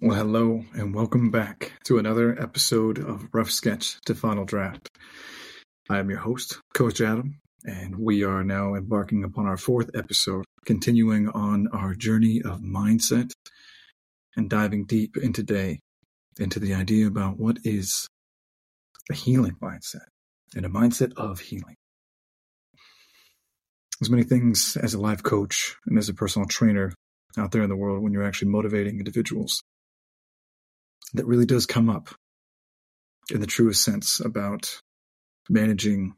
Well, 0.00 0.16
hello, 0.16 0.64
and 0.74 0.94
welcome 0.94 1.32
back 1.32 1.72
to 1.86 1.98
another 1.98 2.40
episode 2.40 3.00
of 3.00 3.26
Rough 3.32 3.50
Sketch 3.50 4.00
to 4.02 4.14
Final 4.14 4.44
Draft. 4.44 4.88
I 5.90 5.98
am 5.98 6.08
your 6.08 6.20
host, 6.20 6.60
Coach 6.72 7.00
Adam, 7.00 7.40
and 7.64 7.98
we 7.98 8.22
are 8.22 8.44
now 8.44 8.76
embarking 8.76 9.24
upon 9.24 9.46
our 9.46 9.56
fourth 9.56 9.90
episode, 9.96 10.44
continuing 10.64 11.28
on 11.30 11.66
our 11.72 11.96
journey 11.96 12.40
of 12.44 12.60
mindset 12.60 13.32
and 14.36 14.48
diving 14.48 14.84
deep 14.84 15.16
into 15.16 15.42
today 15.42 15.80
into 16.38 16.60
the 16.60 16.74
idea 16.74 17.08
about 17.08 17.36
what 17.36 17.58
is 17.64 18.06
a 19.10 19.14
healing 19.14 19.56
mindset 19.60 20.06
and 20.54 20.64
a 20.64 20.68
mindset 20.68 21.12
of 21.16 21.40
healing. 21.40 21.74
As 24.00 24.10
many 24.10 24.22
things 24.22 24.76
as 24.80 24.94
a 24.94 25.00
life 25.00 25.24
coach 25.24 25.74
and 25.86 25.98
as 25.98 26.08
a 26.08 26.14
personal 26.14 26.46
trainer 26.46 26.92
out 27.36 27.50
there 27.50 27.64
in 27.64 27.68
the 27.68 27.74
world 27.74 28.00
when 28.00 28.12
you're 28.12 28.22
actually 28.22 28.52
motivating 28.52 29.00
individuals 29.00 29.60
that 31.14 31.26
really 31.26 31.46
does 31.46 31.66
come 31.66 31.88
up 31.88 32.08
in 33.30 33.40
the 33.40 33.46
truest 33.46 33.84
sense 33.84 34.20
about 34.20 34.80
managing 35.48 36.14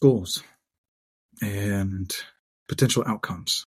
goals 0.00 0.42
and 1.42 2.14
potential 2.68 3.04
outcomes, 3.06 3.66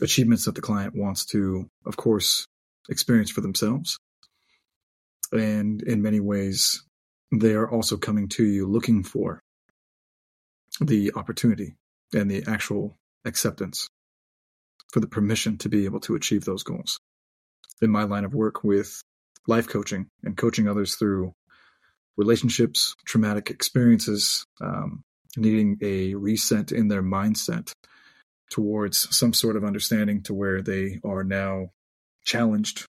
achievements 0.00 0.44
that 0.44 0.54
the 0.54 0.60
client 0.60 0.94
wants 0.94 1.24
to, 1.26 1.68
of 1.84 1.96
course, 1.96 2.46
experience 2.88 3.30
for 3.30 3.40
themselves. 3.40 3.98
And 5.32 5.82
in 5.82 6.02
many 6.02 6.20
ways, 6.20 6.84
they 7.32 7.52
are 7.52 7.68
also 7.68 7.96
coming 7.96 8.28
to 8.30 8.44
you 8.44 8.66
looking 8.66 9.02
for 9.02 9.40
the 10.80 11.12
opportunity 11.14 11.74
and 12.14 12.30
the 12.30 12.44
actual 12.46 12.96
acceptance 13.24 13.88
for 14.92 15.00
the 15.00 15.08
permission 15.08 15.58
to 15.58 15.68
be 15.68 15.84
able 15.84 16.00
to 16.00 16.14
achieve 16.14 16.44
those 16.44 16.62
goals 16.62 17.00
in 17.82 17.90
my 17.90 18.04
line 18.04 18.24
of 18.24 18.34
work 18.34 18.64
with 18.64 19.02
life 19.46 19.68
coaching 19.68 20.08
and 20.24 20.36
coaching 20.36 20.68
others 20.68 20.96
through 20.96 21.32
relationships, 22.16 22.94
traumatic 23.04 23.50
experiences, 23.50 24.46
um, 24.60 25.02
needing 25.36 25.78
a 25.82 26.14
reset 26.14 26.72
in 26.72 26.88
their 26.88 27.02
mindset 27.02 27.72
towards 28.50 29.14
some 29.14 29.32
sort 29.32 29.56
of 29.56 29.64
understanding 29.64 30.22
to 30.22 30.34
where 30.34 30.62
they 30.62 30.98
are 31.04 31.24
now 31.24 31.70
challenged 32.24 32.86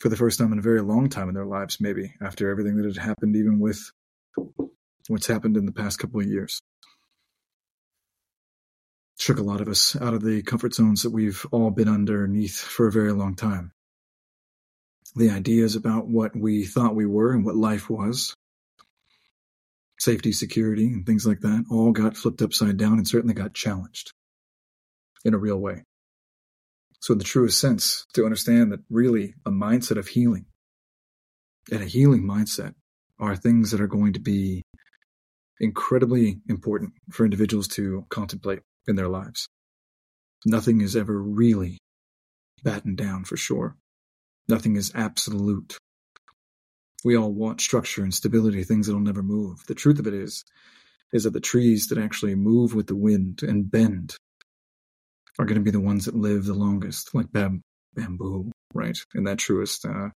for 0.00 0.08
the 0.08 0.16
first 0.16 0.38
time 0.38 0.52
in 0.52 0.58
a 0.58 0.62
very 0.62 0.82
long 0.82 1.08
time 1.08 1.28
in 1.28 1.34
their 1.34 1.46
lives, 1.46 1.80
maybe 1.80 2.14
after 2.20 2.50
everything 2.50 2.76
that 2.76 2.84
had 2.84 2.96
happened, 2.96 3.36
even 3.36 3.58
with 3.58 3.90
what's 5.08 5.26
happened 5.26 5.56
in 5.56 5.66
the 5.66 5.72
past 5.72 5.98
couple 5.98 6.20
of 6.20 6.26
years. 6.26 6.60
Shook 9.18 9.38
a 9.38 9.42
lot 9.42 9.60
of 9.60 9.68
us 9.68 9.96
out 10.00 10.14
of 10.14 10.22
the 10.22 10.42
comfort 10.42 10.74
zones 10.74 11.02
that 11.02 11.10
we've 11.10 11.46
all 11.52 11.70
been 11.70 11.88
underneath 11.88 12.58
for 12.58 12.88
a 12.88 12.92
very 12.92 13.12
long 13.12 13.36
time. 13.36 13.72
The 15.14 15.30
ideas 15.30 15.76
about 15.76 16.08
what 16.08 16.34
we 16.34 16.64
thought 16.64 16.96
we 16.96 17.06
were 17.06 17.32
and 17.32 17.44
what 17.44 17.54
life 17.54 17.88
was, 17.88 18.34
safety, 19.98 20.32
security, 20.32 20.86
and 20.86 21.06
things 21.06 21.26
like 21.26 21.40
that, 21.40 21.64
all 21.70 21.92
got 21.92 22.16
flipped 22.16 22.42
upside 22.42 22.76
down 22.76 22.94
and 22.94 23.06
certainly 23.06 23.34
got 23.34 23.54
challenged 23.54 24.12
in 25.24 25.34
a 25.34 25.38
real 25.38 25.58
way. 25.58 25.84
So, 27.00 27.12
in 27.12 27.18
the 27.18 27.24
truest 27.24 27.60
sense, 27.60 28.06
to 28.14 28.24
understand 28.24 28.72
that 28.72 28.80
really 28.90 29.34
a 29.46 29.50
mindset 29.50 29.98
of 29.98 30.08
healing 30.08 30.46
and 31.70 31.82
a 31.82 31.86
healing 31.86 32.24
mindset 32.24 32.74
are 33.18 33.36
things 33.36 33.70
that 33.70 33.80
are 33.80 33.86
going 33.86 34.14
to 34.14 34.20
be 34.20 34.64
incredibly 35.60 36.40
important 36.48 36.94
for 37.10 37.24
individuals 37.24 37.68
to 37.68 38.04
contemplate 38.10 38.60
in 38.86 38.96
their 38.96 39.08
lives. 39.08 39.48
Nothing 40.46 40.80
is 40.80 40.96
ever 40.96 41.20
really 41.20 41.78
battened 42.62 42.96
down 42.96 43.24
for 43.24 43.36
sure. 43.36 43.76
Nothing 44.48 44.76
is 44.76 44.92
absolute. 44.94 45.78
We 47.04 47.16
all 47.16 47.32
want 47.32 47.60
structure 47.60 48.02
and 48.02 48.12
stability, 48.12 48.64
things 48.64 48.86
that'll 48.86 49.00
never 49.00 49.22
move. 49.22 49.64
The 49.66 49.74
truth 49.74 49.98
of 49.98 50.06
it 50.06 50.14
is, 50.14 50.44
is 51.12 51.24
that 51.24 51.32
the 51.32 51.40
trees 51.40 51.88
that 51.88 51.98
actually 51.98 52.34
move 52.34 52.74
with 52.74 52.86
the 52.86 52.96
wind 52.96 53.42
and 53.42 53.70
bend 53.70 54.16
are 55.38 55.44
going 55.44 55.58
to 55.58 55.64
be 55.64 55.70
the 55.70 55.80
ones 55.80 56.06
that 56.06 56.14
live 56.14 56.44
the 56.44 56.54
longest, 56.54 57.14
like 57.14 57.30
bam- 57.32 57.62
bamboo, 57.94 58.50
right? 58.72 58.96
In 59.14 59.24
that 59.24 59.38
truest 59.38 59.84
uh, 59.84 60.08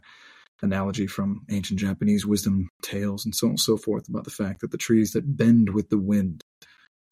analogy 0.63 1.07
from 1.07 1.43
ancient 1.51 1.81
Japanese 1.81 2.27
wisdom 2.27 2.69
tales 2.83 3.25
and 3.25 3.35
so 3.35 3.47
on 3.47 3.51
and 3.53 3.61
so 3.61 3.77
forth 3.77 4.09
about 4.09 4.25
the 4.25 4.31
fact 4.31 4.61
that 4.61 4.71
the 4.71 4.79
trees 4.79 5.13
that 5.13 5.37
bend 5.37 5.71
with 5.71 5.89
the 5.91 5.99
wind 5.99 6.43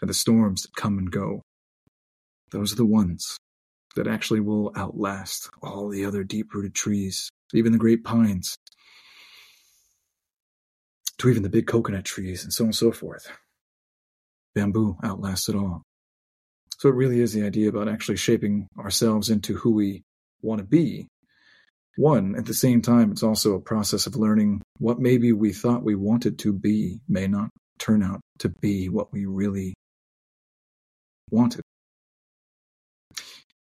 and 0.04 0.10
the 0.10 0.14
storms 0.14 0.62
that 0.62 0.76
come 0.76 0.98
and 0.98 1.10
go, 1.10 1.40
those 2.50 2.74
are 2.74 2.76
the 2.76 2.84
ones 2.84 3.38
that 3.96 4.06
actually 4.06 4.40
will 4.40 4.70
outlast 4.76 5.48
all 5.62 5.88
the 5.88 6.04
other 6.04 6.22
deep 6.22 6.52
rooted 6.52 6.74
trees, 6.74 7.30
even 7.54 7.72
the 7.72 7.78
great 7.78 8.04
pines, 8.04 8.54
to 11.16 11.30
even 11.30 11.42
the 11.42 11.48
big 11.48 11.66
coconut 11.66 12.04
trees, 12.04 12.44
and 12.44 12.52
so 12.52 12.64
on 12.64 12.68
and 12.68 12.76
so 12.76 12.92
forth. 12.92 13.30
Bamboo 14.54 14.98
outlasts 15.02 15.48
it 15.48 15.56
all. 15.56 15.80
So 16.76 16.90
it 16.90 16.94
really 16.94 17.20
is 17.20 17.32
the 17.32 17.46
idea 17.46 17.70
about 17.70 17.88
actually 17.88 18.18
shaping 18.18 18.68
ourselves 18.78 19.30
into 19.30 19.54
who 19.54 19.72
we 19.72 20.02
want 20.42 20.58
to 20.58 20.66
be. 20.66 21.08
One, 21.96 22.34
at 22.36 22.44
the 22.44 22.52
same 22.52 22.82
time, 22.82 23.10
it's 23.10 23.22
also 23.22 23.54
a 23.54 23.60
process 23.60 24.06
of 24.06 24.16
learning 24.16 24.60
what 24.80 24.98
maybe 24.98 25.32
we 25.32 25.54
thought 25.54 25.82
we 25.82 25.94
wanted 25.94 26.40
to 26.40 26.52
be 26.52 27.00
may 27.08 27.26
not 27.26 27.48
turn 27.78 28.02
out 28.02 28.20
to 28.40 28.50
be 28.60 28.88
what 28.88 29.12
we 29.12 29.26
really 29.26 29.74
wanted. 31.34 31.62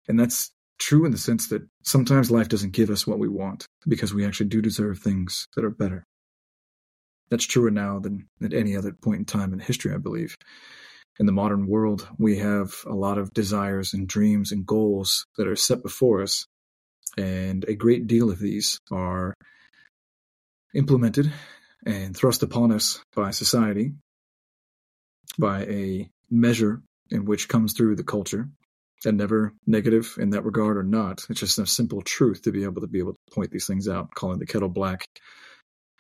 And 0.08 0.20
that's 0.20 0.52
true 0.80 1.06
in 1.06 1.12
the 1.12 1.18
sense 1.18 1.48
that 1.48 1.62
sometimes 1.84 2.30
life 2.30 2.50
doesn't 2.50 2.74
give 2.74 2.90
us 2.90 3.08
what 3.08 3.20
we 3.20 3.28
want 3.28 3.66
because 3.88 4.14
we 4.14 4.26
actually 4.26 4.48
do 4.50 4.62
deserve 4.62 5.00
things 5.00 5.48
that 5.56 5.64
are 5.64 5.70
better. 5.70 6.04
That's 7.30 7.46
truer 7.46 7.72
now 7.72 8.00
than 8.00 8.28
at 8.44 8.54
any 8.54 8.76
other 8.76 8.92
point 8.92 9.20
in 9.20 9.26
time 9.26 9.54
in 9.54 9.60
history, 9.60 9.94
I 9.94 9.98
believe. 9.98 10.36
In 11.20 11.26
the 11.26 11.32
modern 11.32 11.68
world, 11.68 12.08
we 12.18 12.38
have 12.40 12.74
a 12.86 12.94
lot 12.94 13.18
of 13.18 13.34
desires 13.34 13.94
and 13.94 14.08
dreams 14.08 14.52
and 14.52 14.66
goals 14.66 15.26
that 15.38 15.48
are 15.48 15.56
set 15.56 15.84
before 15.84 16.22
us, 16.22 16.48
and 17.18 17.64
a 17.68 17.76
great 17.76 18.08
deal 18.08 18.30
of 18.30 18.40
these 18.40 18.80
are 18.92 19.34
implemented 20.74 21.32
and 21.86 22.16
thrust 22.16 22.44
upon 22.44 22.72
us 22.72 23.00
by 23.16 23.32
society, 23.32 23.94
by 25.38 25.66
a 25.66 26.10
measure 26.30 26.82
in 27.14 27.26
which 27.26 27.48
comes 27.48 27.74
through 27.74 27.96
the 27.96 28.04
culture, 28.04 28.50
and 29.06 29.18
never 29.18 29.54
negative 29.68 30.16
in 30.20 30.32
that 30.32 30.44
regard 30.44 30.78
or 30.78 30.84
not. 30.84 31.26
It's 31.30 31.40
just 31.40 31.60
a 31.60 31.66
simple 31.66 32.02
truth 32.02 32.42
to 32.42 32.52
be 32.52 32.64
able 32.64 32.82
to 32.82 32.88
be 32.88 33.00
able 33.00 33.14
to 33.14 33.34
point 33.34 33.52
these 33.52 33.68
things 33.68 33.88
out, 33.88 34.14
calling 34.16 34.40
the 34.40 34.46
kettle 34.46 34.70
black, 34.70 35.06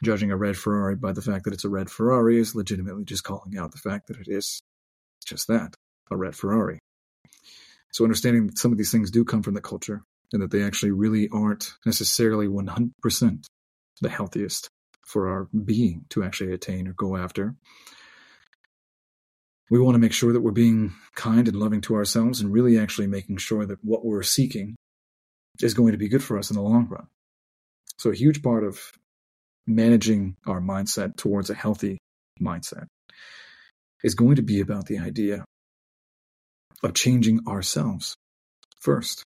judging 0.03 0.31
a 0.31 0.37
red 0.37 0.57
Ferrari 0.57 0.95
by 0.95 1.13
the 1.13 1.21
fact 1.21 1.45
that 1.45 1.53
it's 1.53 1.65
a 1.65 1.69
red 1.69 1.89
Ferrari 1.89 2.39
is 2.39 2.55
legitimately 2.55 3.05
just 3.05 3.23
calling 3.23 3.57
out 3.57 3.71
the 3.71 3.77
fact 3.77 4.07
that 4.07 4.17
it 4.17 4.27
is 4.27 4.61
just 5.25 5.47
that, 5.47 5.75
a 6.11 6.17
red 6.17 6.35
Ferrari. 6.35 6.79
So 7.91 8.03
understanding 8.03 8.47
that 8.47 8.57
some 8.57 8.71
of 8.71 8.77
these 8.77 8.91
things 8.91 9.11
do 9.11 9.23
come 9.23 9.43
from 9.43 9.53
the 9.53 9.61
culture 9.61 10.01
and 10.31 10.41
that 10.41 10.49
they 10.49 10.63
actually 10.63 10.91
really 10.91 11.29
aren't 11.31 11.73
necessarily 11.85 12.47
100% 12.47 13.45
the 14.01 14.09
healthiest 14.09 14.67
for 15.05 15.29
our 15.29 15.47
being 15.65 16.05
to 16.09 16.23
actually 16.23 16.53
attain 16.53 16.87
or 16.87 16.93
go 16.93 17.15
after 17.15 17.55
we 19.69 19.79
want 19.79 19.95
to 19.95 19.99
make 19.99 20.13
sure 20.13 20.33
that 20.33 20.41
we're 20.41 20.51
being 20.51 20.93
kind 21.15 21.47
and 21.47 21.57
loving 21.57 21.81
to 21.81 21.95
ourselves 21.95 22.41
and 22.41 22.53
really 22.53 22.77
actually 22.77 23.07
making 23.07 23.37
sure 23.37 23.65
that 23.65 23.83
what 23.83 24.05
we're 24.05 24.23
seeking 24.23 24.75
is 25.61 25.73
going 25.73 25.91
to 25.91 25.97
be 25.97 26.09
good 26.09 26.23
for 26.23 26.37
us 26.37 26.49
in 26.49 26.55
the 26.55 26.61
long 26.61 26.87
run. 26.89 27.07
So, 27.97 28.09
a 28.09 28.15
huge 28.15 28.41
part 28.41 28.63
of 28.63 28.79
managing 29.65 30.35
our 30.45 30.59
mindset 30.59 31.15
towards 31.15 31.49
a 31.49 31.53
healthy 31.55 31.97
mindset 32.41 32.87
is 34.03 34.15
going 34.15 34.35
to 34.35 34.41
be 34.41 34.59
about 34.59 34.87
the 34.87 34.99
idea 34.99 35.45
of 36.83 36.93
changing 36.93 37.47
ourselves 37.47 38.15
first. 38.79 39.23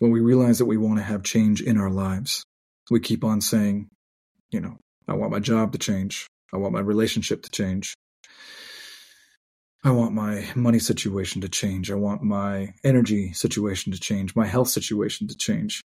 When 0.00 0.10
we 0.10 0.20
realize 0.20 0.58
that 0.58 0.64
we 0.64 0.76
want 0.76 0.98
to 0.98 1.04
have 1.04 1.22
change 1.22 1.62
in 1.62 1.78
our 1.78 1.90
lives, 1.90 2.44
we 2.90 2.98
keep 2.98 3.22
on 3.22 3.40
saying, 3.40 3.88
you 4.50 4.60
know, 4.60 4.76
I 5.06 5.14
want 5.14 5.30
my 5.30 5.38
job 5.38 5.72
to 5.72 5.78
change. 5.78 6.26
I 6.52 6.56
want 6.56 6.72
my 6.74 6.80
relationship 6.80 7.42
to 7.44 7.50
change. 7.50 7.94
I 9.86 9.90
want 9.90 10.14
my 10.14 10.48
money 10.54 10.78
situation 10.78 11.42
to 11.42 11.48
change. 11.48 11.90
I 11.90 11.94
want 11.94 12.22
my 12.22 12.72
energy 12.82 13.34
situation 13.34 13.92
to 13.92 14.00
change, 14.00 14.34
my 14.34 14.46
health 14.46 14.68
situation 14.68 15.28
to 15.28 15.36
change. 15.36 15.82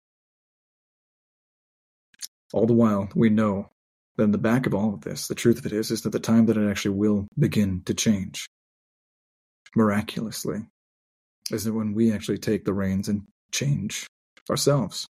All 2.53 2.65
the 2.65 2.73
while, 2.73 3.09
we 3.13 3.29
know 3.29 3.71
that 4.15 4.23
in 4.23 4.31
the 4.31 4.37
back 4.37 4.65
of 4.65 4.73
all 4.73 4.93
of 4.93 5.01
this, 5.01 5.27
the 5.27 5.35
truth 5.35 5.59
of 5.59 5.65
it 5.65 5.73
is, 5.73 5.91
is 5.91 6.03
that 6.03 6.11
the 6.11 6.19
time 6.19 6.45
that 6.45 6.55
it 6.55 6.69
actually 6.69 6.95
will 6.95 7.27
begin 7.37 7.81
to 7.85 7.93
change 7.93 8.47
miraculously 9.75 10.65
is 11.51 11.65
that 11.65 11.73
when 11.73 11.93
we 11.93 12.13
actually 12.13 12.37
take 12.37 12.63
the 12.63 12.73
reins 12.73 13.09
and 13.09 13.23
change 13.51 14.07
ourselves, 14.49 15.07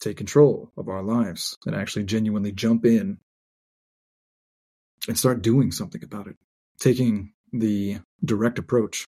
take 0.00 0.18
control 0.18 0.70
of 0.76 0.90
our 0.90 1.02
lives, 1.02 1.56
and 1.64 1.74
actually 1.74 2.04
genuinely 2.04 2.52
jump 2.52 2.84
in 2.84 3.18
and 5.08 5.18
start 5.18 5.40
doing 5.40 5.72
something 5.72 6.04
about 6.04 6.26
it 6.26 6.36
taking 6.78 7.32
the 7.52 7.98
direct 8.24 8.58
approach 8.58 9.06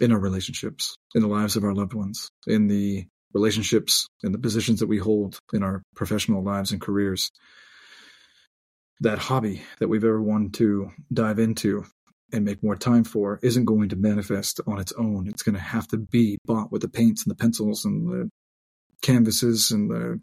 in 0.00 0.12
our 0.12 0.18
relationships, 0.18 0.96
in 1.14 1.22
the 1.22 1.28
lives 1.28 1.56
of 1.56 1.64
our 1.64 1.74
loved 1.74 1.94
ones, 1.94 2.30
in 2.46 2.68
the 2.68 3.06
relationships 3.32 4.06
and 4.22 4.34
the 4.34 4.38
positions 4.38 4.80
that 4.80 4.86
we 4.86 4.98
hold 4.98 5.38
in 5.52 5.62
our 5.62 5.82
professional 5.94 6.42
lives 6.42 6.72
and 6.72 6.80
careers. 6.80 7.30
That 9.00 9.18
hobby 9.18 9.62
that 9.78 9.88
we've 9.88 10.04
ever 10.04 10.20
wanted 10.20 10.54
to 10.54 10.90
dive 11.12 11.38
into 11.38 11.84
and 12.32 12.44
make 12.44 12.62
more 12.62 12.76
time 12.76 13.04
for 13.04 13.40
isn't 13.42 13.64
going 13.64 13.88
to 13.88 13.96
manifest 13.96 14.60
on 14.66 14.78
its 14.78 14.92
own. 14.92 15.26
It's 15.26 15.42
going 15.42 15.54
to 15.54 15.60
have 15.60 15.88
to 15.88 15.98
be 15.98 16.38
bought 16.44 16.70
with 16.70 16.82
the 16.82 16.88
paints 16.88 17.24
and 17.24 17.30
the 17.30 17.36
pencils 17.36 17.84
and 17.84 18.08
the 18.08 18.28
canvases 19.02 19.70
and 19.70 19.90
the 19.90 20.20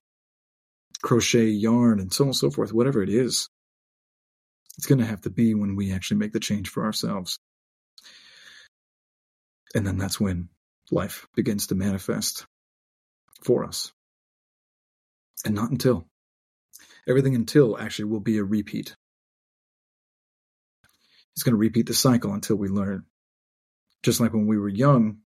crochet 1.01 1.47
yarn 1.47 1.99
and 1.99 2.13
so 2.13 2.25
on 2.25 2.27
and 2.29 2.35
so 2.35 2.51
forth, 2.51 2.71
whatever 2.73 3.01
it 3.01 3.09
is. 3.09 3.49
It's 4.77 4.87
going 4.87 4.99
to 4.99 5.05
have 5.05 5.21
to 5.21 5.29
be 5.29 5.53
when 5.53 5.75
we 5.75 5.91
actually 5.91 6.17
make 6.17 6.33
the 6.33 6.39
change 6.39 6.69
for 6.69 6.85
ourselves. 6.85 7.39
And 9.73 9.85
then 9.85 9.97
that's 9.97 10.19
when 10.19 10.49
life 10.91 11.27
begins 11.35 11.67
to 11.67 11.75
manifest 11.75 12.45
for 13.43 13.65
us. 13.65 13.91
And 15.45 15.55
not 15.55 15.71
until. 15.71 16.05
Everything 17.07 17.35
until 17.35 17.77
actually 17.77 18.05
will 18.05 18.19
be 18.19 18.37
a 18.37 18.43
repeat. 18.43 18.95
It's 21.35 21.43
going 21.43 21.53
to 21.53 21.57
repeat 21.57 21.85
the 21.85 21.93
cycle 21.93 22.33
until 22.33 22.55
we 22.55 22.67
learn. 22.67 23.05
Just 24.03 24.19
like 24.19 24.33
when 24.33 24.47
we 24.47 24.57
were 24.57 24.69
young 24.69 25.19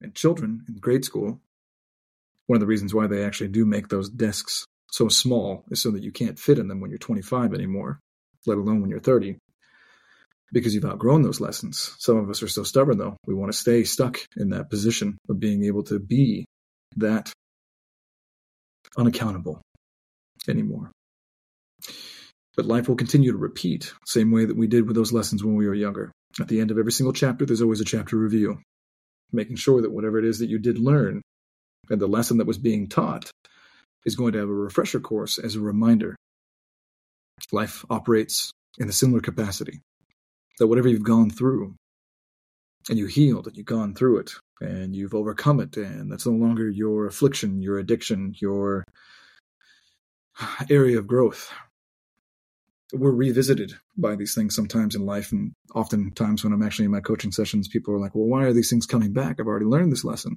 and 0.00 0.14
children 0.14 0.64
in 0.68 0.76
grade 0.76 1.04
school, 1.04 1.40
one 2.46 2.56
of 2.56 2.60
the 2.60 2.66
reasons 2.66 2.94
why 2.94 3.06
they 3.06 3.24
actually 3.24 3.48
do 3.48 3.64
make 3.64 3.88
those 3.88 4.10
desks 4.10 4.66
so 4.90 5.08
small 5.08 5.64
is 5.70 5.82
so 5.82 5.90
that 5.90 6.02
you 6.02 6.12
can't 6.12 6.38
fit 6.38 6.58
in 6.58 6.68
them 6.68 6.80
when 6.80 6.90
you're 6.90 6.98
25 6.98 7.54
anymore, 7.54 8.00
let 8.46 8.58
alone 8.58 8.80
when 8.80 8.90
you're 8.90 9.00
30, 9.00 9.36
because 10.52 10.74
you've 10.74 10.84
outgrown 10.84 11.22
those 11.22 11.40
lessons. 11.40 11.94
Some 11.98 12.16
of 12.16 12.30
us 12.30 12.42
are 12.42 12.48
so 12.48 12.62
stubborn, 12.62 12.98
though. 12.98 13.16
We 13.26 13.34
want 13.34 13.52
to 13.52 13.58
stay 13.58 13.84
stuck 13.84 14.20
in 14.36 14.50
that 14.50 14.70
position 14.70 15.18
of 15.28 15.40
being 15.40 15.64
able 15.64 15.82
to 15.84 15.98
be 15.98 16.44
that 16.96 17.32
unaccountable 18.96 19.60
anymore. 20.48 20.90
But 22.56 22.66
life 22.66 22.88
will 22.88 22.94
continue 22.94 23.32
to 23.32 23.38
repeat, 23.38 23.92
same 24.06 24.30
way 24.30 24.44
that 24.44 24.56
we 24.56 24.68
did 24.68 24.86
with 24.86 24.94
those 24.94 25.12
lessons 25.12 25.42
when 25.42 25.56
we 25.56 25.66
were 25.66 25.74
younger. 25.74 26.12
At 26.40 26.48
the 26.48 26.60
end 26.60 26.70
of 26.70 26.78
every 26.78 26.92
single 26.92 27.12
chapter, 27.12 27.44
there's 27.44 27.62
always 27.62 27.80
a 27.80 27.84
chapter 27.84 28.16
review, 28.16 28.60
making 29.32 29.56
sure 29.56 29.82
that 29.82 29.90
whatever 29.90 30.18
it 30.18 30.24
is 30.24 30.38
that 30.38 30.48
you 30.48 30.58
did 30.58 30.78
learn 30.78 31.20
and 31.90 32.00
the 32.00 32.06
lesson 32.06 32.38
that 32.38 32.46
was 32.46 32.58
being 32.58 32.88
taught 32.88 33.30
is 34.04 34.16
going 34.16 34.32
to 34.32 34.38
have 34.38 34.48
a 34.48 34.52
refresher 34.52 35.00
course 35.00 35.38
as 35.38 35.56
a 35.56 35.60
reminder. 35.60 36.14
Life 37.52 37.84
operates 37.90 38.50
in 38.78 38.88
a 38.88 38.92
similar 38.92 39.20
capacity. 39.20 39.80
That 40.58 40.66
whatever 40.68 40.88
you've 40.88 41.04
gone 41.04 41.30
through, 41.30 41.74
and 42.88 42.98
you 42.98 43.06
healed, 43.06 43.46
and 43.46 43.56
you've 43.56 43.66
gone 43.66 43.94
through 43.94 44.18
it, 44.18 44.32
and 44.60 44.94
you've 44.94 45.14
overcome 45.14 45.60
it, 45.60 45.76
and 45.76 46.10
that's 46.10 46.26
no 46.26 46.32
longer 46.32 46.68
your 46.68 47.06
affliction, 47.06 47.60
your 47.60 47.78
addiction, 47.78 48.34
your 48.40 48.84
area 50.70 50.98
of 50.98 51.06
growth. 51.06 51.50
We're 52.92 53.10
revisited 53.10 53.72
by 53.96 54.14
these 54.14 54.34
things 54.34 54.54
sometimes 54.54 54.94
in 54.94 55.04
life 55.04 55.32
and 55.32 55.52
oftentimes 55.74 56.44
when 56.44 56.52
i'm 56.52 56.62
actually 56.62 56.84
in 56.84 56.90
my 56.90 57.00
coaching 57.00 57.32
sessions 57.32 57.66
people 57.66 57.94
are 57.94 57.98
like 57.98 58.14
well 58.14 58.26
why 58.26 58.44
are 58.44 58.52
these 58.52 58.70
things 58.70 58.86
coming 58.86 59.12
back? 59.12 59.40
I've 59.40 59.46
already 59.46 59.66
learned 59.66 59.90
this 59.90 60.04
lesson 60.04 60.36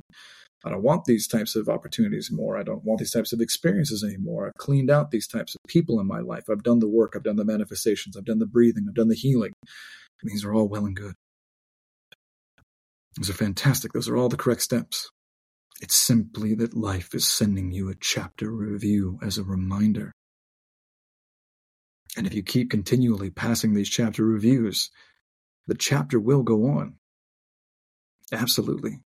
i 0.65 0.69
don't 0.69 0.83
want 0.83 1.05
these 1.05 1.27
types 1.27 1.55
of 1.55 1.69
opportunities 1.69 2.29
anymore. 2.31 2.57
I 2.57 2.63
don't 2.63 2.83
want 2.83 2.99
these 2.99 3.11
types 3.11 3.31
of 3.33 3.41
experiences 3.41 4.03
anymore. 4.03 4.47
I've 4.47 4.55
cleaned 4.55 4.89
out 4.89 5.11
these 5.11 5.27
types 5.27 5.55
of 5.55 5.61
people 5.67 5.99
in 5.99 6.07
my 6.07 6.19
life. 6.19 6.45
I've 6.49 6.63
done 6.63 6.79
the 6.79 6.87
work. 6.89 7.13
I've 7.15 7.23
done 7.23 7.35
the 7.35 7.45
manifestations. 7.45 8.17
I've 8.17 8.25
done 8.25 8.39
the 8.39 8.45
breathing. 8.45 8.85
I've 8.87 8.95
done 8.95 9.07
the 9.07 9.15
healing. 9.15 9.53
And 10.21 10.31
these 10.31 10.43
are 10.43 10.53
all 10.53 10.67
well 10.67 10.85
and 10.85 10.95
good. 10.95 11.13
Those 13.17 13.29
are 13.29 13.33
fantastic. 13.33 13.93
Those 13.93 14.09
are 14.09 14.17
all 14.17 14.29
the 14.29 14.37
correct 14.37 14.61
steps. 14.61 15.09
It's 15.81 15.95
simply 15.95 16.55
that 16.55 16.75
life 16.75 17.13
is 17.13 17.31
sending 17.31 17.71
you 17.71 17.89
a 17.89 17.95
chapter 17.95 18.51
review 18.51 19.19
as 19.21 19.37
a 19.37 19.43
reminder. 19.43 20.11
And 22.15 22.25
if 22.25 22.33
you 22.33 22.41
keep 22.41 22.71
continually 22.71 23.29
passing 23.29 23.73
these 23.73 23.89
chapter 23.89 24.23
reviews, 24.23 24.89
the 25.67 25.75
chapter 25.75 26.19
will 26.19 26.41
go 26.41 26.65
on. 26.67 26.95
Absolutely. 28.31 29.01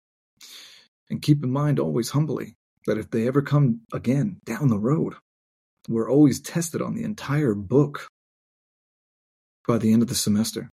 And 1.10 1.22
keep 1.22 1.44
in 1.44 1.50
mind 1.50 1.78
always 1.78 2.10
humbly 2.10 2.56
that 2.86 2.98
if 2.98 3.10
they 3.10 3.26
ever 3.26 3.42
come 3.42 3.80
again 3.92 4.40
down 4.44 4.68
the 4.68 4.78
road, 4.78 5.14
we're 5.88 6.10
always 6.10 6.40
tested 6.40 6.82
on 6.82 6.94
the 6.94 7.04
entire 7.04 7.54
book 7.54 8.08
by 9.66 9.78
the 9.78 9.92
end 9.92 10.02
of 10.02 10.08
the 10.08 10.14
semester. 10.14 10.70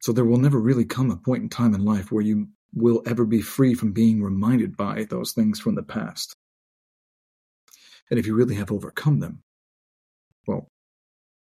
So 0.00 0.12
there 0.12 0.24
will 0.24 0.38
never 0.38 0.60
really 0.60 0.84
come 0.84 1.10
a 1.10 1.16
point 1.16 1.42
in 1.42 1.48
time 1.48 1.74
in 1.74 1.84
life 1.84 2.12
where 2.12 2.22
you 2.22 2.48
will 2.74 3.02
ever 3.06 3.24
be 3.24 3.40
free 3.40 3.74
from 3.74 3.92
being 3.92 4.22
reminded 4.22 4.76
by 4.76 5.04
those 5.04 5.32
things 5.32 5.60
from 5.60 5.76
the 5.76 5.82
past. 5.82 6.34
And 8.10 8.18
if 8.18 8.26
you 8.26 8.34
really 8.34 8.56
have 8.56 8.70
overcome 8.70 9.20
them, 9.20 9.42
well, 10.46 10.68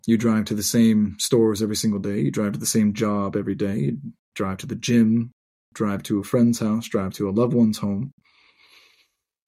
you 0.06 0.17
drive 0.17 0.46
to 0.46 0.55
the 0.55 0.62
same 0.62 1.17
stores 1.19 1.62
every 1.62 1.76
single 1.76 2.00
day, 2.00 2.20
you 2.20 2.31
drive 2.31 2.55
to 2.55 2.58
the 2.58 2.67
same 2.67 2.94
job 2.94 3.37
every 3.37 3.55
day, 3.55 3.78
you 3.78 3.99
drive 4.34 4.58
to 4.58 4.67
the 4.67 4.75
gym, 4.75 5.31
drive 5.75 6.02
to 6.05 6.20
a 6.20 6.25
friend's 6.25 6.58
house, 6.58 6.88
drive 6.88 7.12
to 7.14 7.28
a 7.28 7.32
loved 7.32 7.55
one's 7.55 7.78
home. 7.78 8.12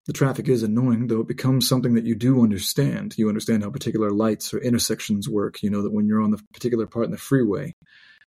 The 0.07 0.13
traffic 0.13 0.49
is 0.49 0.63
annoying, 0.63 1.07
though 1.07 1.21
it 1.21 1.27
becomes 1.27 1.67
something 1.67 1.93
that 1.93 2.05
you 2.05 2.15
do 2.15 2.41
understand. 2.41 3.15
You 3.17 3.29
understand 3.29 3.63
how 3.63 3.69
particular 3.69 4.09
lights 4.09 4.53
or 4.53 4.59
intersections 4.59 5.29
work. 5.29 5.61
You 5.61 5.69
know 5.69 5.83
that 5.83 5.93
when 5.93 6.07
you're 6.07 6.21
on 6.21 6.31
the 6.31 6.41
particular 6.53 6.87
part 6.87 7.05
in 7.05 7.11
the 7.11 7.17
freeway, 7.17 7.73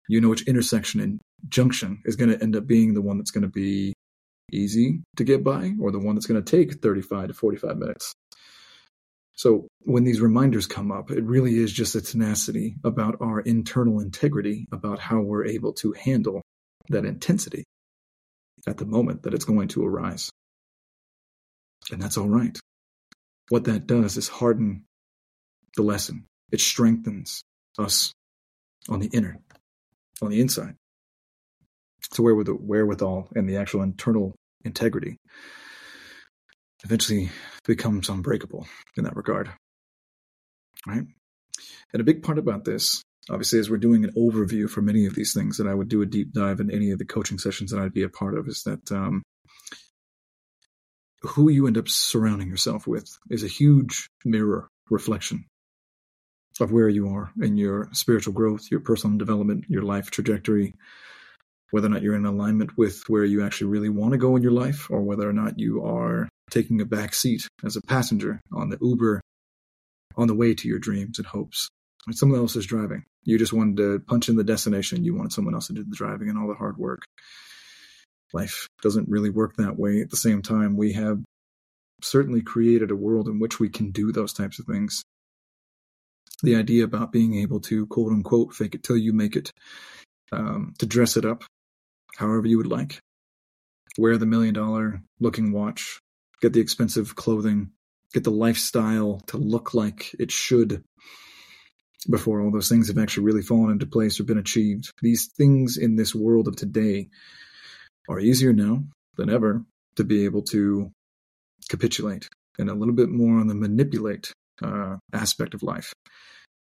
you 0.07 0.21
know 0.21 0.29
which 0.29 0.47
intersection 0.47 1.01
and 1.01 1.19
junction 1.49 2.01
is 2.05 2.15
going 2.15 2.29
to 2.29 2.41
end 2.41 2.55
up 2.55 2.65
being 2.65 2.93
the 2.93 3.01
one 3.01 3.17
that's 3.17 3.31
going 3.31 3.43
to 3.43 3.49
be 3.49 3.93
easy 4.51 5.01
to 5.17 5.23
get 5.23 5.43
by 5.43 5.73
or 5.81 5.91
the 5.91 5.99
one 5.99 6.15
that's 6.15 6.25
going 6.25 6.41
to 6.41 6.57
take 6.57 6.81
35 6.81 7.27
to 7.27 7.33
45 7.33 7.77
minutes. 7.77 8.13
So 9.33 9.67
when 9.81 10.03
these 10.03 10.21
reminders 10.21 10.65
come 10.65 10.91
up, 10.91 11.11
it 11.11 11.23
really 11.23 11.57
is 11.57 11.71
just 11.71 11.93
a 11.95 12.01
tenacity 12.01 12.75
about 12.83 13.17
our 13.21 13.41
internal 13.41 13.99
integrity, 13.99 14.67
about 14.71 14.97
how 14.99 15.19
we're 15.19 15.45
able 15.45 15.73
to 15.73 15.91
handle 15.91 16.41
that 16.89 17.05
intensity 17.05 17.63
at 18.65 18.77
the 18.77 18.85
moment 18.85 19.23
that 19.23 19.33
it's 19.33 19.45
going 19.45 19.67
to 19.69 19.85
arise. 19.85 20.29
And 21.91 22.01
that's 22.01 22.17
all 22.17 22.27
right. 22.27 22.57
What 23.49 23.65
that 23.65 23.87
does 23.87 24.17
is 24.17 24.27
harden 24.27 24.85
the 25.75 25.83
lesson. 25.83 26.25
It 26.51 26.59
strengthens 26.59 27.41
us 27.77 28.11
on 28.89 28.99
the 28.99 29.09
inner, 29.13 29.39
on 30.21 30.29
the 30.29 30.41
inside. 30.41 30.75
So 32.11 32.23
where 32.23 32.35
with 32.35 32.47
the 32.47 32.53
wherewithal 32.53 33.29
and 33.35 33.47
the 33.47 33.57
actual 33.57 33.83
internal 33.83 34.35
integrity 34.63 35.17
eventually 36.83 37.29
becomes 37.65 38.09
unbreakable 38.09 38.67
in 38.95 39.03
that 39.03 39.15
regard. 39.15 39.51
Right? 40.85 41.03
And 41.93 42.01
a 42.01 42.05
big 42.05 42.23
part 42.23 42.37
about 42.37 42.65
this, 42.65 43.01
obviously, 43.29 43.59
as 43.59 43.69
we're 43.69 43.77
doing 43.77 44.03
an 44.03 44.13
overview 44.17 44.69
for 44.69 44.81
many 44.81 45.05
of 45.05 45.15
these 45.15 45.33
things 45.33 45.57
that 45.57 45.67
I 45.67 45.73
would 45.73 45.89
do 45.89 46.01
a 46.01 46.05
deep 46.05 46.33
dive 46.33 46.59
in 46.59 46.71
any 46.71 46.91
of 46.91 46.99
the 46.99 47.05
coaching 47.05 47.37
sessions 47.37 47.71
that 47.71 47.79
I'd 47.79 47.93
be 47.93 48.03
a 48.03 48.09
part 48.09 48.37
of, 48.37 48.47
is 48.47 48.63
that 48.63 48.91
um, 48.91 49.23
who 51.21 51.49
you 51.49 51.67
end 51.67 51.77
up 51.77 51.89
surrounding 51.89 52.49
yourself 52.49 52.87
with 52.87 53.17
is 53.29 53.43
a 53.43 53.47
huge 53.47 54.07
mirror 54.23 54.69
reflection 54.89 55.45
of 56.59 56.71
where 56.71 56.89
you 56.89 57.09
are 57.09 57.31
in 57.41 57.57
your 57.57 57.89
spiritual 57.91 58.33
growth, 58.33 58.67
your 58.71 58.79
personal 58.79 59.17
development, 59.17 59.65
your 59.67 59.83
life 59.83 60.09
trajectory, 60.09 60.73
whether 61.71 61.87
or 61.87 61.89
not 61.89 62.01
you're 62.01 62.15
in 62.15 62.25
alignment 62.25 62.77
with 62.77 63.03
where 63.07 63.25
you 63.25 63.45
actually 63.45 63.67
really 63.67 63.89
want 63.89 64.13
to 64.13 64.17
go 64.17 64.35
in 64.35 64.41
your 64.41 64.51
life, 64.51 64.89
or 64.89 65.01
whether 65.01 65.29
or 65.29 65.33
not 65.33 65.59
you 65.59 65.83
are 65.83 66.29
taking 66.49 66.81
a 66.81 66.85
back 66.85 67.13
seat 67.13 67.47
as 67.63 67.75
a 67.75 67.81
passenger 67.81 68.41
on 68.53 68.69
the 68.69 68.77
Uber 68.81 69.21
on 70.15 70.27
the 70.27 70.35
way 70.35 70.55
to 70.55 70.67
your 70.67 70.79
dreams 70.79 71.19
and 71.19 71.27
hopes. 71.27 71.69
Someone 72.11 72.39
else 72.39 72.55
is 72.55 72.65
driving. 72.65 73.03
You 73.23 73.37
just 73.37 73.53
wanted 73.53 73.77
to 73.77 73.99
punch 73.99 74.29
in 74.29 74.37
the 74.37 74.43
destination. 74.43 75.03
You 75.03 75.15
wanted 75.15 75.33
someone 75.33 75.53
else 75.53 75.67
to 75.67 75.73
do 75.73 75.83
the 75.83 75.95
driving 75.95 76.29
and 76.29 76.37
all 76.37 76.47
the 76.47 76.53
hard 76.53 76.77
work. 76.77 77.03
Life 78.33 78.67
doesn't 78.81 79.09
really 79.09 79.29
work 79.29 79.55
that 79.57 79.77
way. 79.77 80.01
At 80.01 80.09
the 80.09 80.17
same 80.17 80.41
time, 80.41 80.77
we 80.77 80.93
have 80.93 81.21
certainly 82.01 82.41
created 82.41 82.91
a 82.91 82.95
world 82.95 83.27
in 83.27 83.39
which 83.39 83.59
we 83.59 83.69
can 83.69 83.91
do 83.91 84.11
those 84.11 84.33
types 84.33 84.59
of 84.59 84.65
things. 84.65 85.03
The 86.43 86.55
idea 86.55 86.83
about 86.83 87.11
being 87.11 87.35
able 87.35 87.59
to 87.61 87.87
quote 87.87 88.11
unquote 88.11 88.53
fake 88.53 88.75
it 88.75 88.83
till 88.83 88.97
you 88.97 89.11
make 89.11 89.35
it, 89.35 89.51
um, 90.31 90.73
to 90.79 90.85
dress 90.85 91.17
it 91.17 91.25
up 91.25 91.43
however 92.17 92.47
you 92.47 92.57
would 92.57 92.67
like, 92.67 92.99
wear 93.97 94.17
the 94.17 94.25
million 94.25 94.53
dollar 94.53 95.01
looking 95.19 95.51
watch, 95.51 95.99
get 96.41 96.51
the 96.51 96.59
expensive 96.59 97.15
clothing, 97.15 97.69
get 98.11 98.23
the 98.23 98.31
lifestyle 98.31 99.21
to 99.27 99.37
look 99.37 99.73
like 99.75 100.15
it 100.19 100.31
should 100.31 100.83
before 102.09 102.41
all 102.41 102.51
those 102.51 102.69
things 102.69 102.87
have 102.87 102.97
actually 102.97 103.23
really 103.23 103.41
fallen 103.41 103.71
into 103.71 103.85
place 103.85 104.19
or 104.19 104.23
been 104.23 104.37
achieved. 104.37 104.91
These 105.01 105.27
things 105.37 105.77
in 105.77 105.95
this 105.95 106.13
world 106.13 106.47
of 106.47 106.55
today 106.55 107.09
are 108.07 108.19
easier 108.19 108.53
now 108.53 108.83
than 109.15 109.29
ever 109.29 109.63
to 109.95 110.03
be 110.03 110.25
able 110.25 110.43
to 110.43 110.91
capitulate 111.69 112.27
and 112.59 112.69
a 112.69 112.73
little 112.73 112.93
bit 112.93 113.09
more 113.09 113.39
on 113.39 113.47
the 113.47 113.55
manipulate 113.55 114.31
uh, 114.61 114.97
aspect 115.13 115.53
of 115.53 115.63
life 115.63 115.93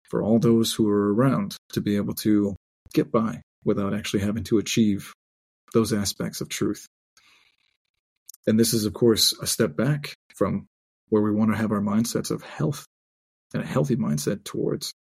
for 0.09 0.23
all 0.23 0.39
those 0.39 0.73
who 0.75 0.89
are 0.89 1.15
around 1.15 1.57
to 1.73 1.81
be 1.81 1.97
able 1.97 2.15
to 2.15 2.55
get 2.93 3.11
by 3.11 3.41
without 3.65 3.95
actually 3.95 4.21
having 4.21 4.45
to 4.45 4.59
achieve 4.59 5.13
those 5.73 5.93
aspects 5.93 6.41
of 6.41 6.49
truth. 6.49 6.87
And 8.47 8.59
this 8.59 8.75
is, 8.75 8.85
of 8.85 8.93
course, 8.93 9.33
a 9.41 9.47
step 9.47 9.77
back 9.77 10.15
from 10.35 10.67
where 11.09 11.23
we 11.23 11.31
want 11.31 11.51
to 11.51 11.57
have 11.57 11.73
our 11.73 11.81
mindsets 11.81 12.31
of 12.31 12.43
health 12.43 12.85
and 13.55 13.63
a 13.63 13.67
healthy 13.67 13.97
mindset 13.97 14.45
towards 14.45 14.93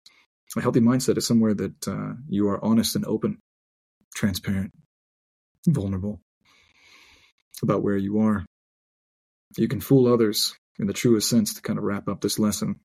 a 0.57 0.61
healthy 0.61 0.81
mindset 0.81 1.17
is 1.17 1.27
somewhere 1.27 1.55
that 1.55 1.89
uh, 1.89 2.15
you 2.29 2.49
are 2.49 2.65
honest 2.65 2.97
and 2.97 3.07
open, 3.07 3.39
transparent, 4.15 4.73
vulnerable 5.67 6.21
about 7.63 7.83
where 7.83 7.97
you 7.97 8.21
are. 8.21 8.45
You 9.57 9.69
can 9.69 9.81
fool 9.81 10.13
others 10.13 10.55
in 10.79 10.87
the 10.87 10.93
truest 10.93 11.29
sense 11.29 11.55
to 11.55 11.63
kind 11.63 11.79
of 11.79 11.85
wrap 11.85 12.09
up 12.09 12.21
this 12.21 12.39
lesson. 12.39 12.81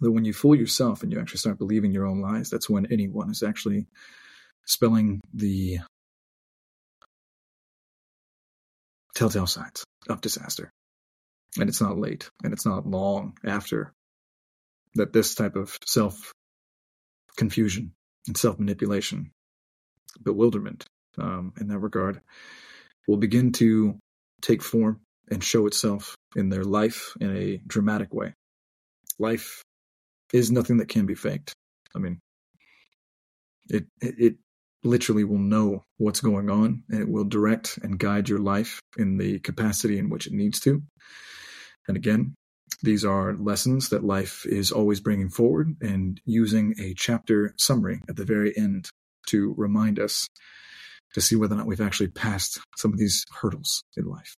That 0.00 0.10
when 0.10 0.24
you 0.24 0.32
fool 0.32 0.56
yourself 0.56 1.02
and 1.02 1.12
you 1.12 1.20
actually 1.20 1.38
start 1.38 1.58
believing 1.58 1.92
your 1.92 2.06
own 2.06 2.20
lies, 2.20 2.50
that's 2.50 2.68
when 2.68 2.90
anyone 2.90 3.30
is 3.30 3.42
actually 3.42 3.86
spelling 4.64 5.20
the 5.32 5.78
telltale 9.14 9.46
signs 9.46 9.84
of 10.08 10.20
disaster. 10.20 10.72
And 11.58 11.68
it's 11.68 11.80
not 11.80 11.98
late 11.98 12.28
and 12.42 12.52
it's 12.52 12.66
not 12.66 12.86
long 12.86 13.36
after 13.44 13.92
that 14.94 15.12
this 15.12 15.34
type 15.34 15.54
of 15.54 15.76
self 15.84 16.32
confusion 17.36 17.92
and 18.26 18.36
self 18.36 18.58
manipulation, 18.58 19.32
bewilderment 20.22 20.84
um, 21.18 21.52
in 21.60 21.68
that 21.68 21.78
regard, 21.78 22.20
will 23.08 23.16
begin 23.16 23.52
to 23.52 23.98
take 24.40 24.62
form 24.62 25.00
and 25.30 25.42
show 25.42 25.66
itself 25.66 26.14
in 26.36 26.48
their 26.48 26.64
life 26.64 27.14
in 27.20 27.36
a 27.36 27.60
dramatic 27.66 28.12
way. 28.12 28.34
Life 29.18 29.62
is 30.32 30.50
nothing 30.50 30.78
that 30.78 30.88
can 30.88 31.06
be 31.06 31.14
faked. 31.14 31.52
I 31.94 31.98
mean, 31.98 32.18
it, 33.68 33.84
it, 34.00 34.14
it 34.18 34.34
literally 34.84 35.24
will 35.24 35.38
know 35.38 35.84
what's 35.98 36.20
going 36.20 36.50
on 36.50 36.82
and 36.90 37.00
it 37.00 37.08
will 37.08 37.24
direct 37.24 37.78
and 37.82 37.98
guide 37.98 38.28
your 38.28 38.40
life 38.40 38.80
in 38.96 39.16
the 39.16 39.38
capacity 39.38 39.98
in 39.98 40.10
which 40.10 40.26
it 40.26 40.32
needs 40.32 40.60
to. 40.60 40.82
And 41.86 41.96
again, 41.96 42.34
these 42.82 43.04
are 43.04 43.34
lessons 43.34 43.90
that 43.90 44.04
life 44.04 44.44
is 44.44 44.72
always 44.72 45.00
bringing 45.00 45.28
forward 45.28 45.76
and 45.80 46.20
using 46.24 46.74
a 46.80 46.94
chapter 46.94 47.54
summary 47.56 48.00
at 48.08 48.16
the 48.16 48.24
very 48.24 48.56
end 48.56 48.88
to 49.28 49.54
remind 49.56 50.00
us 50.00 50.28
to 51.14 51.20
see 51.20 51.36
whether 51.36 51.54
or 51.54 51.58
not 51.58 51.66
we've 51.66 51.80
actually 51.80 52.08
passed 52.08 52.58
some 52.76 52.92
of 52.92 52.98
these 52.98 53.24
hurdles 53.40 53.84
in 53.96 54.04
life. 54.04 54.36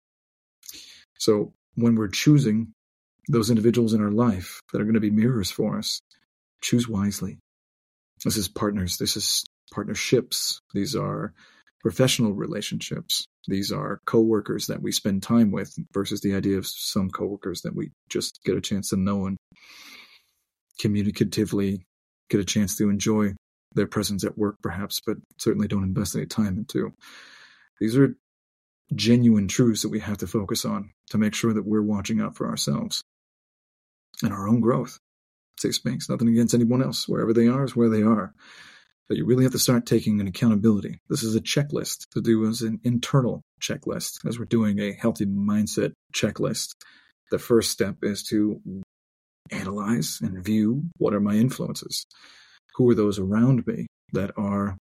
So 1.19 1.55
when 1.75 1.95
we're 1.95 2.09
choosing 2.09 2.75
those 3.29 3.49
individuals 3.49 3.95
in 3.95 4.03
our 4.03 4.11
life 4.11 4.61
that 4.73 4.81
are 4.81 4.85
going 4.85 4.95
to 4.95 5.01
be 5.01 5.11
mirrors 5.11 5.51
for 5.51 5.79
us, 5.79 6.01
choose 6.61 6.89
wisely. 6.89 7.39
This 8.25 8.37
is 8.37 8.49
partners. 8.49 8.99
This 8.99 9.17
is 9.17 9.45
partnerships. 9.73 10.61
These 10.75 10.95
are 10.95 11.33
professional 11.85 12.33
relationships. 12.33 13.27
These 13.47 13.71
are 13.71 14.01
coworkers 14.07 14.69
that 14.69 14.81
we 14.81 14.91
spend 14.91 15.23
time 15.23 15.53
with 15.53 15.77
versus 15.93 16.23
the 16.23 16.35
idea 16.35 16.57
of 16.57 16.67
some 16.67 17.11
coworkers 17.11 17.61
that 17.61 17.77
we 17.77 17.91
just 18.09 18.41
get 18.43 18.57
a 18.57 18.63
chance 18.63 18.89
to 18.89 18.97
know 18.97 19.27
and 19.27 19.37
communicatively 20.83 21.81
get 22.31 22.41
a 22.41 22.45
chance 22.45 22.75
to 22.79 22.89
enjoy 22.89 23.35
their 23.75 23.87
presence 23.87 24.25
at 24.25 24.39
work, 24.39 24.57
perhaps, 24.63 25.03
but 25.07 25.19
certainly 25.39 25.69
don't 25.69 25.85
invest 25.85 26.17
any 26.17 26.25
time 26.25 26.57
into. 26.57 26.91
These 27.81 27.99
are 27.99 28.17
genuine 28.95 29.47
truths 29.47 29.83
that 29.83 29.91
we 29.91 30.01
have 30.01 30.19
to 30.19 30.27
focus 30.27 30.65
on 30.65 30.91
to 31.11 31.19
make 31.19 31.35
sure 31.35 31.53
that 31.53 31.67
we're 31.67 31.83
watching 31.83 32.19
out 32.19 32.35
for 32.35 32.49
ourselves 32.49 33.03
and 34.23 34.33
our 34.33 34.49
own 34.49 34.61
growth. 34.61 34.99
Safe 35.59 35.75
space, 35.75 36.09
nothing 36.09 36.29
against 36.29 36.55
anyone 36.55 36.83
else. 36.83 37.07
Wherever 37.07 37.35
they 37.35 37.47
are 37.47 37.65
is 37.65 37.77
where 37.77 37.91
they 37.91 38.03
are. 38.03 38.33
But 39.09 39.19
you 39.19 39.27
really 39.27 39.45
have 39.45 39.53
to 39.53 39.59
start 39.59 39.85
taking 39.85 40.21
an 40.21 40.27
accountability. 40.27 40.99
This 41.11 41.23
is 41.23 41.37
a 41.37 41.41
checklist 41.41 42.09
to 42.13 42.23
do 42.23 42.47
as 42.47 42.63
an 42.63 42.81
internal 42.85 43.43
checklist, 43.61 44.27
as 44.27 44.39
we're 44.39 44.47
doing 44.47 44.79
a 44.79 44.93
healthy 44.93 45.27
mindset 45.27 45.93
checklist. 46.15 46.75
The 47.31 47.39
first 47.39 47.71
step 47.71 47.97
is 48.03 48.23
to 48.25 48.61
analyze 49.51 50.21
and 50.23 50.45
view 50.45 50.85
what 50.99 51.15
are 51.15 51.21
my 51.21 51.35
influences? 51.35 52.07
Who 52.77 52.91
are 52.91 52.95
those 52.95 53.19
around 53.19 53.67
me 53.67 53.87
that 54.13 54.33
are 54.37 54.77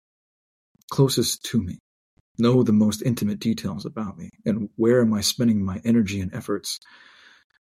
closest 0.90 1.44
to 1.44 1.62
me? 1.62 1.78
Know 2.38 2.62
the 2.62 2.72
most 2.72 3.02
intimate 3.02 3.40
details 3.40 3.86
about 3.86 4.16
me 4.18 4.30
and 4.44 4.68
where 4.76 5.00
am 5.00 5.12
I 5.14 5.20
spending 5.20 5.64
my 5.64 5.80
energy 5.84 6.20
and 6.20 6.34
efforts? 6.34 6.78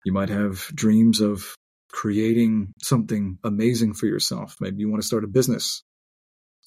You 0.03 0.13
might 0.13 0.29
have 0.29 0.67
dreams 0.74 1.21
of 1.21 1.55
creating 1.91 2.74
something 2.81 3.39
amazing 3.43 3.93
for 3.93 4.05
yourself. 4.05 4.57
Maybe 4.59 4.79
you 4.79 4.89
want 4.89 5.01
to 5.01 5.07
start 5.07 5.24
a 5.24 5.27
business 5.27 5.81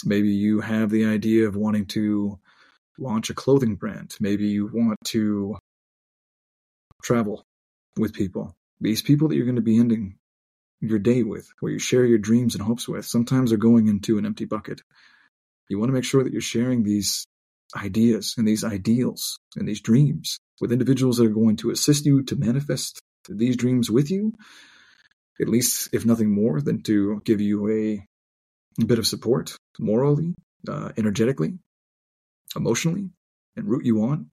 Maybe 0.05 0.31
you 0.31 0.61
have 0.61 0.91
the 0.91 1.07
idea 1.07 1.47
of 1.49 1.57
wanting 1.57 1.87
to 1.87 2.39
launch 2.99 3.31
a 3.31 3.35
clothing 3.35 3.77
brand. 3.77 4.17
Maybe 4.21 4.47
you 4.49 4.71
want 4.73 4.99
to 5.07 5.57
travel 7.03 7.45
with 7.97 8.13
people. 8.13 8.55
These 8.81 9.03
people 9.03 9.29
that 9.29 9.37
you're 9.37 9.45
going 9.45 9.57
to 9.57 9.63
be 9.63 9.79
ending 9.79 10.17
your 10.81 10.99
day 10.99 11.25
with, 11.25 11.49
where 11.61 11.73
you 11.73 11.79
share 11.79 12.05
your 12.05 12.19
dreams 12.19 12.55
and 12.55 12.63
hopes 12.63 12.87
with, 12.89 13.05
sometimes 13.05 13.53
are 13.53 13.57
going 13.57 13.89
into 13.89 14.19
an 14.19 14.27
empty 14.27 14.45
bucket. 14.45 14.81
You 15.69 15.79
want 15.79 15.89
to 15.89 15.95
make 15.95 16.05
sure 16.05 16.23
that 16.23 16.33
you're 16.33 16.41
sharing 16.41 16.83
these 16.83 17.27
ideas 17.77 18.35
and 18.39 18.47
these 18.47 18.65
ideals 18.65 19.39
and 19.57 19.69
these 19.69 19.81
dreams 19.81 20.39
with 20.61 20.73
individuals 20.73 21.19
that 21.19 21.27
are 21.27 21.31
going 21.31 21.57
to 21.57 21.71
assist 21.71 22.07
you 22.07 22.23
to 22.25 22.37
manifest 22.37 23.01
these 23.29 23.57
dreams 23.57 23.91
with 23.91 24.11
you, 24.11 24.33
at 25.41 25.49
least, 25.49 25.89
if 25.93 26.07
nothing 26.07 26.31
more, 26.31 26.61
than 26.61 26.83
to 26.83 27.21
give 27.25 27.41
you 27.41 27.69
a 27.71 28.07
a 28.81 28.87
bit 28.87 28.99
of 28.99 29.07
support 29.07 29.57
morally, 29.79 30.35
uh, 30.69 30.91
energetically, 30.97 31.59
emotionally, 32.57 33.11
and 33.57 33.69
root 33.69 33.85
you 33.85 34.03
on, 34.05 34.31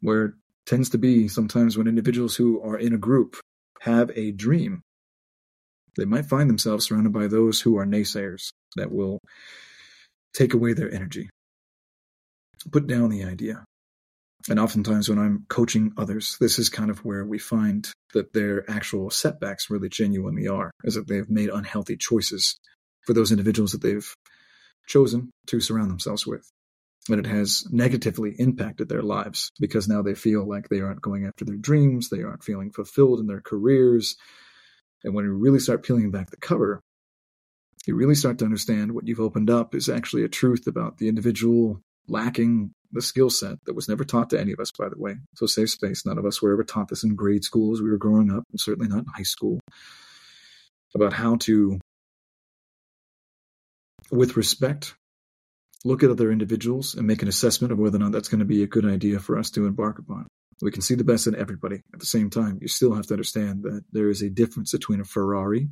where 0.00 0.24
it 0.26 0.34
tends 0.66 0.90
to 0.90 0.98
be 0.98 1.28
sometimes 1.28 1.76
when 1.76 1.88
individuals 1.88 2.36
who 2.36 2.60
are 2.62 2.78
in 2.78 2.94
a 2.94 2.98
group 2.98 3.36
have 3.80 4.10
a 4.14 4.30
dream, 4.32 4.82
they 5.96 6.04
might 6.04 6.26
find 6.26 6.48
themselves 6.48 6.86
surrounded 6.86 7.12
by 7.12 7.26
those 7.26 7.60
who 7.60 7.78
are 7.78 7.86
naysayers 7.86 8.50
that 8.76 8.92
will 8.92 9.18
take 10.34 10.54
away 10.54 10.72
their 10.72 10.92
energy, 10.92 11.28
put 12.70 12.86
down 12.86 13.10
the 13.10 13.24
idea. 13.24 13.64
And 14.48 14.58
oftentimes, 14.58 15.08
when 15.08 15.18
I'm 15.18 15.44
coaching 15.48 15.92
others, 15.98 16.38
this 16.40 16.58
is 16.58 16.70
kind 16.70 16.90
of 16.90 17.04
where 17.04 17.24
we 17.24 17.38
find 17.38 17.90
that 18.14 18.32
their 18.32 18.68
actual 18.70 19.10
setbacks 19.10 19.68
really 19.68 19.90
genuinely 19.90 20.48
are, 20.48 20.70
is 20.82 20.94
that 20.94 21.08
they've 21.08 21.28
made 21.28 21.50
unhealthy 21.50 21.96
choices 21.96 22.56
for 23.06 23.14
those 23.14 23.30
individuals 23.30 23.72
that 23.72 23.82
they've 23.82 24.14
chosen 24.86 25.30
to 25.46 25.60
surround 25.60 25.90
themselves 25.90 26.26
with. 26.26 26.48
And 27.08 27.18
it 27.18 27.26
has 27.26 27.66
negatively 27.70 28.34
impacted 28.38 28.88
their 28.88 29.02
lives 29.02 29.50
because 29.58 29.88
now 29.88 30.02
they 30.02 30.14
feel 30.14 30.46
like 30.46 30.68
they 30.68 30.80
aren't 30.80 31.00
going 31.00 31.26
after 31.26 31.44
their 31.44 31.56
dreams, 31.56 32.08
they 32.08 32.22
aren't 32.22 32.44
feeling 32.44 32.70
fulfilled 32.70 33.20
in 33.20 33.26
their 33.26 33.40
careers. 33.40 34.16
And 35.02 35.14
when 35.14 35.24
you 35.24 35.32
really 35.32 35.60
start 35.60 35.84
peeling 35.84 36.10
back 36.10 36.30
the 36.30 36.36
cover, 36.36 36.80
you 37.86 37.96
really 37.96 38.14
start 38.14 38.38
to 38.38 38.44
understand 38.44 38.92
what 38.92 39.08
you've 39.08 39.20
opened 39.20 39.48
up 39.48 39.74
is 39.74 39.88
actually 39.88 40.24
a 40.24 40.28
truth 40.28 40.66
about 40.66 40.98
the 40.98 41.08
individual 41.08 41.80
lacking 42.06 42.72
the 42.92 43.00
skill 43.00 43.30
set 43.30 43.64
that 43.64 43.74
was 43.74 43.88
never 43.88 44.04
taught 44.04 44.30
to 44.30 44.40
any 44.40 44.52
of 44.52 44.60
us, 44.60 44.70
by 44.72 44.88
the 44.88 44.98
way. 44.98 45.16
So, 45.36 45.46
safe 45.46 45.70
space, 45.70 46.04
none 46.04 46.18
of 46.18 46.26
us 46.26 46.42
were 46.42 46.52
ever 46.52 46.64
taught 46.64 46.88
this 46.88 47.04
in 47.04 47.14
grade 47.14 47.44
school 47.44 47.72
as 47.72 47.80
we 47.80 47.90
were 47.90 47.98
growing 47.98 48.30
up, 48.30 48.44
and 48.50 48.60
certainly 48.60 48.88
not 48.88 49.00
in 49.00 49.06
high 49.14 49.22
school, 49.22 49.60
about 50.94 51.12
how 51.12 51.36
to 51.36 51.78
with 54.10 54.36
respect, 54.36 54.94
look 55.84 56.02
at 56.02 56.10
other 56.10 56.30
individuals 56.30 56.94
and 56.94 57.06
make 57.06 57.22
an 57.22 57.28
assessment 57.28 57.72
of 57.72 57.78
whether 57.78 57.96
or 57.96 58.00
not 58.00 58.12
that's 58.12 58.28
going 58.28 58.40
to 58.40 58.44
be 58.44 58.62
a 58.62 58.66
good 58.68 58.84
idea 58.84 59.18
for 59.18 59.38
us 59.38 59.50
to 59.52 59.66
embark 59.66 59.98
upon. 59.98 60.26
We 60.62 60.70
can 60.70 60.82
see 60.82 60.94
the 60.94 61.04
best 61.04 61.26
in 61.26 61.34
everybody. 61.34 61.80
At 61.94 62.00
the 62.00 62.06
same 62.06 62.28
time, 62.28 62.58
you 62.60 62.68
still 62.68 62.94
have 62.94 63.06
to 63.06 63.14
understand 63.14 63.62
that 63.62 63.82
there 63.92 64.10
is 64.10 64.20
a 64.20 64.28
difference 64.28 64.72
between 64.72 65.00
a 65.00 65.04
Ferrari 65.04 65.70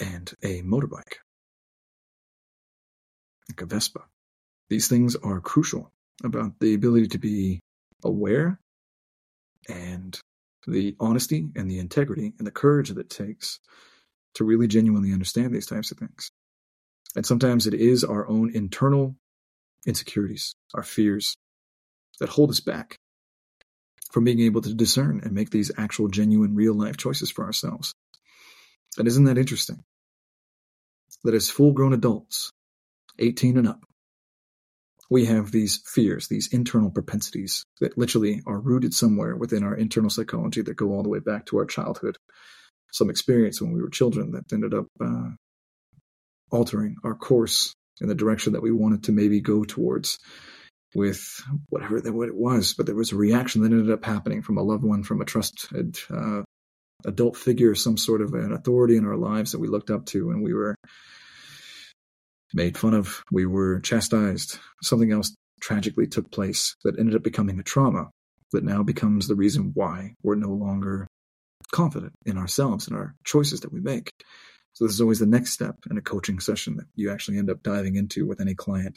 and 0.00 0.32
a 0.42 0.62
motorbike, 0.62 1.16
like 3.48 3.60
a 3.60 3.66
Vespa. 3.66 4.00
These 4.68 4.88
things 4.88 5.16
are 5.16 5.40
crucial 5.40 5.92
about 6.22 6.58
the 6.60 6.74
ability 6.74 7.08
to 7.08 7.18
be 7.18 7.60
aware 8.04 8.60
and 9.68 10.18
the 10.66 10.96
honesty 11.00 11.48
and 11.56 11.70
the 11.70 11.78
integrity 11.78 12.32
and 12.38 12.46
the 12.46 12.52
courage 12.52 12.88
that 12.88 12.98
it 12.98 13.10
takes 13.10 13.60
to 14.34 14.44
really 14.44 14.66
genuinely 14.66 15.12
understand 15.12 15.54
these 15.54 15.66
types 15.66 15.90
of 15.90 15.98
things. 15.98 16.30
And 17.16 17.24
sometimes 17.24 17.66
it 17.66 17.74
is 17.74 18.04
our 18.04 18.26
own 18.28 18.54
internal 18.54 19.14
insecurities, 19.86 20.54
our 20.74 20.82
fears 20.82 21.36
that 22.20 22.28
hold 22.28 22.50
us 22.50 22.60
back 22.60 22.98
from 24.10 24.24
being 24.24 24.40
able 24.40 24.62
to 24.62 24.74
discern 24.74 25.20
and 25.24 25.32
make 25.32 25.50
these 25.50 25.72
actual, 25.76 26.08
genuine, 26.08 26.54
real 26.54 26.74
life 26.74 26.96
choices 26.96 27.30
for 27.30 27.44
ourselves. 27.44 27.94
And 28.98 29.08
isn't 29.08 29.24
that 29.24 29.38
interesting? 29.38 29.82
That 31.24 31.34
as 31.34 31.50
full 31.50 31.72
grown 31.72 31.92
adults, 31.92 32.50
18 33.18 33.58
and 33.58 33.68
up, 33.68 33.84
we 35.10 35.26
have 35.26 35.50
these 35.52 35.82
fears, 35.84 36.28
these 36.28 36.52
internal 36.52 36.90
propensities 36.90 37.64
that 37.80 37.98
literally 37.98 38.42
are 38.46 38.58
rooted 38.58 38.94
somewhere 38.94 39.36
within 39.36 39.62
our 39.62 39.74
internal 39.74 40.10
psychology 40.10 40.62
that 40.62 40.76
go 40.76 40.92
all 40.92 41.02
the 41.02 41.08
way 41.08 41.18
back 41.18 41.46
to 41.46 41.58
our 41.58 41.66
childhood 41.66 42.16
some 42.94 43.10
experience 43.10 43.60
when 43.60 43.72
we 43.72 43.82
were 43.82 43.90
children 43.90 44.30
that 44.32 44.52
ended 44.52 44.72
up 44.72 44.86
uh, 45.04 45.30
altering 46.50 46.96
our 47.02 47.14
course 47.14 47.74
in 48.00 48.06
the 48.08 48.14
direction 48.14 48.52
that 48.52 48.62
we 48.62 48.70
wanted 48.70 49.04
to 49.04 49.12
maybe 49.12 49.40
go 49.40 49.64
towards 49.64 50.18
with 50.94 51.42
whatever 51.70 52.00
that 52.00 52.12
what 52.12 52.28
it 52.28 52.36
was, 52.36 52.74
but 52.74 52.86
there 52.86 52.94
was 52.94 53.10
a 53.10 53.16
reaction 53.16 53.62
that 53.62 53.72
ended 53.72 53.90
up 53.90 54.04
happening 54.04 54.42
from 54.42 54.58
a 54.58 54.62
loved 54.62 54.84
one, 54.84 55.02
from 55.02 55.20
a 55.20 55.24
trusted 55.24 55.98
uh, 56.08 56.42
adult 57.04 57.36
figure, 57.36 57.74
some 57.74 57.96
sort 57.96 58.22
of 58.22 58.32
an 58.32 58.52
authority 58.52 58.96
in 58.96 59.04
our 59.04 59.16
lives 59.16 59.52
that 59.52 59.58
we 59.58 59.66
looked 59.66 59.90
up 59.90 60.06
to, 60.06 60.30
and 60.30 60.42
we 60.42 60.54
were 60.54 60.76
made 62.52 62.78
fun 62.78 62.94
of, 62.94 63.24
we 63.32 63.44
were 63.44 63.80
chastised. 63.80 64.60
Something 64.82 65.10
else 65.10 65.34
tragically 65.60 66.06
took 66.06 66.30
place 66.30 66.76
that 66.84 66.96
ended 66.96 67.16
up 67.16 67.24
becoming 67.24 67.58
a 67.58 67.64
trauma 67.64 68.10
that 68.52 68.62
now 68.62 68.84
becomes 68.84 69.26
the 69.26 69.34
reason 69.34 69.72
why 69.74 70.14
we're 70.22 70.36
no 70.36 70.50
longer 70.50 71.08
confident 71.74 72.12
in 72.24 72.38
ourselves 72.38 72.86
and 72.86 72.96
our 72.96 73.16
choices 73.24 73.60
that 73.60 73.72
we 73.72 73.80
make. 73.80 74.12
So 74.74 74.84
this 74.84 74.94
is 74.94 75.00
always 75.00 75.18
the 75.18 75.26
next 75.26 75.52
step 75.52 75.74
in 75.90 75.98
a 75.98 76.02
coaching 76.02 76.38
session 76.38 76.76
that 76.76 76.86
you 76.94 77.10
actually 77.10 77.36
end 77.36 77.50
up 77.50 77.64
diving 77.64 77.96
into 77.96 78.26
with 78.26 78.40
any 78.40 78.54
client 78.54 78.96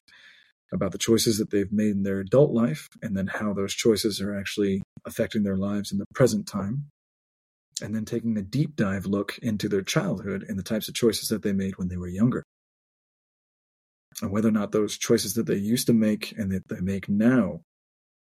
about 0.72 0.92
the 0.92 1.00
choices 1.00 1.40
that 1.40 1.50
they've 1.50 1.72
made 1.72 1.92
in 1.92 2.04
their 2.04 2.20
adult 2.20 2.52
life 2.52 2.88
and 3.02 3.18
then 3.18 3.26
how 3.26 3.52
those 3.54 3.74
choices 3.74 4.22
are 4.22 4.38
actually 4.38 4.84
affecting 5.06 5.42
their 5.42 5.58
lives 5.58 5.92
in 5.92 5.98
the 5.98 6.06
present 6.14 6.48
time. 6.48 6.86
And 7.82 7.96
then 7.96 8.06
taking 8.06 8.38
a 8.38 8.44
deep 8.44 8.76
dive 8.76 9.08
look 9.08 9.40
into 9.42 9.68
their 9.70 9.84
childhood 9.84 10.46
and 10.48 10.58
the 10.58 10.64
types 10.64 10.88
of 10.88 10.94
choices 10.94 11.30
that 11.30 11.42
they 11.42 11.54
made 11.54 11.78
when 11.78 11.88
they 11.88 11.98
were 11.98 12.08
younger. 12.08 12.44
And 14.22 14.32
whether 14.32 14.50
or 14.50 14.52
not 14.52 14.72
those 14.72 14.98
choices 14.98 15.34
that 15.34 15.48
they 15.48 15.56
used 15.56 15.88
to 15.88 15.94
make 15.94 16.34
and 16.38 16.52
that 16.52 16.68
they 16.68 16.80
make 16.80 17.10
now 17.10 17.62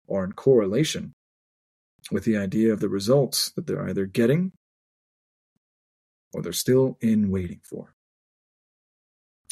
are 0.10 0.24
in 0.24 0.33
correlation 0.33 1.13
with 2.10 2.24
the 2.24 2.38
idea 2.38 2.74
of 2.74 2.79
the 2.79 2.89
results 2.89 3.51
that 3.51 3.67
they're 3.67 3.88
either 3.88 4.05
getting 4.05 4.51
or 6.34 6.41
they're 6.41 6.53
still 6.53 6.98
in 7.01 7.29
waiting 7.29 7.62
for. 7.63 7.93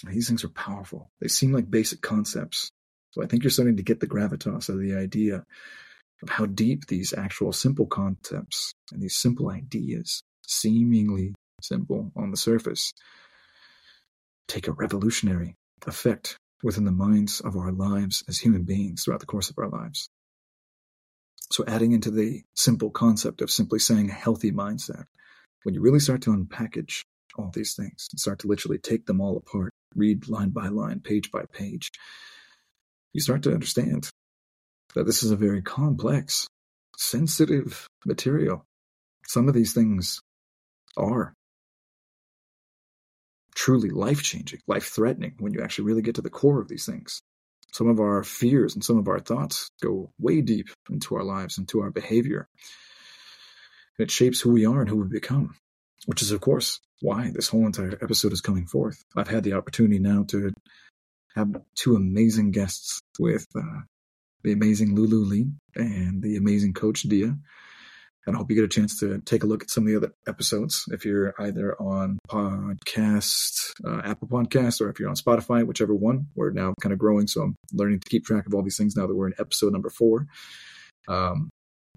These 0.06 0.28
things 0.28 0.44
are 0.44 0.50
powerful. 0.50 1.12
They 1.20 1.28
seem 1.28 1.52
like 1.52 1.70
basic 1.70 2.02
concepts. 2.02 2.72
So 3.12 3.22
I 3.22 3.28
think 3.28 3.44
you're 3.44 3.52
starting 3.52 3.78
to 3.78 3.84
get 3.84 4.00
the 4.00 4.08
gravitas 4.08 4.70
of 4.70 4.80
the 4.80 4.96
idea 4.96 5.44
of 6.24 6.30
how 6.30 6.46
deep 6.46 6.88
these 6.88 7.14
actual 7.14 7.52
simple 7.52 7.86
concepts 7.86 8.74
and 8.92 9.02
these 9.02 9.16
simple 9.16 9.50
ideas, 9.50 10.22
seemingly 10.48 11.34
simple 11.62 12.12
on 12.16 12.32
the 12.32 12.38
surface, 12.38 12.94
take 14.48 14.68
a 14.68 14.74
revolutionary 14.74 15.56
effect 15.86 16.38
within 16.64 16.86
the 16.86 16.92
minds 16.92 17.40
of 17.42 17.56
our 17.56 17.72
lives 17.72 18.24
as 18.28 18.38
human 18.38 18.64
beings 18.64 19.04
throughout 19.04 19.20
the 19.20 19.26
course 19.26 19.50
of 19.50 19.58
our 19.58 19.70
lives. 19.70 20.10
So, 21.52 21.64
adding 21.68 21.94
into 21.94 22.12
the 22.12 22.44
simple 22.56 22.92
concept 22.92 23.42
of 23.42 23.50
simply 23.50 23.80
saying 23.80 24.10
healthy 24.10 24.52
mindset, 24.52 25.06
when 25.64 25.74
you 25.74 25.82
really 25.82 26.00
start 26.00 26.22
to 26.24 26.32
unpackage 26.32 27.04
all 27.38 27.52
these 27.54 27.76
things 27.76 28.08
and 28.12 28.20
start 28.20 28.40
to 28.40 28.48
literally 28.48 28.78
take 28.78 29.06
them 29.06 29.20
all 29.22 29.38
apart, 29.38 29.72
read 29.96 30.30
line 30.30 30.50
by 30.50 30.68
line, 30.68 31.00
page 31.00 31.32
by 31.32 31.44
page, 31.52 31.92
you 33.14 33.22
start 33.22 33.44
to 33.44 33.54
understand 33.54 34.10
that 34.96 35.06
this 35.06 35.24
is 35.24 35.32
a 35.32 35.36
very 35.36 35.62
complex, 35.62 36.48
sensitive 36.98 37.88
material. 38.06 38.66
Some 39.26 39.48
of 39.48 39.54
these 39.54 39.74
things 39.74 40.22
are 40.98 41.34
truly 43.56 43.90
life 43.90 44.24
changing, 44.24 44.60
life 44.68 44.86
threatening 44.86 45.36
when 45.40 45.54
you 45.54 45.62
actually 45.62 45.86
really 45.86 46.02
get 46.02 46.16
to 46.16 46.22
the 46.22 46.30
core 46.30 46.62
of 46.62 46.68
these 46.68 46.86
things. 46.86 47.22
Some 47.72 47.88
of 47.88 48.00
our 48.00 48.24
fears 48.24 48.74
and 48.76 48.84
some 48.84 48.98
of 48.98 49.08
our 49.08 49.20
thoughts 49.20 49.70
go 49.82 50.12
way 50.20 50.42
deep 50.42 50.70
into 50.90 51.16
our 51.16 51.24
lives, 51.24 51.58
into 51.58 51.82
our 51.82 51.92
behavior. 51.92 52.48
And 53.98 54.06
it 54.06 54.12
shapes 54.12 54.42
who 54.42 54.52
we 54.52 54.66
are 54.66 54.82
and 54.82 54.90
who 54.90 54.98
we 54.98 55.08
become, 55.08 55.56
which 56.06 56.22
is, 56.22 56.32
of 56.32 56.42
course, 56.42 56.80
why 57.02 57.32
this 57.34 57.48
whole 57.48 57.66
entire 57.66 57.98
episode 58.02 58.34
is 58.34 58.42
coming 58.42 58.66
forth. 58.66 59.04
I've 59.16 59.28
had 59.28 59.44
the 59.44 59.54
opportunity 59.54 60.00
now 60.00 60.24
to 60.30 60.52
have 61.36 61.56
two 61.76 61.96
amazing 61.96 62.52
guests 62.52 63.02
with 63.20 63.46
uh, 63.56 63.82
the 64.44 64.52
amazing 64.54 64.96
Lulu 64.96 65.26
Lee 65.26 65.48
and 65.76 66.22
the 66.22 66.38
amazing 66.38 66.74
Coach 66.74 67.04
Dia. 67.04 67.38
And 68.30 68.36
I 68.36 68.40
hope 68.40 68.52
you 68.52 68.56
get 68.56 68.64
a 68.64 68.68
chance 68.68 69.00
to 69.00 69.20
take 69.26 69.44
a 69.44 69.48
look 69.48 69.64
at 69.64 69.72
some 69.72 69.86
of 69.86 69.88
the 69.88 69.98
other 69.98 70.14
episodes 70.28 70.86
if 70.92 71.04
you're 71.04 71.34
either 71.40 71.76
on 71.82 72.20
podcast, 72.30 73.72
uh, 73.84 74.02
Apple 74.06 74.28
Podcast, 74.28 74.82
or 74.82 74.90
if 74.92 75.00
you're 75.00 75.10
on 75.10 75.16
Spotify, 75.16 75.66
whichever 75.66 75.96
one. 75.96 76.28
We're 76.36 76.52
now 76.52 76.76
kind 76.80 76.94
of 76.94 77.00
growing, 77.00 77.26
so 77.26 77.42
I'm 77.42 77.56
learning 77.74 78.02
to 78.02 78.10
keep 78.10 78.26
track 78.26 78.46
of 78.46 78.54
all 78.54 78.62
these 78.62 78.78
things 78.78 78.96
now 78.96 79.08
that 79.08 79.16
we're 79.16 79.26
in 79.26 79.34
episode 79.40 79.74
number 79.74 79.90
four. 79.90 80.28
Um, 81.08 81.50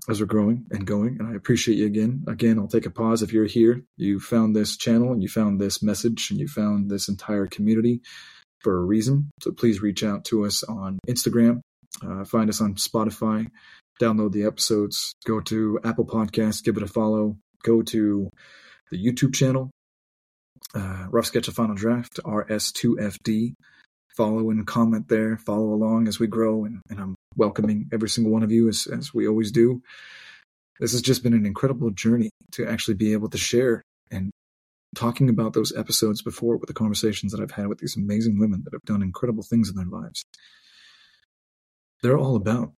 as 0.09 0.21
we're 0.21 0.27
growing 0.27 0.65
and 0.71 0.87
going, 0.87 1.19
and 1.21 1.29
I 1.29 1.35
appreciate 1.35 1.77
you 1.77 1.85
again. 1.85 2.25
Again, 2.27 2.59
I'll 2.59 2.67
take 2.67 2.87
a 2.87 2.91
pause 2.91 3.23
if 3.23 3.35
you're 3.35 3.45
here. 3.45 3.85
You 3.99 4.19
found 4.19 4.57
this 4.57 4.79
channel 4.79 5.13
and 5.13 5.23
you 5.23 5.29
found 5.29 5.61
this 5.61 5.83
message 5.83 6.31
and 6.31 6.41
you 6.41 6.49
found 6.49 6.91
this 6.91 7.09
entire 7.09 7.47
community 7.47 8.01
for 8.61 8.79
a 8.79 8.83
reason. 8.83 9.31
So 9.43 9.53
please 9.53 9.83
reach 9.83 10.03
out 10.03 10.25
to 10.27 10.47
us 10.47 10.65
on 10.65 10.99
Instagram, 11.07 11.61
uh, 12.03 12.25
find 12.25 12.49
us 12.49 12.63
on 12.63 12.77
Spotify, 12.77 13.49
download 14.01 14.33
the 14.33 14.45
episodes, 14.45 15.15
go 15.25 15.41
to 15.41 15.79
Apple 15.85 16.07
Podcasts, 16.07 16.63
give 16.63 16.77
it 16.77 16.83
a 16.83 16.89
follow, 16.89 17.37
go 17.63 17.83
to 17.83 18.31
the 18.91 19.05
YouTube 19.05 19.35
channel, 19.35 19.71
uh, 20.75 21.07
Rough 21.11 21.27
Sketch 21.27 21.49
of 21.49 21.55
Final 21.55 21.75
Draft, 21.75 22.21
RS2FD. 22.25 23.55
Follow 24.17 24.51
and 24.51 24.67
comment 24.67 25.09
there, 25.09 25.39
follow 25.39 25.73
along 25.73 26.07
as 26.07 26.21
we 26.21 26.27
grow, 26.27 26.67
and, 26.67 26.83
and 26.91 27.01
I'm 27.01 27.15
welcoming 27.35 27.89
every 27.95 28.11
single 28.11 28.31
one 28.31 28.43
of 28.43 28.53
you 28.53 28.69
as, 28.69 28.87
as 28.87 29.15
we 29.15 29.27
always 29.27 29.51
do. 29.51 29.81
This 30.79 30.93
has 30.93 31.01
just 31.01 31.23
been 31.23 31.33
an 31.33 31.47
incredible 31.47 31.91
journey 31.91 32.29
to 32.53 32.67
actually 32.67 32.95
be 32.95 33.15
able 33.15 33.31
to 33.31 33.39
share 33.39 33.83
and 34.11 34.31
talking 34.95 35.31
about 35.31 35.55
those 35.55 35.75
episodes 35.75 36.21
before 36.21 36.59
with 36.59 36.67
the 36.67 36.75
conversations 36.75 37.33
that 37.33 37.41
I've 37.41 37.53
had 37.53 37.69
with 37.69 37.79
these 37.79 37.97
amazing 37.97 38.39
women 38.39 38.63
that 38.65 38.75
have 38.75 38.83
done 38.83 39.03
incredible 39.03 39.43
things 39.43 39.71
in 39.71 39.77
their 39.77 39.87
lives. 39.87 40.25
They're 42.03 42.19
all 42.19 42.37
about 42.37 42.73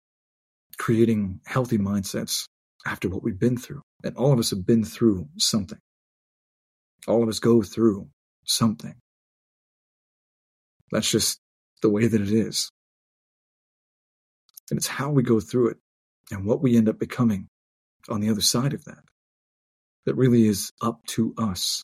creating 0.79 1.41
healthy 1.47 1.79
mindsets 1.79 2.47
after 2.87 3.09
what 3.09 3.23
we've 3.23 3.39
been 3.39 3.57
through. 3.57 3.83
And 4.05 4.17
all 4.17 4.33
of 4.33 4.39
us 4.39 4.51
have 4.51 4.67
been 4.67 4.85
through 4.85 5.29
something. 5.39 5.79
All 7.07 7.23
of 7.23 7.29
us 7.29 7.39
go 7.39 7.63
through 7.63 8.09
something. 8.45 8.95
That's 10.91 11.11
just 11.11 11.39
the 11.81 11.91
way 11.91 12.07
that 12.07 12.21
it 12.21 12.33
is. 12.33 12.71
And 14.71 14.79
it's 14.79 14.89
how 14.89 15.11
we 15.11 15.23
go 15.23 15.41
through 15.41 15.71
it 15.71 15.77
and 16.31 16.47
what 16.47 16.63
we 16.63 16.77
end 16.77 16.89
up 16.89 16.99
becoming 16.99 17.49
on 18.09 18.21
the 18.21 18.31
other 18.31 18.41
side 18.41 18.75
of 18.75 18.85
that 18.85 19.05
that 20.07 20.15
really 20.15 20.47
is 20.47 20.73
up 20.81 21.05
to 21.07 21.35
us. 21.39 21.83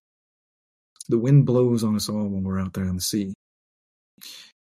The 1.08 1.18
wind 1.18 1.46
blows 1.46 1.84
on 1.84 1.96
us 1.96 2.08
all 2.08 2.28
when 2.28 2.44
we're 2.44 2.60
out 2.60 2.74
there 2.74 2.88
on 2.88 2.96
the 2.96 3.02
sea. 3.02 3.34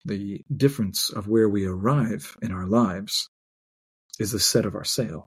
The 0.05 0.43
difference 0.55 1.11
of 1.11 1.29
where 1.29 1.49
we 1.49 1.67
arrive 1.67 2.37
in 2.43 2.53
our 2.53 2.67
lives 2.67 3.29
is 4.19 4.33
the 4.33 4.41
set 4.41 4.67
of 4.67 4.75
our 4.75 4.85
sail. 4.85 5.27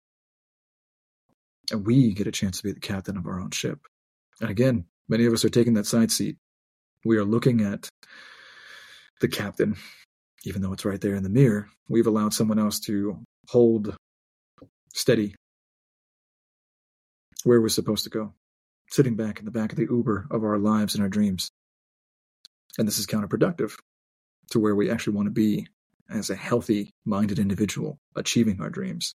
And 1.72 1.86
we 1.86 2.13
get 2.13 2.28
a 2.28 2.32
chance 2.32 2.58
to 2.58 2.63
be 2.63 2.72
the 2.72 2.80
captain 2.80 3.17
of 3.17 3.26
our 3.26 3.39
own 3.39 3.52
ship. 3.52 3.80
And 4.41 4.50
again, 4.50 4.86
many 5.08 5.26
of 5.26 5.34
us 5.34 5.46
are 5.46 5.50
taking 5.50 5.76
that 5.76 5.86
side 5.86 6.12
seat. 6.12 6.38
We 7.06 7.17
are 7.17 7.26
looking 7.26 7.62
at 7.62 7.89
the 9.22 9.28
captain, 9.28 9.76
even 10.46 10.62
though 10.62 10.74
it's 10.74 10.86
right 10.86 11.00
there 11.00 11.15
in 11.15 11.24
the 11.24 11.30
mirror. 11.30 11.67
We've 11.89 12.08
allowed 12.08 12.34
someone 12.34 12.60
else 12.60 12.80
to 12.82 13.19
hold 13.50 13.96
steady 14.93 15.36
where 17.43 17.62
we're 17.62 17.69
supposed 17.69 18.06
to 18.06 18.10
go, 18.10 18.34
sitting 18.89 19.15
back 19.15 19.39
in 19.39 19.46
the 19.46 19.52
back 19.52 19.72
of 19.72 19.78
the 19.78 19.88
Uber 19.89 20.28
of 20.32 20.43
our 20.43 20.58
lives 20.58 20.96
and 20.96 21.04
our 21.04 21.10
dreams. 21.10 21.50
And 22.78 22.88
this 22.88 23.00
is 23.00 23.08
counterproductive 23.08 23.76
to 24.52 24.60
where 24.60 24.76
we 24.76 24.89
actually 24.89 25.15
want 25.15 25.28
to 25.28 25.32
be 25.32 25.67
as 26.10 26.30
a 26.30 26.36
healthy 26.36 26.92
minded 27.06 27.39
individual 27.39 28.00
achieving 28.16 28.62
our 28.62 28.70
dreams. 28.70 29.13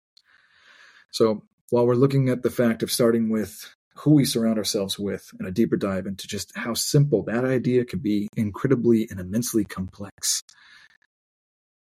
So, 1.13 1.43
while 1.71 1.87
we're 1.87 1.95
looking 1.95 2.29
at 2.29 2.43
the 2.43 2.51
fact 2.51 2.83
of 2.83 2.93
starting 2.93 3.29
with 3.29 3.75
who 3.97 4.13
we 4.13 4.25
surround 4.25 4.59
ourselves 4.59 4.99
with 4.99 5.31
and 5.39 5.49
a 5.49 5.53
deeper 5.53 5.77
dive 5.77 6.07
into 6.07 6.29
just 6.29 6.53
how 6.57 6.75
simple 6.75 7.23
that 7.25 7.45
idea 7.45 7.85
can 7.85 7.99
be 7.99 8.29
incredibly 8.37 9.09
and 9.11 9.19
immensely 9.19 9.65
complex. 9.65 10.43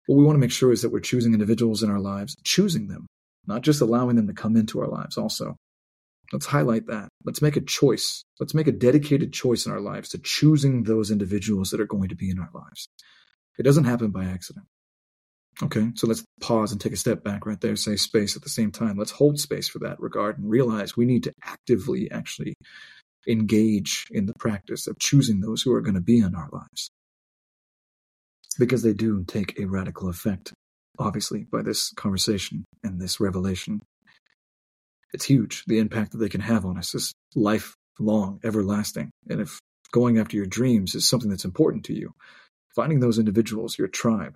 What 0.06 0.18
we 0.18 0.24
want 0.24 0.36
to 0.36 0.39
make 0.39 0.52
sure 0.52 0.72
is 0.72 0.82
that 0.82 0.92
we're 0.92 1.00
choosing 1.00 1.34
individuals 1.34 1.82
in 1.82 1.89
our 1.89 2.00
lives, 2.00 2.36
choosing 2.44 2.88
them, 2.88 3.08
not 3.48 3.62
just 3.62 3.82
allowing 3.82 4.16
them 4.16 4.28
to 4.28 4.34
come 4.34 4.56
into 4.56 4.80
our 4.80 4.88
lives 4.88 5.18
also. 5.18 5.56
Let's 6.32 6.46
highlight 6.46 6.88
that. 6.88 7.10
Let's 7.26 7.42
make 7.42 7.58
a 7.58 7.62
choice. 7.62 8.24
Let's 8.39 8.54
make 8.54 8.68
a 8.68 8.72
dedicated 8.72 9.34
choice 9.34 9.66
in 9.66 9.72
our 9.72 9.82
lives 9.82 10.10
to 10.10 10.18
choosing 10.20 10.84
those 10.84 11.12
individuals 11.12 11.72
that 11.72 11.82
are 11.82 11.86
going 11.86 12.10
to 12.10 12.16
be 12.16 12.30
in 12.30 12.39
our 12.39 12.50
lives. 12.54 12.88
It 13.58 13.63
doesn't 13.63 13.86
happen 13.86 14.12
by 14.12 14.26
accident. 14.26 14.66
Okay, 15.62 15.92
so 15.96 16.08
let's 16.08 16.24
pause 16.42 16.72
and 16.72 16.82
take 16.82 16.94
a 16.94 16.98
step 16.98 17.24
back 17.24 17.46
right 17.46 17.62
there, 17.62 17.76
say 17.76 17.96
space 17.96 18.36
at 18.36 18.42
the 18.42 18.50
same 18.50 18.72
time. 18.72 18.98
Let's 18.98 19.12
hold 19.12 19.39
space 19.39 19.68
for 19.68 19.80
that 19.80 20.00
regard 20.00 20.39
and 20.39 20.50
realize 20.50 20.98
we 20.98 21.06
need 21.06 21.24
to 21.24 21.34
actively 21.44 22.10
actually 22.10 22.56
engage 23.28 24.06
in 24.10 24.26
the 24.26 24.34
practice 24.34 24.88
of 24.88 24.98
choosing 25.00 25.42
those 25.42 25.62
who 25.62 25.72
are 25.74 25.82
going 25.82 25.94
to 25.94 26.02
be 26.02 26.18
in 26.18 26.34
our 26.36 26.50
lives. 26.52 26.89
Because 28.58 28.82
they 28.82 28.94
do 28.94 29.24
take 29.26 29.60
a 29.60 29.66
radical 29.66 30.10
effect, 30.10 30.54
obviously, 30.98 31.46
by 31.52 31.62
this 31.62 31.92
conversation 31.94 32.66
and 32.84 33.00
this 33.00 33.20
revelation. 33.20 33.82
It's 35.13 35.26
huge. 35.26 35.63
The 35.68 35.80
impact 35.80 36.12
that 36.12 36.18
they 36.18 36.30
can 36.30 36.42
have 36.42 36.66
on 36.66 36.78
us 36.78 36.96
is 36.96 37.13
lifelong, 37.36 38.39
everlasting. 38.44 39.12
And 39.30 39.39
if 39.39 39.60
going 39.92 40.18
after 40.18 40.36
your 40.36 40.48
dreams 40.48 40.96
is 40.96 41.08
something 41.08 41.30
that's 41.30 41.46
important 41.46 41.86
to 41.86 41.94
you, 41.94 42.13
finding 42.76 43.00
those 43.00 43.20
individuals, 43.20 43.78
your 43.78 43.88
tribe, 43.88 44.36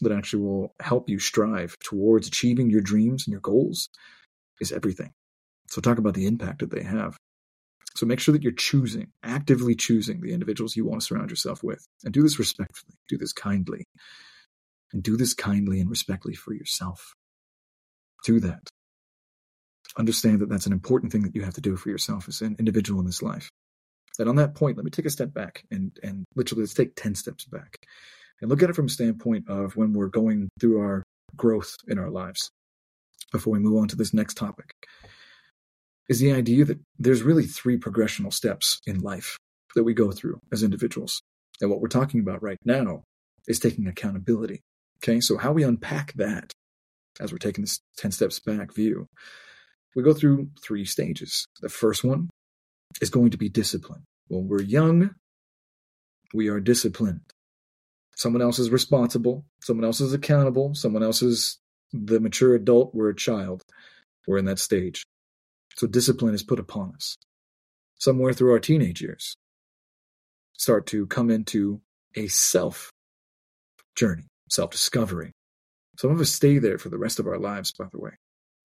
that 0.00 0.12
actually 0.12 0.42
will 0.42 0.74
help 0.80 1.08
you 1.08 1.18
strive 1.18 1.78
towards 1.78 2.28
achieving 2.28 2.70
your 2.70 2.80
dreams 2.80 3.26
and 3.26 3.32
your 3.32 3.40
goals 3.40 3.88
is 4.60 4.72
everything. 4.72 5.12
So, 5.68 5.80
talk 5.80 5.98
about 5.98 6.14
the 6.14 6.26
impact 6.26 6.60
that 6.60 6.70
they 6.70 6.82
have. 6.82 7.16
So, 7.96 8.06
make 8.06 8.20
sure 8.20 8.32
that 8.32 8.42
you're 8.42 8.52
choosing, 8.52 9.08
actively 9.22 9.74
choosing 9.74 10.20
the 10.20 10.32
individuals 10.32 10.76
you 10.76 10.86
want 10.86 11.00
to 11.00 11.06
surround 11.06 11.30
yourself 11.30 11.62
with. 11.62 11.84
And 12.04 12.12
do 12.12 12.22
this 12.22 12.38
respectfully, 12.38 12.94
do 13.08 13.16
this 13.16 13.32
kindly, 13.32 13.84
and 14.92 15.02
do 15.02 15.16
this 15.16 15.34
kindly 15.34 15.80
and 15.80 15.90
respectfully 15.90 16.34
for 16.34 16.54
yourself. 16.54 17.14
Do 18.24 18.40
that. 18.40 18.68
Understand 19.96 20.40
that 20.40 20.48
that's 20.48 20.66
an 20.66 20.72
important 20.72 21.12
thing 21.12 21.22
that 21.22 21.34
you 21.34 21.42
have 21.42 21.54
to 21.54 21.60
do 21.60 21.76
for 21.76 21.88
yourself 21.88 22.28
as 22.28 22.40
an 22.40 22.56
individual 22.58 23.00
in 23.00 23.06
this 23.06 23.22
life. 23.22 23.48
And 24.18 24.28
on 24.28 24.36
that 24.36 24.54
point, 24.54 24.76
let 24.76 24.84
me 24.84 24.90
take 24.90 25.06
a 25.06 25.10
step 25.10 25.32
back 25.32 25.64
and, 25.70 25.96
and 26.02 26.24
literally 26.34 26.62
let's 26.62 26.74
take 26.74 26.94
10 26.96 27.14
steps 27.14 27.44
back 27.44 27.78
and 28.40 28.50
look 28.50 28.62
at 28.62 28.70
it 28.70 28.76
from 28.76 28.86
a 28.86 28.90
standpoint 28.90 29.48
of 29.48 29.76
when 29.76 29.92
we're 29.92 30.08
going 30.08 30.48
through 30.60 30.80
our 30.80 31.02
growth 31.36 31.76
in 31.88 31.98
our 31.98 32.10
lives 32.10 32.50
before 33.32 33.52
we 33.52 33.58
move 33.58 33.80
on 33.80 33.88
to 33.88 33.96
this 33.96 34.14
next 34.14 34.34
topic 34.34 34.70
is 36.08 36.20
the 36.20 36.32
idea 36.32 36.64
that 36.64 36.78
there's 36.98 37.22
really 37.22 37.44
three 37.44 37.78
progressional 37.78 38.32
steps 38.32 38.80
in 38.86 39.00
life 39.00 39.36
that 39.74 39.84
we 39.84 39.94
go 39.94 40.12
through 40.12 40.38
as 40.52 40.62
individuals. 40.62 41.20
And 41.60 41.70
what 41.70 41.80
we're 41.80 41.88
talking 41.88 42.20
about 42.20 42.42
right 42.42 42.58
now 42.64 43.02
is 43.48 43.58
taking 43.58 43.86
accountability. 43.86 44.60
Okay, 44.98 45.20
so 45.20 45.36
how 45.36 45.52
we 45.52 45.62
unpack 45.62 46.12
that 46.14 46.52
as 47.20 47.32
we're 47.32 47.38
taking 47.38 47.62
this 47.62 47.80
10 47.98 48.12
steps 48.12 48.40
back 48.40 48.72
view, 48.72 49.06
we 49.94 50.02
go 50.02 50.12
through 50.12 50.48
three 50.62 50.84
stages. 50.84 51.46
The 51.60 51.68
first 51.68 52.04
one 52.04 52.30
is 53.00 53.10
going 53.10 53.30
to 53.30 53.38
be 53.38 53.48
discipline. 53.48 54.04
When 54.28 54.48
we're 54.48 54.62
young, 54.62 55.14
we 56.32 56.48
are 56.48 56.60
disciplined. 56.60 57.20
Someone 58.16 58.42
else 58.42 58.58
is 58.58 58.70
responsible, 58.70 59.44
someone 59.60 59.84
else 59.84 60.00
is 60.00 60.12
accountable, 60.12 60.74
someone 60.74 61.02
else 61.02 61.22
is 61.22 61.58
the 61.92 62.20
mature 62.20 62.54
adult, 62.54 62.94
we're 62.94 63.10
a 63.10 63.16
child. 63.16 63.62
We're 64.26 64.38
in 64.38 64.46
that 64.46 64.58
stage. 64.58 65.04
So 65.76 65.86
discipline 65.86 66.34
is 66.34 66.42
put 66.42 66.58
upon 66.58 66.92
us. 66.94 67.16
Somewhere 67.98 68.32
through 68.32 68.52
our 68.52 68.58
teenage 68.58 69.00
years, 69.00 69.36
start 70.54 70.86
to 70.86 71.06
come 71.06 71.30
into 71.30 71.80
a 72.16 72.26
self 72.28 72.90
journey, 73.96 74.24
self 74.50 74.70
discovery. 74.70 75.32
Some 75.98 76.10
of 76.10 76.20
us 76.20 76.30
stay 76.30 76.58
there 76.58 76.78
for 76.78 76.88
the 76.88 76.98
rest 76.98 77.18
of 77.20 77.26
our 77.26 77.38
lives, 77.38 77.72
by 77.72 77.86
the 77.92 78.00
way. 78.00 78.10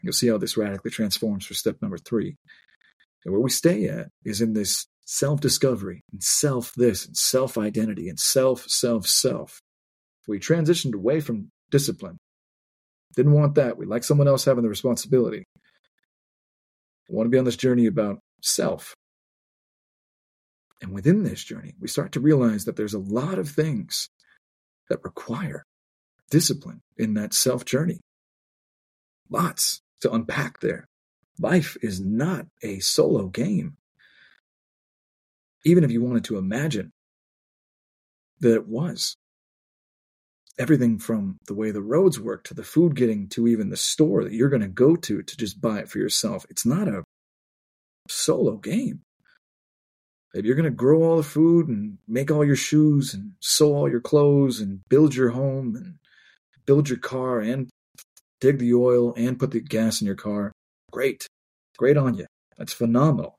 You'll 0.02 0.14
see 0.14 0.28
how 0.28 0.38
this 0.38 0.58
radically 0.58 0.92
transforms 0.92 1.46
for 1.46 1.54
step 1.54 1.78
number 1.82 1.98
three. 1.98 2.36
And 3.26 3.34
where 3.34 3.42
we 3.42 3.50
stay 3.50 3.86
at 3.86 4.08
is 4.24 4.42
in 4.42 4.54
this 4.54 4.88
self 5.10 5.41
discovery 5.41 6.04
and 6.12 6.22
self 6.22 6.72
this 6.76 7.08
and 7.08 7.17
self 7.17 7.58
identity 7.58 8.10
and 8.10 8.19
self, 8.19 8.65
self, 8.67 9.08
self. 9.08 9.60
We 10.28 10.39
transitioned 10.39 10.93
away 10.93 11.19
from 11.19 11.50
discipline. 11.72 12.19
Didn't 13.15 13.34
want 13.34 13.56
that. 13.56 13.76
We 13.76 13.88
like 13.88 14.04
someone 14.04 14.28
else 14.28 14.45
having 14.45 14.62
the 14.62 14.69
responsibility. 14.69 15.45
We 17.10 17.15
want 17.15 17.26
to 17.26 17.32
be 17.32 17.39
on 17.39 17.45
this 17.45 17.58
journey 17.58 17.88
about 17.88 18.19
self. 18.43 18.93
And 20.80 20.93
within 20.93 21.24
this 21.24 21.43
journey, 21.43 21.74
we 21.80 21.88
start 21.88 22.12
to 22.12 22.19
realize 22.19 22.65
that 22.65 22.76
there's 22.76 22.93
a 22.93 23.00
lot 23.00 23.39
of 23.39 23.50
things 23.50 24.10
that 24.89 25.04
require 25.04 25.63
discipline 26.30 26.82
in 26.98 27.15
that 27.15 27.34
self 27.34 27.65
journey. 27.65 28.00
Lots 29.28 29.82
to 30.02 30.12
unpack 30.12 30.60
there. 30.60 30.86
Life 31.39 31.78
is 31.82 32.00
not 32.00 32.45
a 32.62 32.80
solo 32.80 33.28
game. 33.28 33.79
Even 35.65 35.84
if 35.84 35.91
you 35.91 36.02
wanted 36.02 36.24
to 36.26 36.38
imagine 36.38 36.91
that 38.39 38.56
it 38.56 38.67
was. 38.67 39.15
Everything 40.58 41.00
from 41.00 41.38
the 41.48 41.54
way 41.54 41.72
the 41.72 41.82
roads 41.82 42.19
work 42.19 42.43
to 42.45 42.54
the 42.54 42.63
food 42.63 42.95
getting 42.95 43.30
to 43.30 43.48
even 43.48 43.69
the 43.69 43.78
store 43.78 44.24
that 44.24 44.34
you're 44.34 44.50
going 44.50 44.62
to 44.62 44.67
go 44.67 44.95
to 44.95 45.22
to 45.22 45.38
just 45.38 45.62
buy 45.62 45.80
it 45.80 45.89
for 45.89 46.00
yourself. 46.00 46.45
It's 46.50 46.65
not 46.65 46.88
a 46.88 47.04
solo 48.10 48.58
game. 48.58 49.02
If 50.34 50.45
you're 50.45 50.56
going 50.56 50.65
to 50.65 50.69
grow 50.72 51.04
all 51.04 51.17
the 51.17 51.24
food 51.24 51.69
and 51.69 51.98
make 52.08 52.30
all 52.30 52.45
your 52.45 52.56
shoes 52.56 53.13
and 53.13 53.34
sew 53.39 53.74
all 53.74 53.89
your 53.89 54.02
clothes 54.02 54.60
and 54.60 54.82
build 54.89 55.15
your 55.15 55.30
home 55.30 55.76
and 55.76 55.95
build 56.65 56.89
your 56.89 57.00
car 57.00 57.39
and 57.39 57.69
dig 58.39 58.60
the 58.60 58.74
oil 58.74 59.13
and 59.17 59.39
put 59.39 59.52
the 59.52 59.60
gas 59.60 60.02
in 60.02 60.08
your 60.08 60.15
car, 60.15 60.52
great. 60.91 61.26
Great 61.78 61.98
on 61.98 62.15
you. 62.15 62.28
That's 62.58 62.74
phenomenal. 62.74 63.38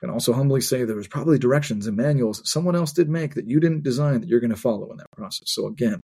Can 0.00 0.10
also 0.10 0.34
humbly 0.34 0.60
say 0.60 0.84
there 0.84 0.94
was 0.94 1.08
probably 1.08 1.38
directions 1.38 1.86
and 1.86 1.96
manuals 1.96 2.38
that 2.38 2.46
someone 2.46 2.76
else 2.76 2.92
did 2.92 3.08
make 3.08 3.34
that 3.34 3.48
you 3.48 3.60
didn't 3.60 3.82
design 3.82 4.20
that 4.20 4.28
you're 4.28 4.40
going 4.40 4.50
to 4.50 4.56
follow 4.56 4.90
in 4.90 4.98
that 4.98 5.10
process. 5.16 5.50
So 5.50 5.66
again, 5.66 6.00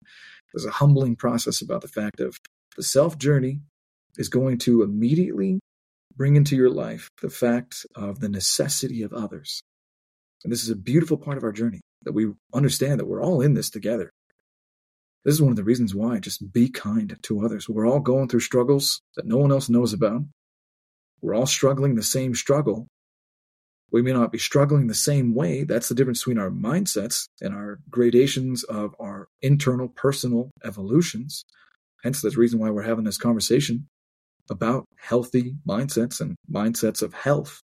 there's 0.53 0.65
a 0.65 0.71
humbling 0.71 1.17
process 1.17 1.61
about 1.61 1.83
the 1.83 1.89
fact 1.89 2.21
of 2.21 2.39
the 2.77 2.83
self 2.85 3.19
journey 3.19 3.61
is 4.17 4.29
going 4.29 4.59
to 4.59 4.83
immediately 4.83 5.61
bring 6.17 6.37
into 6.37 6.57
your 6.57 6.71
life 6.71 7.09
the 7.23 7.31
fact 7.31 7.85
of 7.95 8.21
the 8.21 8.29
necessity 8.29 9.03
of 9.03 9.13
others. 9.13 9.61
And 10.45 10.53
this 10.53 10.63
is 10.63 10.71
a 10.71 10.77
beautiful 10.77 11.17
part 11.17 11.37
of 11.37 11.45
our 11.45 11.53
journey 11.53 11.81
that 12.03 12.13
we 12.13 12.33
understand 12.55 13.01
that 13.01 13.07
we're 13.07 13.23
all 13.23 13.41
in 13.41 13.55
this 13.55 13.71
together. 13.71 14.11
This 15.25 15.35
is 15.35 15.43
one 15.43 15.51
of 15.51 15.57
the 15.57 15.65
reasons 15.65 15.95
why 15.95 16.19
just 16.19 16.53
be 16.53 16.71
kind 16.71 17.17
to 17.23 17.45
others. 17.45 17.69
We're 17.69 17.87
all 17.87 18.01
going 18.01 18.29
through 18.29 18.41
struggles 18.41 19.03
that 19.17 19.27
no 19.27 19.37
one 19.37 19.53
else 19.53 19.69
knows 19.69 19.93
about. 19.93 20.23
We're 21.21 21.35
all 21.35 21.47
struggling 21.47 21.95
the 21.95 22.03
same 22.03 22.35
struggle. 22.35 22.87
We 23.93 24.03
may 24.03 24.13
not 24.13 24.33
be 24.33 24.39
struggling 24.39 24.87
the 24.87 24.95
same 24.95 25.35
way. 25.35 25.65
That's 25.65 25.89
the 25.89 25.95
difference 25.95 26.21
between 26.21 26.39
our 26.39 26.51
mindsets 26.51 27.27
and 27.41 27.55
our 27.55 27.81
gradations 27.91 28.63
of 28.65 28.95
our 29.01 29.29
internal 29.43 29.89
personal 29.89 30.51
evolutions. 30.65 31.45
Hence, 32.03 32.23
the 32.23 32.31
reason 32.31 32.59
why 32.59 32.71
we're 32.71 32.83
having 32.83 33.05
this 33.05 33.19
conversation 33.19 33.89
about 34.51 34.85
healthy 34.97 35.55
mindsets 35.67 36.21
and 36.21 36.37
mindsets 36.51 37.03
of 37.03 37.15
health. 37.15 37.63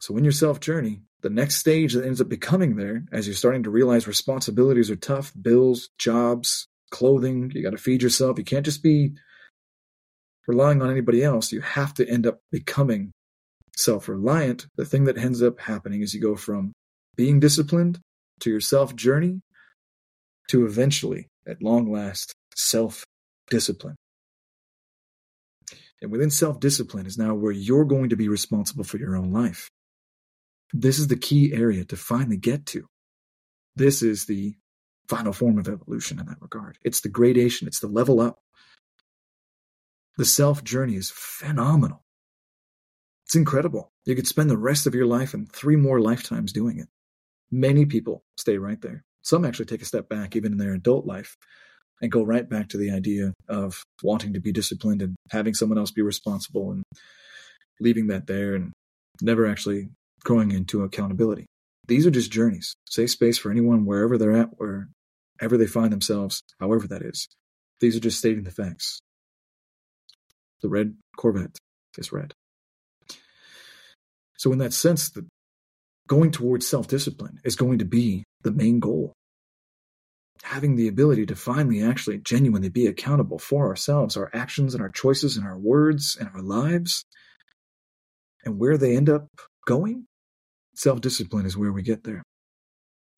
So, 0.00 0.16
in 0.16 0.24
your 0.24 0.32
self 0.32 0.60
journey, 0.60 1.00
the 1.22 1.30
next 1.30 1.56
stage 1.56 1.94
that 1.94 2.04
ends 2.04 2.20
up 2.20 2.28
becoming 2.28 2.76
there, 2.76 3.04
as 3.12 3.26
you're 3.26 3.34
starting 3.34 3.64
to 3.64 3.70
realize 3.70 4.06
responsibilities 4.06 4.90
are 4.90 4.96
tough 4.96 5.32
bills, 5.40 5.88
jobs, 5.98 6.68
clothing, 6.90 7.50
you 7.54 7.62
got 7.62 7.70
to 7.70 7.78
feed 7.78 8.02
yourself. 8.02 8.38
You 8.38 8.44
can't 8.44 8.64
just 8.64 8.82
be 8.82 9.12
relying 10.48 10.82
on 10.82 10.90
anybody 10.90 11.22
else, 11.22 11.52
you 11.52 11.60
have 11.60 11.94
to 11.94 12.08
end 12.08 12.26
up 12.26 12.40
becoming 12.50 13.12
self 13.76 14.08
reliant. 14.08 14.66
The 14.76 14.84
thing 14.84 15.04
that 15.04 15.18
ends 15.18 15.42
up 15.42 15.60
happening 15.60 16.02
is 16.02 16.14
you 16.14 16.20
go 16.20 16.34
from 16.34 16.72
being 17.16 17.38
disciplined 17.38 18.00
to 18.40 18.50
your 18.50 18.60
self 18.60 18.96
journey 18.96 19.40
to 20.48 20.64
eventually, 20.66 21.28
at 21.46 21.62
long 21.62 21.92
last, 21.92 22.34
self 22.56 23.04
discipline. 23.50 23.94
And 26.00 26.10
within 26.10 26.30
self 26.30 26.58
discipline 26.58 27.06
is 27.06 27.18
now 27.18 27.34
where 27.34 27.52
you're 27.52 27.84
going 27.84 28.08
to 28.08 28.16
be 28.16 28.28
responsible 28.28 28.84
for 28.84 28.98
your 28.98 29.16
own 29.16 29.30
life. 29.30 29.68
This 30.72 30.98
is 30.98 31.08
the 31.08 31.16
key 31.16 31.52
area 31.52 31.84
to 31.86 31.96
finally 31.96 32.36
get 32.36 32.66
to. 32.66 32.86
This 33.76 34.02
is 34.02 34.26
the 34.26 34.54
final 35.08 35.32
form 35.32 35.58
of 35.58 35.68
evolution 35.68 36.18
in 36.18 36.26
that 36.26 36.40
regard. 36.40 36.78
It's 36.82 37.00
the 37.00 37.08
gradation, 37.08 37.68
it's 37.68 37.80
the 37.80 37.86
level 37.86 38.20
up. 38.20 38.38
The 40.18 40.24
self 40.24 40.64
journey 40.64 40.96
is 40.96 41.12
phenomenal. 41.14 42.02
It's 43.24 43.36
incredible. 43.36 43.92
You 44.04 44.16
could 44.16 44.26
spend 44.26 44.50
the 44.50 44.58
rest 44.58 44.86
of 44.86 44.94
your 44.94 45.06
life 45.06 45.32
and 45.32 45.50
three 45.50 45.76
more 45.76 46.00
lifetimes 46.00 46.52
doing 46.52 46.80
it. 46.80 46.88
Many 47.52 47.86
people 47.86 48.24
stay 48.36 48.58
right 48.58 48.80
there. 48.82 49.04
Some 49.22 49.44
actually 49.44 49.66
take 49.66 49.80
a 49.80 49.84
step 49.84 50.08
back, 50.08 50.34
even 50.34 50.50
in 50.50 50.58
their 50.58 50.74
adult 50.74 51.06
life, 51.06 51.36
and 52.02 52.10
go 52.10 52.24
right 52.24 52.48
back 52.48 52.68
to 52.70 52.76
the 52.76 52.90
idea 52.90 53.32
of 53.48 53.80
wanting 54.02 54.32
to 54.32 54.40
be 54.40 54.50
disciplined 54.50 55.02
and 55.02 55.14
having 55.30 55.54
someone 55.54 55.78
else 55.78 55.92
be 55.92 56.02
responsible 56.02 56.72
and 56.72 56.82
leaving 57.78 58.08
that 58.08 58.26
there 58.26 58.56
and 58.56 58.72
never 59.22 59.46
actually 59.46 59.88
growing 60.24 60.50
into 60.50 60.82
accountability. 60.82 61.46
These 61.86 62.06
are 62.06 62.10
just 62.10 62.32
journeys. 62.32 62.74
Safe 62.90 63.10
space 63.10 63.38
for 63.38 63.52
anyone 63.52 63.86
wherever 63.86 64.18
they're 64.18 64.36
at, 64.36 64.50
wherever 64.58 65.56
they 65.56 65.68
find 65.68 65.92
themselves, 65.92 66.42
however 66.58 66.88
that 66.88 67.02
is. 67.02 67.28
These 67.78 67.94
are 67.94 68.00
just 68.00 68.18
stating 68.18 68.42
the 68.42 68.50
facts. 68.50 68.98
The 70.62 70.68
red 70.68 70.94
Corvette 71.16 71.56
is 71.96 72.12
red. 72.12 72.34
So, 74.36 74.52
in 74.52 74.58
that 74.58 74.72
sense, 74.72 75.10
the 75.10 75.26
going 76.08 76.30
towards 76.30 76.66
self 76.66 76.88
discipline 76.88 77.40
is 77.44 77.56
going 77.56 77.78
to 77.78 77.84
be 77.84 78.24
the 78.42 78.52
main 78.52 78.80
goal. 78.80 79.12
Having 80.42 80.76
the 80.76 80.88
ability 80.88 81.26
to 81.26 81.36
finally 81.36 81.82
actually 81.82 82.18
genuinely 82.18 82.68
be 82.68 82.86
accountable 82.86 83.38
for 83.38 83.66
ourselves, 83.68 84.16
our 84.16 84.30
actions 84.32 84.74
and 84.74 84.82
our 84.82 84.88
choices 84.88 85.36
and 85.36 85.46
our 85.46 85.58
words 85.58 86.16
and 86.18 86.28
our 86.34 86.42
lives, 86.42 87.04
and 88.44 88.58
where 88.58 88.78
they 88.78 88.96
end 88.96 89.10
up 89.10 89.28
going, 89.66 90.06
self 90.74 91.00
discipline 91.00 91.46
is 91.46 91.56
where 91.56 91.72
we 91.72 91.82
get 91.82 92.04
there. 92.04 92.22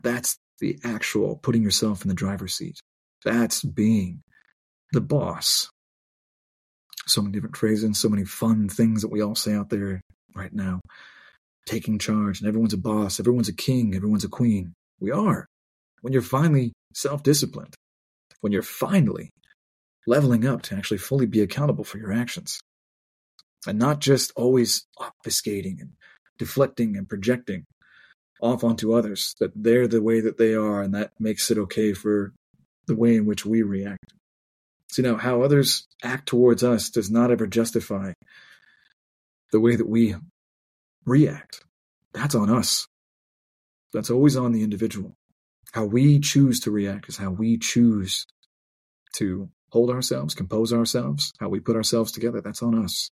That's 0.01 0.37
the 0.59 0.79
actual 0.83 1.37
putting 1.37 1.63
yourself 1.63 2.03
in 2.03 2.09
the 2.09 2.15
driver's 2.15 2.55
seat. 2.55 2.79
That's 3.23 3.63
being 3.63 4.21
the 4.91 5.01
boss 5.01 5.69
so 7.07 7.21
many 7.21 7.33
different 7.33 7.57
phrases, 7.57 7.99
so 7.99 8.09
many 8.09 8.25
fun 8.25 8.69
things 8.69 9.01
that 9.01 9.11
we 9.11 9.21
all 9.21 9.35
say 9.35 9.53
out 9.53 9.69
there 9.69 10.01
right 10.35 10.53
now. 10.53 10.79
taking 11.67 11.99
charge 11.99 12.39
and 12.39 12.47
everyone's 12.47 12.73
a 12.73 12.77
boss, 12.77 13.19
everyone's 13.19 13.47
a 13.47 13.55
king, 13.55 13.95
everyone's 13.95 14.23
a 14.23 14.29
queen. 14.29 14.73
We 14.99 15.11
are. 15.11 15.45
When 16.01 16.11
you're 16.13 16.21
finally 16.23 16.73
self 16.93 17.23
disciplined, 17.23 17.75
when 18.41 18.51
you're 18.51 18.63
finally 18.63 19.29
leveling 20.07 20.45
up 20.45 20.63
to 20.63 20.75
actually 20.75 20.97
fully 20.97 21.27
be 21.27 21.41
accountable 21.41 21.83
for 21.83 21.99
your 21.99 22.11
actions 22.11 22.59
and 23.67 23.77
not 23.77 23.99
just 23.99 24.31
always 24.35 24.85
obfuscating 24.99 25.79
and 25.79 25.91
deflecting 26.39 26.97
and 26.97 27.07
projecting 27.07 27.65
off 28.41 28.63
onto 28.63 28.93
others 28.93 29.35
that 29.39 29.51
they're 29.55 29.87
the 29.87 30.01
way 30.01 30.19
that 30.19 30.37
they 30.37 30.55
are 30.55 30.81
and 30.81 30.95
that 30.95 31.11
makes 31.19 31.51
it 31.51 31.57
okay 31.59 31.93
for 31.93 32.33
the 32.87 32.95
way 32.95 33.15
in 33.15 33.25
which 33.25 33.45
we 33.45 33.61
react. 33.61 34.13
See, 34.91 35.01
now, 35.01 35.15
how 35.15 35.41
others 35.41 35.87
act 36.03 36.27
towards 36.27 36.63
us 36.63 36.89
does 36.89 37.09
not 37.09 37.31
ever 37.31 37.47
justify 37.47 38.11
the 39.51 39.59
way 39.59 39.77
that 39.77 39.87
we 39.87 40.15
react. 41.05 41.63
That's 42.13 42.35
on 42.35 42.49
us. 42.49 42.87
That's 43.93 44.09
always 44.09 44.35
on 44.35 44.51
the 44.51 44.63
individual. 44.63 45.15
How 45.71 45.85
we 45.85 46.19
choose 46.19 46.59
to 46.61 46.71
react 46.71 47.07
is 47.07 47.15
how 47.15 47.31
we 47.31 47.57
choose 47.57 48.25
to 49.13 49.49
hold 49.69 49.89
ourselves, 49.89 50.35
compose 50.35 50.73
ourselves, 50.73 51.31
how 51.39 51.47
we 51.47 51.61
put 51.61 51.77
ourselves 51.77 52.11
together. 52.11 52.41
That's 52.41 52.61
on 52.61 52.77
us. 52.83 53.11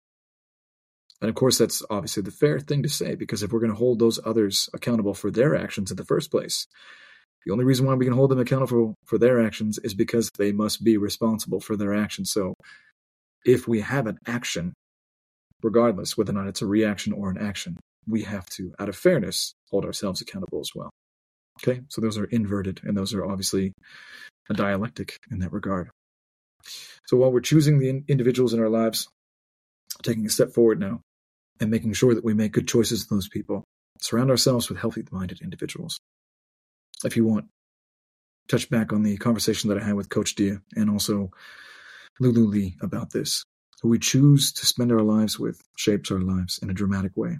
And 1.20 1.28
of 1.28 1.34
course, 1.34 1.58
that's 1.58 1.82
obviously 1.90 2.22
the 2.22 2.30
fair 2.30 2.58
thing 2.58 2.82
to 2.82 2.88
say 2.88 3.14
because 3.14 3.42
if 3.42 3.52
we're 3.52 3.60
going 3.60 3.72
to 3.72 3.78
hold 3.78 3.98
those 3.98 4.18
others 4.24 4.70
accountable 4.72 5.14
for 5.14 5.30
their 5.30 5.54
actions 5.54 5.90
in 5.90 5.98
the 5.98 6.04
first 6.04 6.30
place, 6.30 6.66
the 7.46 7.52
only 7.52 7.64
reason 7.64 7.86
why 7.86 7.94
we 7.94 8.04
can 8.04 8.14
hold 8.14 8.30
them 8.30 8.40
accountable 8.40 8.96
for 9.04 9.18
their 9.18 9.40
actions 9.40 9.78
is 9.78 9.94
because 9.94 10.30
they 10.36 10.50
must 10.50 10.82
be 10.82 10.96
responsible 10.96 11.60
for 11.60 11.76
their 11.76 11.94
actions. 11.94 12.32
So 12.32 12.54
if 13.44 13.68
we 13.68 13.80
have 13.80 14.08
an 14.08 14.18
action, 14.26 14.74
regardless 15.62 16.16
whether 16.16 16.32
or 16.32 16.34
not 16.34 16.48
it's 16.48 16.62
a 16.62 16.66
reaction 16.66 17.12
or 17.12 17.30
an 17.30 17.38
action, 17.38 17.78
we 18.08 18.22
have 18.22 18.48
to, 18.50 18.74
out 18.80 18.88
of 18.88 18.96
fairness, 18.96 19.52
hold 19.70 19.84
ourselves 19.84 20.20
accountable 20.20 20.58
as 20.58 20.70
well. 20.74 20.90
Okay, 21.62 21.82
so 21.88 22.00
those 22.00 22.18
are 22.18 22.24
inverted, 22.24 22.80
and 22.82 22.96
those 22.96 23.14
are 23.14 23.24
obviously 23.24 23.72
a 24.50 24.54
dialectic 24.54 25.16
in 25.30 25.38
that 25.38 25.52
regard. 25.52 25.88
So 27.06 27.16
while 27.16 27.30
we're 27.30 27.40
choosing 27.40 27.78
the 27.78 28.02
individuals 28.08 28.54
in 28.54 28.60
our 28.60 28.68
lives, 28.68 29.08
taking 30.02 30.26
a 30.26 30.30
step 30.30 30.50
forward 30.52 30.80
now, 30.80 31.00
and 31.60 31.70
making 31.70 31.92
sure 31.92 32.14
that 32.14 32.24
we 32.24 32.34
make 32.34 32.52
good 32.52 32.68
choices 32.68 33.02
with 33.02 33.10
those 33.10 33.28
people, 33.28 33.62
surround 34.00 34.30
ourselves 34.30 34.68
with 34.68 34.78
healthy 34.78 35.04
minded 35.12 35.40
individuals. 35.42 35.98
If 37.04 37.16
you 37.16 37.24
want, 37.24 37.46
touch 38.48 38.70
back 38.70 38.92
on 38.92 39.02
the 39.02 39.16
conversation 39.16 39.68
that 39.68 39.78
I 39.78 39.84
had 39.84 39.94
with 39.94 40.08
Coach 40.08 40.34
Dia 40.34 40.60
and 40.74 40.90
also 40.90 41.30
Lulu 42.20 42.46
Lee 42.46 42.76
about 42.80 43.12
this. 43.12 43.44
Who 43.82 43.88
we 43.90 43.98
choose 43.98 44.52
to 44.54 44.66
spend 44.66 44.90
our 44.90 45.02
lives 45.02 45.38
with 45.38 45.60
shapes 45.76 46.10
our 46.10 46.20
lives 46.20 46.58
in 46.62 46.70
a 46.70 46.74
dramatic 46.74 47.12
way. 47.16 47.38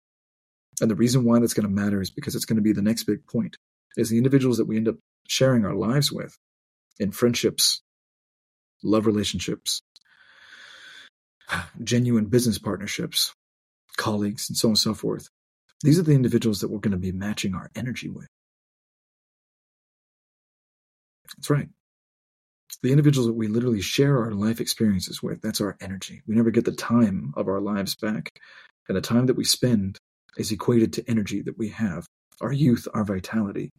And 0.81 0.91
the 0.91 0.95
reason 0.95 1.25
why 1.25 1.39
that's 1.39 1.55
going 1.55 1.67
to 1.67 1.73
matter 1.73 2.03
is 2.03 2.11
because 2.11 2.35
it's 2.35 2.45
going 2.45 2.57
to 2.57 2.63
be 2.63 2.73
the 2.73 2.83
next 2.83 3.05
big 3.05 3.27
point 3.27 3.57
is 3.97 4.11
the 4.11 4.19
individuals 4.19 4.59
that 4.59 4.67
we 4.67 4.77
end 4.77 4.89
up 4.89 4.97
sharing 5.27 5.65
our 5.65 5.75
lives 5.75 6.13
with 6.13 6.37
in 6.99 7.13
friendships, 7.13 7.81
love 8.83 9.07
relationships, 9.07 9.81
genuine 11.83 12.27
business 12.27 12.59
partnerships, 12.59 13.33
colleagues, 13.97 14.51
and 14.51 14.57
so 14.57 14.69
on 14.69 14.73
and 14.73 14.79
so 14.79 14.93
forth. 14.93 15.29
These 15.83 15.99
are 15.99 16.03
the 16.03 16.13
individuals 16.13 16.61
that 16.61 16.69
we're 16.69 16.79
going 16.79 16.93
to 16.93 16.99
be 16.99 17.13
matching 17.13 17.55
our 17.55 17.71
energy 17.75 18.11
with. 18.11 18.29
That's 21.37 21.51
right. 21.51 21.69
It's 22.69 22.79
the 22.83 22.91
individuals 22.91 23.29
that 23.29 23.35
we 23.35 23.49
literally 23.49 23.81
share 23.81 24.19
our 24.19 24.33
life 24.33 24.61
experiences 24.61 25.23
with. 25.23 25.41
That's 25.41 25.61
our 25.61 25.77
energy. 25.81 26.23
We 26.27 26.35
never 26.35 26.51
get 26.51 26.65
the 26.65 26.73
time 26.73 27.33
of 27.37 27.49
our 27.49 27.61
lives 27.61 27.95
back. 27.95 28.31
And 28.89 28.97
the 28.97 29.03
time 29.03 29.27
that 29.27 29.37
we 29.37 29.45
spend 29.45 29.99
is 30.37 30.53
equated 30.53 30.93
to 30.95 31.09
energy 31.09 31.43
that 31.43 31.59
we 31.59 31.69
have 31.71 32.07
our 32.41 32.53
youth, 32.53 32.87
our 32.93 33.05
vitality. 33.05 33.71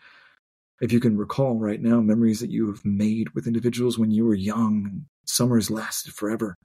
If 0.82 0.92
you 0.92 1.00
can 1.00 1.18
recall 1.18 1.56
right 1.60 1.82
now 1.82 2.02
memories 2.02 2.40
that 2.40 2.52
you 2.52 2.68
have 2.68 2.84
made 2.86 3.30
with 3.36 3.48
individuals 3.48 3.98
when 3.98 4.12
you 4.12 4.26
were 4.26 4.36
young 4.36 4.86
and 4.86 5.06
summers 5.26 5.70
lasted 5.70 6.14
forever, 6.14 6.56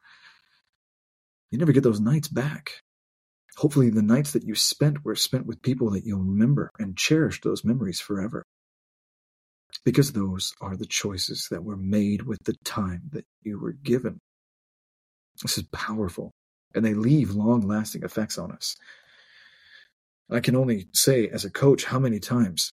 you 1.50 1.58
never 1.58 1.72
get 1.72 1.82
those 1.82 2.00
nights 2.00 2.28
back. 2.28 2.82
Hopefully, 3.56 3.90
the 3.90 4.02
nights 4.02 4.32
that 4.32 4.44
you 4.44 4.54
spent 4.54 5.04
were 5.04 5.14
spent 5.14 5.44
with 5.46 5.62
people 5.62 5.90
that 5.90 6.06
you'll 6.06 6.20
remember 6.20 6.70
and 6.78 6.96
cherish 6.96 7.40
those 7.42 7.64
memories 7.64 8.00
forever. 8.00 8.44
Because 9.84 10.12
those 10.12 10.52
are 10.60 10.76
the 10.76 10.86
choices 10.86 11.48
that 11.50 11.64
were 11.64 11.76
made 11.76 12.22
with 12.22 12.38
the 12.44 12.54
time 12.64 13.02
that 13.12 13.24
you 13.42 13.58
were 13.58 13.72
given. 13.72 14.18
This 15.42 15.58
is 15.58 15.64
powerful, 15.72 16.30
and 16.74 16.84
they 16.84 16.94
leave 16.94 17.30
long 17.30 17.62
lasting 17.62 18.02
effects 18.02 18.38
on 18.38 18.52
us. 18.52 18.76
I 20.30 20.40
can 20.40 20.56
only 20.56 20.86
say, 20.92 21.28
as 21.28 21.44
a 21.44 21.50
coach, 21.50 21.84
how 21.84 21.98
many 21.98 22.20
times 22.20 22.72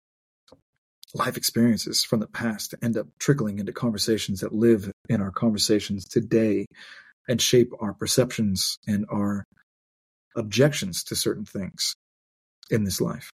life 1.13 1.37
experiences 1.37 2.03
from 2.03 2.19
the 2.19 2.27
past 2.27 2.75
end 2.81 2.97
up 2.97 3.07
trickling 3.19 3.59
into 3.59 3.71
conversations 3.71 4.41
that 4.41 4.53
live 4.53 4.91
in 5.07 5.21
our 5.21 5.31
conversations 5.31 6.05
today 6.05 6.65
and 7.27 7.41
shape 7.41 7.71
our 7.79 7.93
perceptions 7.93 8.77
and 8.87 9.05
our 9.09 9.45
objections 10.35 11.03
to 11.05 11.15
certain 11.15 11.45
things 11.45 11.95
in 12.69 12.83
this 12.83 12.99
life. 12.99 13.29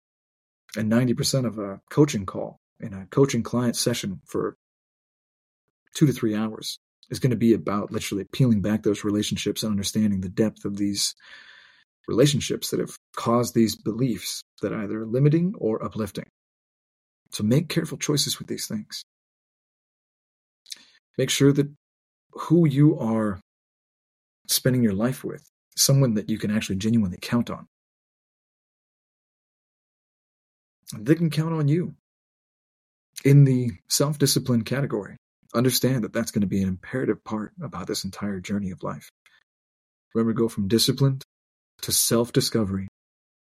And 0.75 0.91
90% 0.91 1.45
of 1.45 1.59
a 1.59 1.79
coaching 1.91 2.25
call 2.25 2.57
in 2.79 2.93
a 2.93 3.05
coaching 3.07 3.43
client 3.43 3.75
session 3.75 4.21
for 4.25 4.55
two 5.93 6.05
to 6.05 6.13
three 6.13 6.35
hours 6.35 6.79
is 7.09 7.19
going 7.19 7.31
to 7.31 7.37
be 7.37 7.53
about 7.53 7.91
literally 7.91 8.25
peeling 8.31 8.61
back 8.61 8.83
those 8.83 9.03
relationships 9.03 9.63
and 9.63 9.71
understanding 9.71 10.21
the 10.21 10.29
depth 10.29 10.65
of 10.65 10.77
these 10.77 11.15
relationships 12.07 12.69
that 12.69 12.79
have 12.79 12.97
caused 13.15 13.53
these 13.53 13.75
beliefs 13.75 14.43
that 14.61 14.71
are 14.71 14.83
either 14.83 15.05
limiting 15.05 15.53
or 15.57 15.83
uplifting. 15.83 16.27
So 17.31 17.43
make 17.43 17.69
careful 17.69 17.97
choices 17.97 18.39
with 18.39 18.47
these 18.47 18.67
things. 18.67 19.03
Make 21.17 21.29
sure 21.29 21.51
that 21.53 21.69
who 22.31 22.67
you 22.67 22.97
are 22.99 23.39
spending 24.47 24.83
your 24.83 24.93
life 24.93 25.23
with, 25.23 25.49
someone 25.75 26.13
that 26.13 26.29
you 26.29 26.37
can 26.37 26.51
actually 26.51 26.77
genuinely 26.77 27.17
count 27.21 27.49
on. 27.49 27.67
They 30.97 31.15
can 31.15 31.29
count 31.29 31.53
on 31.53 31.67
you. 31.67 31.95
In 33.25 33.43
the 33.43 33.71
self 33.89 34.17
discipline 34.17 34.63
category, 34.63 35.17
understand 35.53 36.03
that 36.03 36.13
that's 36.13 36.31
going 36.31 36.41
to 36.41 36.47
be 36.47 36.61
an 36.61 36.67
imperative 36.67 37.23
part 37.23 37.53
about 37.61 37.87
this 37.87 38.03
entire 38.03 38.39
journey 38.39 38.71
of 38.71 38.83
life. 38.83 39.09
Remember, 40.13 40.33
to 40.33 40.37
go 40.37 40.49
from 40.49 40.67
disciplined 40.67 41.23
to 41.81 41.91
self 41.91 42.31
discovery 42.31 42.87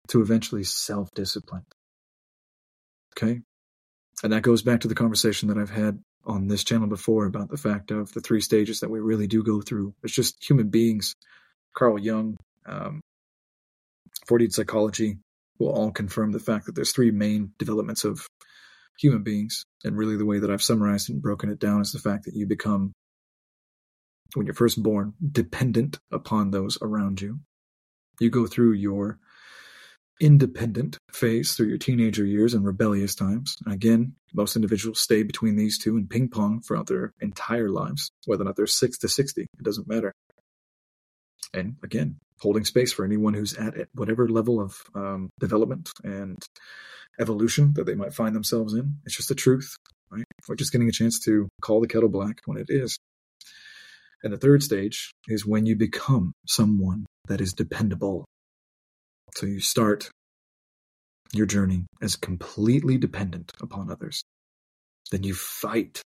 to 0.09 0.20
eventually 0.22 0.64
self 0.64 1.11
discipline. 1.14 1.64
Okay? 3.16 3.40
And 4.22 4.33
that 4.33 4.42
goes 4.42 4.62
back 4.62 4.80
to 4.80 4.88
the 4.88 4.94
conversation 4.94 5.48
that 5.48 5.59
I've 5.59 5.70
had 5.70 6.00
on 6.24 6.48
this 6.48 6.64
channel 6.64 6.87
before 6.87 7.26
about 7.26 7.48
the 7.48 7.56
fact 7.56 7.90
of 7.90 8.12
the 8.12 8.20
three 8.20 8.40
stages 8.40 8.80
that 8.80 8.90
we 8.90 9.00
really 9.00 9.26
do 9.26 9.42
go 9.42 9.61
through. 9.61 9.94
It's 10.02 10.14
just 10.14 10.44
human 10.46 10.68
beings. 10.68 11.14
Carl 11.74 11.98
Jung, 11.98 12.37
um, 12.66 13.00
Freudian 14.26 14.50
psychology 14.50 15.18
will 15.59 15.70
all 15.70 15.90
confirm 15.90 16.33
the 16.33 16.38
fact 16.38 16.66
that 16.66 16.74
there's 16.74 16.92
three 16.92 17.11
main 17.11 17.52
developments 17.59 18.04
of 18.04 18.26
human 19.01 19.23
beings. 19.23 19.65
And 19.85 19.97
really, 19.97 20.17
the 20.17 20.27
way 20.27 20.39
that 20.39 20.51
I've 20.51 20.63
summarized 20.63 21.11
and 21.11 21.23
broken 21.23 21.51
it 21.51 21.59
down 21.59 21.81
is 21.81 21.93
the 21.93 21.99
fact 21.99 22.25
that 22.25 22.35
you 22.35 22.47
become, 22.47 22.93
when 24.35 24.47
you're 24.47 24.55
first 24.55 24.83
born, 24.83 25.15
dependent 25.33 25.99
upon 26.13 26.51
those 26.51 26.79
around 26.83 27.21
you. 27.21 27.41
You 28.21 28.31
go 28.31 28.47
through 28.47 28.73
your 28.73 29.19
independent 30.21 30.99
phase 31.13 31.55
through 31.55 31.69
your 31.69 31.79
teenager 31.79 32.25
years 32.25 32.53
and 32.53 32.65
rebellious 32.65 33.15
times. 33.15 33.57
Again, 33.67 34.15
most 34.35 34.55
individuals 34.55 35.01
stay 35.01 35.23
between 35.23 35.57
these 35.57 35.79
two 35.79 35.97
and 35.97 36.09
ping 36.09 36.29
pong 36.29 36.61
throughout 36.61 36.87
their 36.87 37.15
entire 37.21 37.71
lives, 37.71 38.11
whether 38.27 38.43
or 38.43 38.45
not 38.45 38.57
they're 38.57 38.67
6 38.67 38.99
to 38.99 39.09
60, 39.09 39.41
it 39.41 39.65
doesn't 39.65 39.89
matter. 39.89 40.13
And 41.53 41.77
again, 41.83 42.17
holding 42.41 42.65
space 42.65 42.93
for 42.93 43.05
anyone 43.05 43.35
who's 43.35 43.55
at 43.55 43.75
whatever 43.95 44.29
level 44.29 44.61
of 44.61 44.77
um, 44.95 45.31
development 45.39 45.91
and 46.05 46.39
evolution 47.21 47.73
that 47.75 47.85
they 47.85 47.95
might 47.95 48.15
find 48.15 48.35
themselves 48.35 48.75
in. 48.75 48.97
It's 49.05 49.17
just 49.17 49.29
the 49.29 49.35
truth, 49.35 49.75
right? 50.11 50.25
We're 50.49 50.55
just 50.55 50.73
getting 50.73 50.89
a 50.89 50.93
chance 50.93 51.21
to 51.25 51.49
call 51.61 51.81
the 51.81 51.89
kettle 51.89 52.09
black 52.09 52.41
when 52.47 52.59
it 52.59 52.67
is. 52.69 52.99
And 54.23 54.33
the 54.33 54.39
third 54.39 54.63
stage 54.63 55.13
is 55.29 55.47
when 55.47 55.67
you 55.67 55.77
become 55.77 56.33
someone 56.47 57.07
that 57.29 57.41
is 57.41 57.53
dependable. 57.53 58.25
So 59.35 59.47
you 59.47 59.61
start 59.61 60.11
your 61.33 61.47
journey 61.47 61.87
as 62.03 62.17
completely 62.17 62.99
dependent 62.99 63.53
upon 63.63 63.91
others. 63.91 64.23
Then 65.11 65.23
you 65.23 65.35
fight 65.35 66.03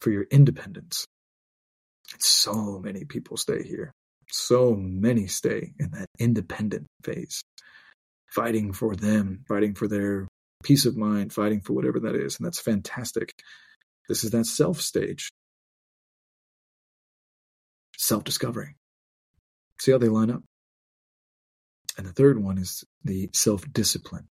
for 0.00 0.10
your 0.10 0.24
independence. 0.30 1.04
So 2.18 2.80
many 2.82 3.04
people 3.04 3.36
stay 3.36 3.62
here. 3.62 3.92
So 4.32 4.74
many 4.74 5.26
stay 5.26 5.74
in 5.78 5.90
that 5.90 6.08
independent 6.18 6.86
phase, 7.04 7.44
fighting 8.30 8.72
for 8.72 8.96
them, 8.96 9.44
fighting 9.46 9.74
for 9.74 9.86
their 9.86 10.26
peace 10.64 10.86
of 10.86 10.96
mind, 10.96 11.34
fighting 11.34 11.60
for 11.60 11.74
whatever 11.74 12.00
that 12.00 12.14
is. 12.14 12.38
And 12.38 12.46
that's 12.46 12.60
fantastic. 12.60 13.34
This 14.08 14.24
is 14.24 14.30
that 14.30 14.46
self 14.46 14.80
stage. 14.80 15.28
Self 17.98 18.24
discovery. 18.24 18.76
See 19.78 19.92
how 19.92 19.98
they 19.98 20.08
line 20.08 20.30
up? 20.30 20.42
And 21.98 22.06
the 22.06 22.12
third 22.12 22.42
one 22.42 22.56
is 22.56 22.84
the 23.04 23.28
self 23.34 23.70
discipline 23.70 24.28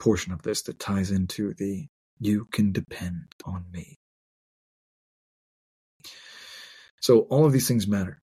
portion 0.00 0.32
of 0.32 0.42
this 0.42 0.62
that 0.62 0.80
ties 0.80 1.12
into 1.12 1.54
the 1.54 1.86
you 2.18 2.46
can 2.52 2.72
depend 2.72 3.34
on 3.44 3.66
me. 3.72 3.96
So 7.00 7.20
all 7.30 7.46
of 7.46 7.52
these 7.52 7.68
things 7.68 7.86
matter. 7.86 8.21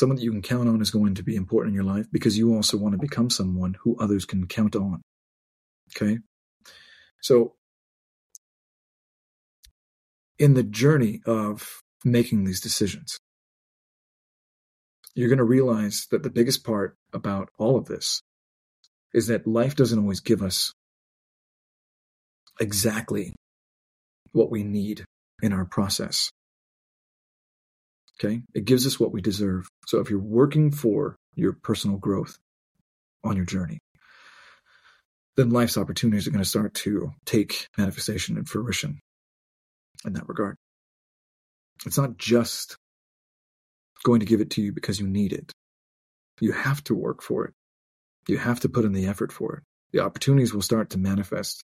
Someone 0.00 0.16
that 0.16 0.22
you 0.22 0.30
can 0.30 0.40
count 0.40 0.66
on 0.66 0.80
is 0.80 0.90
going 0.90 1.14
to 1.16 1.22
be 1.22 1.36
important 1.36 1.72
in 1.72 1.74
your 1.74 1.84
life 1.84 2.06
because 2.10 2.38
you 2.38 2.54
also 2.54 2.78
want 2.78 2.94
to 2.94 2.98
become 2.98 3.28
someone 3.28 3.76
who 3.82 3.98
others 4.00 4.24
can 4.24 4.46
count 4.46 4.74
on. 4.74 5.02
Okay? 5.94 6.20
So 7.20 7.52
in 10.38 10.54
the 10.54 10.62
journey 10.62 11.20
of 11.26 11.82
making 12.02 12.44
these 12.44 12.62
decisions, 12.62 13.18
you're 15.14 15.28
going 15.28 15.36
to 15.36 15.44
realize 15.44 16.06
that 16.10 16.22
the 16.22 16.30
biggest 16.30 16.64
part 16.64 16.96
about 17.12 17.50
all 17.58 17.76
of 17.76 17.84
this 17.84 18.22
is 19.12 19.26
that 19.26 19.46
life 19.46 19.76
doesn't 19.76 19.98
always 19.98 20.20
give 20.20 20.40
us 20.40 20.72
exactly 22.58 23.34
what 24.32 24.50
we 24.50 24.62
need 24.62 25.04
in 25.42 25.52
our 25.52 25.66
process. 25.66 26.30
Okay? 28.22 28.42
It 28.54 28.64
gives 28.66 28.86
us 28.86 29.00
what 29.00 29.12
we 29.12 29.22
deserve. 29.22 29.68
So 29.86 30.00
if 30.00 30.10
you're 30.10 30.18
working 30.18 30.70
for 30.70 31.16
your 31.34 31.54
personal 31.54 31.96
growth 31.96 32.38
on 33.24 33.36
your 33.36 33.46
journey, 33.46 33.78
then 35.36 35.50
life's 35.50 35.78
opportunities 35.78 36.26
are 36.26 36.30
going 36.30 36.42
to 36.42 36.48
start 36.48 36.74
to 36.74 37.12
take 37.24 37.68
manifestation 37.78 38.36
and 38.36 38.48
fruition 38.48 39.00
in 40.04 40.12
that 40.14 40.28
regard. 40.28 40.56
It's 41.86 41.96
not 41.96 42.18
just 42.18 42.76
going 44.02 44.20
to 44.20 44.26
give 44.26 44.40
it 44.40 44.50
to 44.50 44.62
you 44.62 44.72
because 44.72 45.00
you 45.00 45.06
need 45.06 45.32
it. 45.32 45.52
You 46.40 46.52
have 46.52 46.82
to 46.84 46.94
work 46.94 47.22
for 47.22 47.46
it. 47.46 47.54
You 48.28 48.38
have 48.38 48.60
to 48.60 48.68
put 48.68 48.84
in 48.84 48.92
the 48.92 49.06
effort 49.06 49.32
for 49.32 49.56
it. 49.56 49.62
The 49.92 50.00
opportunities 50.00 50.52
will 50.52 50.62
start 50.62 50.90
to 50.90 50.98
manifest 50.98 51.64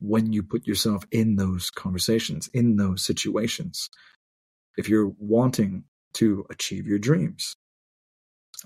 when 0.00 0.32
you 0.32 0.42
put 0.42 0.66
yourself 0.66 1.04
in 1.10 1.36
those 1.36 1.70
conversations, 1.70 2.48
in 2.54 2.76
those 2.76 3.04
situations. 3.04 3.90
If 4.78 4.88
you're 4.88 5.12
wanting 5.18 5.84
to 6.14 6.46
achieve 6.50 6.86
your 6.86 6.98
dreams, 6.98 7.56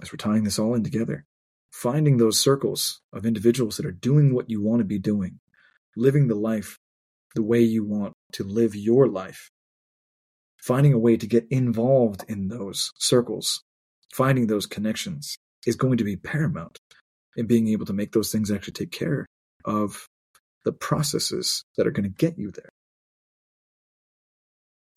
as 0.02 0.12
we're 0.12 0.16
tying 0.16 0.44
this 0.44 0.59
all 0.59 0.74
in 0.74 0.85
together, 0.85 1.24
finding 1.70 2.16
those 2.16 2.40
circles 2.40 3.00
of 3.12 3.26
individuals 3.26 3.76
that 3.76 3.87
are 3.87 3.92
doing 3.92 4.35
what 4.35 4.50
you 4.50 4.62
want 4.62 4.80
to 4.80 4.85
be 4.85 4.98
doing, 4.98 5.40
living 5.96 6.28
the 6.28 6.35
life 6.35 6.78
the 7.35 7.42
way 7.42 7.61
you 7.61 7.85
want 7.85 8.12
to 8.33 8.44
live 8.44 8.74
your 8.74 9.09
life, 9.09 9.50
finding 10.57 10.92
a 10.92 10.98
way 10.98 11.16
to 11.16 11.26
get 11.26 11.46
involved 11.50 12.24
in 12.28 12.48
those 12.48 12.92
circles, 12.96 13.62
finding 14.12 14.46
those 14.46 14.66
connections 14.66 15.37
is 15.66 15.76
going 15.76 15.98
to 15.98 16.04
be 16.04 16.16
paramount 16.16 16.78
in 17.37 17.46
being 17.46 17.68
able 17.68 17.87
to 17.87 17.92
make 17.92 18.12
those 18.12 18.30
things 18.30 18.50
actually 18.50 18.72
take 18.72 18.92
care 18.92 19.26
of 19.64 20.07
the 20.64 20.72
processes 20.72 21.64
that 21.76 21.87
are 21.87 21.90
going 21.90 22.04
to 22.04 22.09
get 22.09 22.38
you 22.38 22.50
there. 22.50 22.70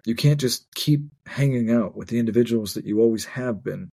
You 0.08 0.16
can't 0.16 0.40
just 0.40 0.74
keep 0.74 1.02
hanging 1.26 1.70
out 1.70 1.98
with 1.98 2.08
the 2.08 2.18
individuals 2.18 2.76
that 2.76 2.86
you 2.86 3.02
always 3.02 3.26
have 3.26 3.62
been, 3.62 3.90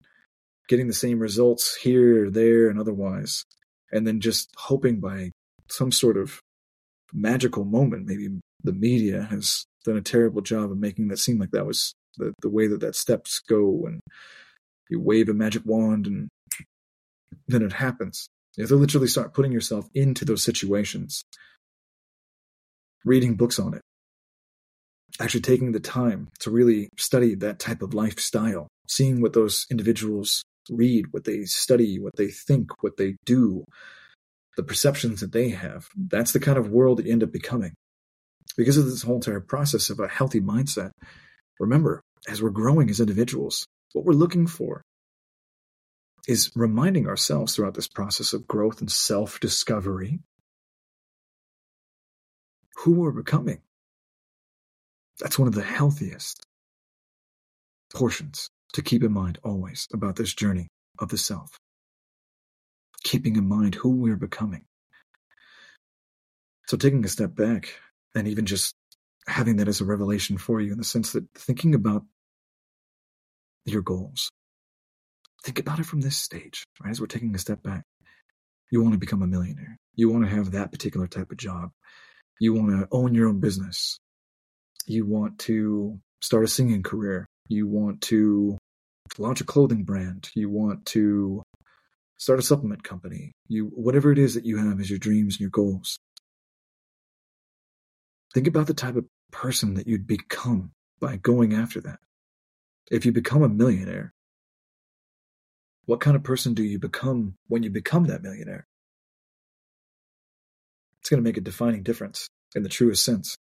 getting 0.69 0.87
the 0.87 0.93
same 0.93 1.19
results 1.19 1.75
here, 1.75 2.31
there, 2.31 2.69
and 2.69 2.79
otherwise, 2.79 3.43
and 3.91 4.07
then 4.07 4.21
just 4.21 4.49
hoping 4.57 5.01
by 5.01 5.33
some 5.69 5.91
sort 5.91 6.17
of 6.17 6.39
magical 7.13 7.65
moment, 7.65 8.07
maybe 8.07 8.29
the 8.63 8.73
media 8.73 9.27
has 9.29 9.65
done 9.85 9.97
a 9.97 10.01
terrible 10.01 10.41
job 10.41 10.71
of 10.71 10.79
making 10.79 11.09
that 11.09 11.19
seem 11.19 11.41
like 11.41 11.51
that 11.51 11.67
was 11.67 11.95
the, 12.17 12.33
the 12.43 12.49
way 12.49 12.69
that 12.69 12.81
that 12.81 12.95
steps 12.95 13.41
go 13.41 13.85
and 13.85 13.99
you 14.89 15.01
wave 15.01 15.29
a 15.29 15.35
magic 15.35 15.63
wand 15.65 16.07
and 16.07 16.29
then 17.49 17.63
it 17.63 17.73
happens. 17.73 18.29
You 18.57 18.63
have 18.63 18.69
to 18.69 18.77
literally 18.77 19.09
start 19.09 19.35
putting 19.35 19.51
yourself 19.51 19.89
into 19.95 20.25
those 20.25 20.45
situations 20.45 21.25
reading 23.05 23.35
books 23.35 23.59
on 23.59 23.75
it, 23.75 23.83
actually 25.21 25.43
taking 25.43 25.73
the 25.73 25.81
time 25.81 26.29
to 26.41 26.51
really 26.51 26.89
study 26.99 27.35
that 27.37 27.59
type 27.59 27.83
of 27.83 27.95
lifestyle, 27.95 28.69
seeing 28.89 29.21
what 29.21 29.33
those 29.33 29.67
individuals 29.71 30.43
read, 30.71 31.07
what 31.13 31.25
they 31.25 31.45
study, 31.45 31.99
what 31.99 32.17
they 32.17 32.29
think, 32.29 32.83
what 32.83 32.97
they 32.97 33.17
do, 33.25 33.65
the 34.57 34.63
perceptions 34.63 35.21
that 35.21 35.33
they 35.33 35.51
have. 35.51 35.89
That's 35.97 36.33
the 36.33 36.41
kind 36.41 36.59
of 36.59 36.71
world 36.71 36.99
that 36.99 37.07
you 37.07 37.13
end 37.13 37.23
up 37.23 37.33
becoming. 37.33 37.75
Because 38.57 38.77
of 38.77 38.87
this 38.87 39.03
whole 39.03 39.17
entire 39.17 39.41
process 39.41 39.91
of 39.91 40.01
a 40.01 40.09
healthy 40.09 40.41
mindset, 40.41 40.91
remember, 41.59 42.01
as 42.29 42.43
we're 42.43 42.51
growing 42.51 42.89
as 42.91 43.01
individuals, 43.01 43.67
what 43.93 44.05
we're 44.05 44.13
looking 44.13 44.47
for 44.47 44.83
is 46.27 46.51
reminding 46.55 47.07
ourselves 47.07 47.55
throughout 47.55 47.75
this 47.75 47.89
process 47.89 48.33
of 48.33 48.47
growth 48.47 48.81
and 48.81 48.91
self 48.91 49.41
discovery 49.41 50.21
who 52.77 52.93
we're 52.93 53.13
becoming. 53.13 53.61
That's 55.21 55.39
one 55.39 55.49
of 55.49 55.55
the 55.55 55.63
healthiest 55.63 56.45
portions 57.95 58.51
to 58.73 58.83
keep 58.83 59.03
in 59.05 59.13
mind 59.13 59.39
always 59.45 59.89
about 59.93 60.17
this 60.17 60.35
journey 60.35 60.69
of 60.99 61.09
the 61.09 61.19
self. 61.19 61.59
Keeping 63.05 63.37
in 63.37 63.49
mind 63.49 63.77
who 63.77 63.91
we're 63.91 64.17
becoming. 64.17 64.65
So, 66.69 66.77
taking 66.77 67.05
a 67.05 67.09
step 67.09 67.35
back 67.35 67.75
and 68.15 68.27
even 68.29 68.47
just 68.47 68.75
having 69.29 69.57
that 69.57 69.69
as 69.69 69.81
a 69.81 69.85
revelation 69.85 70.39
for 70.39 70.61
you 70.61 70.73
in 70.73 70.79
the 70.79 70.85
sense 70.85 71.13
that 71.13 71.25
thinking 71.35 71.75
about 71.75 72.05
your 73.67 73.83
goals, 73.83 74.31
think 75.45 75.59
about 75.59 75.79
it 75.79 75.87
from 75.87 76.01
this 76.01 76.17
stage, 76.17 76.65
right? 76.83 76.91
As 76.91 77.01
we're 77.01 77.07
taking 77.07 77.35
a 77.35 77.39
step 77.39 77.63
back, 77.63 77.85
you 78.71 78.83
want 78.83 78.95
to 78.95 78.99
become 78.99 79.23
a 79.23 79.27
millionaire. 79.27 79.79
You 79.95 80.11
want 80.11 80.25
to 80.25 80.31
have 80.31 80.53
that 80.53 80.73
particular 80.73 81.07
type 81.07 81.31
of 81.31 81.37
job. 81.37 81.71
You 82.41 82.55
want 82.55 82.71
to 82.71 82.89
own 82.91 83.15
your 83.15 83.29
own 83.29 83.41
business. 83.41 84.01
You 84.87 85.07
want 85.07 85.39
to 85.41 85.99
start 86.21 86.45
a 86.45 86.49
singing 86.49 86.83
career. 86.83 87.27
You 87.49 87.67
want 87.67 88.03
to 88.03 88.59
launch 89.19 89.41
a 89.41 89.45
clothing 89.45 89.85
brand. 89.85 90.31
You 90.35 90.49
want 90.49 90.87
to 90.87 91.43
start 92.17 92.39
a 92.39 92.43
supplement 92.43 92.83
company. 92.83 93.33
You 93.49 93.67
whatever 93.67 94.13
it 94.13 94.19
is 94.19 94.35
that 94.35 94.47
you 94.47 94.57
have 94.59 94.81
as 94.81 94.91
your 94.91 94.99
dreams 94.99 95.35
and 95.35 95.41
your 95.41 95.51
goals. 95.51 95.99
Think 98.33 98.47
about 98.47 98.67
the 98.67 98.75
type 98.75 98.97
of 98.97 99.07
person 99.31 99.75
that 99.75 99.87
you'd 99.87 100.07
become 100.07 100.73
by 101.01 101.17
going 101.17 101.55
after 101.55 101.81
that. 101.83 101.99
If 102.91 103.07
you 103.07 103.13
become 103.13 103.43
a 103.43 103.49
millionaire, 103.49 104.13
what 105.87 106.01
kind 106.01 106.17
of 106.17 106.23
person 106.23 106.55
do 106.55 106.63
you 106.63 106.79
become 106.79 107.35
when 107.49 107.63
you 107.63 107.71
become 107.71 108.05
that 108.07 108.23
millionaire? 108.23 108.67
it's 111.05 111.11
going 111.11 111.23
to 111.23 111.29
make 111.29 111.37
a 111.37 111.43
defining 111.43 111.83
difference 111.83 112.31
in 112.55 112.63
the 112.63 112.69
truest 112.71 113.05
sense. 113.05 113.37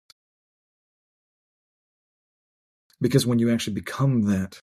Because 3.02 3.26
when 3.26 3.40
you 3.40 3.52
actually 3.52 3.74
become 3.74 4.22
that, 4.22 4.60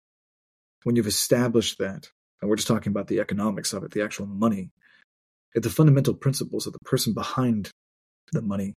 when 0.84 0.96
you've 0.96 1.08
established 1.08 1.78
that, 1.80 2.10
and 2.42 2.50
we're 2.50 2.56
just 2.56 2.70
talking 2.70 2.92
about 2.92 3.08
the 3.08 3.20
economics 3.20 3.74
of 3.74 3.84
it, 3.84 3.92
the 3.92 4.02
actual 4.02 4.26
money, 4.26 4.72
the 5.54 5.70
fundamental 5.70 6.14
principles 6.14 6.66
of 6.66 6.74
the 6.74 6.80
person 6.80 7.14
behind 7.14 7.70
the 8.32 8.42
money 8.42 8.74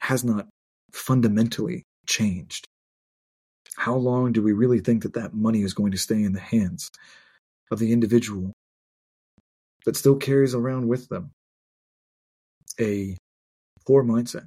has 0.00 0.24
not 0.24 0.48
fundamentally 0.92 1.84
changed, 2.06 2.66
how 3.76 3.94
long 3.94 4.32
do 4.32 4.42
we 4.42 4.52
really 4.52 4.80
think 4.80 5.02
that 5.02 5.14
that 5.14 5.34
money 5.34 5.62
is 5.62 5.74
going 5.74 5.92
to 5.92 5.98
stay 5.98 6.22
in 6.22 6.32
the 6.32 6.40
hands 6.40 6.90
of 7.70 7.78
the 7.78 7.92
individual 7.92 8.52
that 9.84 9.96
still 9.96 10.16
carries 10.16 10.54
around 10.54 10.88
with 10.88 11.08
them 11.08 11.30
a 12.80 13.16
poor 13.86 14.02
mindset, 14.02 14.46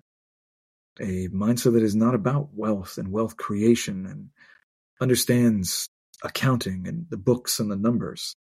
a 0.99 1.27
mindset 1.27 1.73
that 1.73 1.83
is 1.83 1.95
not 1.95 2.15
about 2.15 2.49
wealth 2.53 2.97
and 2.97 3.11
wealth 3.11 3.37
creation 3.37 4.05
and 4.05 4.29
understands 4.99 5.89
accounting 6.23 6.87
and 6.87 7.05
the 7.09 7.17
books 7.17 7.59
and 7.59 7.69
the 7.69 7.75
numbers. 7.75 8.35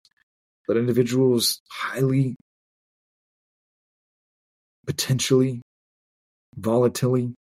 That 0.67 0.77
individuals 0.77 1.61
highly, 1.69 2.35
potentially, 4.87 5.61
volatilely 6.59 7.33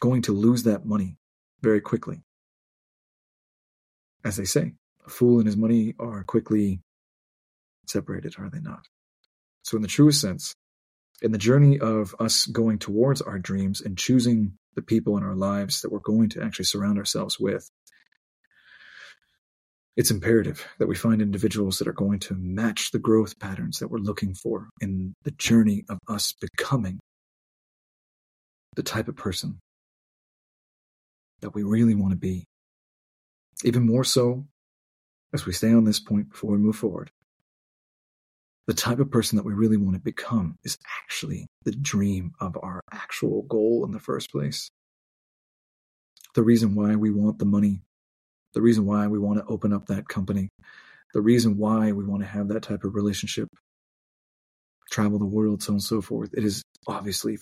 going 0.00 0.22
to 0.22 0.32
lose 0.32 0.64
that 0.64 0.84
money 0.84 1.16
very 1.60 1.80
quickly. 1.80 2.22
As 4.24 4.36
they 4.36 4.44
say, 4.44 4.72
a 5.06 5.10
fool 5.10 5.38
and 5.38 5.46
his 5.46 5.56
money 5.56 5.94
are 6.00 6.24
quickly 6.24 6.80
separated, 7.86 8.34
are 8.38 8.50
they 8.50 8.60
not? 8.60 8.86
So, 9.62 9.76
in 9.76 9.82
the 9.82 9.88
truest 9.88 10.20
sense, 10.20 10.54
in 11.20 11.30
the 11.30 11.38
journey 11.38 11.78
of 11.78 12.14
us 12.18 12.46
going 12.46 12.78
towards 12.78 13.22
our 13.22 13.38
dreams 13.38 13.80
and 13.80 13.96
choosing 13.96 14.54
the 14.74 14.82
people 14.82 15.16
in 15.16 15.22
our 15.22 15.36
lives 15.36 15.82
that 15.82 15.92
we're 15.92 16.00
going 16.00 16.30
to 16.30 16.42
actually 16.42 16.64
surround 16.64 16.98
ourselves 16.98 17.38
with, 17.38 17.70
it's 19.96 20.10
imperative 20.10 20.66
that 20.78 20.88
we 20.88 20.94
find 20.94 21.20
individuals 21.22 21.78
that 21.78 21.88
are 21.88 21.92
going 21.92 22.18
to 22.20 22.34
match 22.34 22.90
the 22.92 22.98
growth 22.98 23.38
patterns 23.38 23.78
that 23.78 23.88
we're 23.88 23.98
looking 23.98 24.34
for 24.34 24.68
in 24.80 25.14
the 25.24 25.30
journey 25.32 25.84
of 25.88 25.98
us 26.08 26.32
becoming 26.40 26.98
the 28.76 28.82
type 28.82 29.08
of 29.08 29.16
person 29.16 29.58
that 31.42 31.54
we 31.54 31.62
really 31.62 31.94
want 31.94 32.12
to 32.12 32.16
be. 32.18 32.44
Even 33.64 33.86
more 33.86 34.04
so 34.04 34.46
as 35.34 35.46
we 35.46 35.52
stay 35.52 35.72
on 35.72 35.84
this 35.84 36.00
point 36.00 36.30
before 36.30 36.52
we 36.52 36.58
move 36.58 36.76
forward. 36.76 37.10
the 38.66 38.74
type 38.74 39.00
of 39.00 39.10
person 39.10 39.36
that 39.36 39.44
we 39.44 39.52
really 39.54 39.76
want 39.76 39.94
to 39.94 40.00
become 40.00 40.56
is 40.64 40.78
actually 41.02 41.46
the 41.64 41.72
dream 41.72 42.32
of 42.40 42.56
our 42.62 42.80
actual 42.92 43.42
goal 43.42 43.84
in 43.84 43.92
the 43.92 44.00
first 44.00 44.30
place. 44.30 44.70
The 46.34 46.42
reason 46.42 46.74
why 46.74 46.94
we 46.96 47.10
want 47.10 47.38
the 47.38 47.44
money, 47.44 47.82
the 48.54 48.62
reason 48.62 48.84
why 48.86 49.06
we 49.06 49.18
want 49.18 49.38
to 49.38 49.46
open 49.46 49.72
up 49.72 49.86
that 49.86 50.08
company, 50.08 50.48
the 51.14 51.20
reason 51.20 51.56
why 51.56 51.92
we 51.92 52.04
want 52.04 52.22
to 52.22 52.28
have 52.28 52.48
that 52.48 52.62
type 52.62 52.84
of 52.84 52.94
relationship, 52.94 53.48
travel 54.90 55.18
the 55.18 55.24
world, 55.24 55.62
so 55.62 55.72
on 55.72 55.74
and 55.76 55.82
so 55.82 56.00
forth. 56.00 56.30
It 56.34 56.44
is 56.44 56.62
obviously 56.86 57.36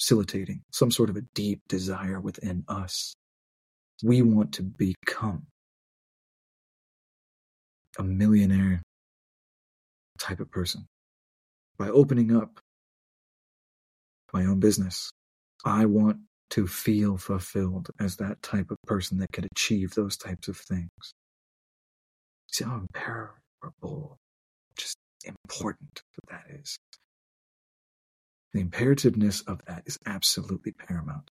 facilitating 0.00 0.62
some 0.72 0.90
sort 0.90 1.10
of 1.10 1.16
a 1.16 1.22
deep 1.34 1.60
desire 1.68 2.20
within 2.20 2.64
us. 2.68 3.14
We 4.02 4.22
want 4.22 4.54
to 4.54 4.62
become 4.62 5.46
a 7.98 8.02
millionaire 8.02 8.82
type 10.18 10.40
of 10.40 10.50
person. 10.50 10.86
By 11.78 11.88
opening 11.88 12.34
up 12.36 12.60
my 14.32 14.44
own 14.44 14.60
business, 14.60 15.10
I 15.64 15.86
want 15.86 16.18
to 16.50 16.66
feel 16.66 17.16
fulfilled 17.16 17.90
as 17.98 18.16
that 18.16 18.42
type 18.42 18.70
of 18.70 18.76
person 18.86 19.18
that 19.18 19.32
could 19.32 19.46
achieve 19.52 19.94
those 19.94 20.16
types 20.16 20.48
of 20.48 20.56
things. 20.56 20.90
See 22.52 22.64
how 22.64 22.82
imperishable, 22.94 24.16
just 24.76 24.96
important 25.24 26.02
that 26.28 26.44
is. 26.48 26.76
The 28.52 28.64
imperativeness 28.64 29.46
of 29.46 29.60
that 29.66 29.84
is 29.86 29.96
absolutely 30.06 30.72
paramount. 30.72 31.30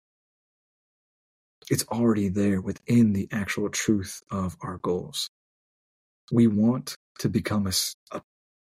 It's 1.70 1.86
already 1.90 2.30
there 2.30 2.62
within 2.62 3.14
the 3.14 3.28
actual 3.32 3.70
truth 3.70 4.22
of 4.32 4.56
our 4.62 4.78
goals. 4.78 5.30
We 6.32 6.48
want 6.48 6.96
to 7.20 7.30
become 7.30 7.68
a, 7.68 7.74
a 8.12 8.22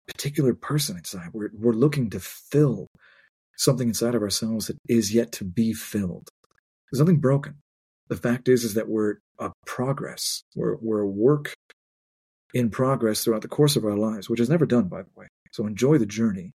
particular 0.07 0.55
person 0.55 0.99
inside. 0.99 1.31
We're, 1.33 1.51
we're 1.55 1.73
looking 1.73 2.11
to 2.11 2.21
fill 2.21 2.89
something 3.57 3.89
inside 3.89 4.15
of 4.15 4.23
ourselves 4.23 4.67
that 4.67 4.79
is 4.89 5.15
yet 5.15 5.33
to 5.33 5.45
be 5.45 5.73
filled. 5.73 6.29
There's 6.91 7.01
nothing 7.01 7.21
broken. 7.21 7.57
The 8.09 8.17
fact 8.17 8.49
is, 8.49 8.65
is 8.65 8.75
that 8.75 8.89
we're 8.89 9.17
a 9.39 9.53
progress. 9.67 10.43
We're, 10.55 10.77
we're 10.77 11.01
a 11.01 11.09
work 11.09 11.55
in 12.53 12.71
progress 12.71 13.25
throughout 13.25 13.43
the 13.43 13.49
course 13.49 13.77
of 13.77 13.85
our 13.85 13.97
lives, 13.97 14.29
which 14.29 14.41
is 14.41 14.51
never 14.51 14.67
done, 14.67 14.89
by 14.89 15.03
the 15.03 15.11
way. 15.17 15.27
So 15.53 15.67
enjoy 15.67 15.99
the 15.99 16.07
journey 16.07 16.53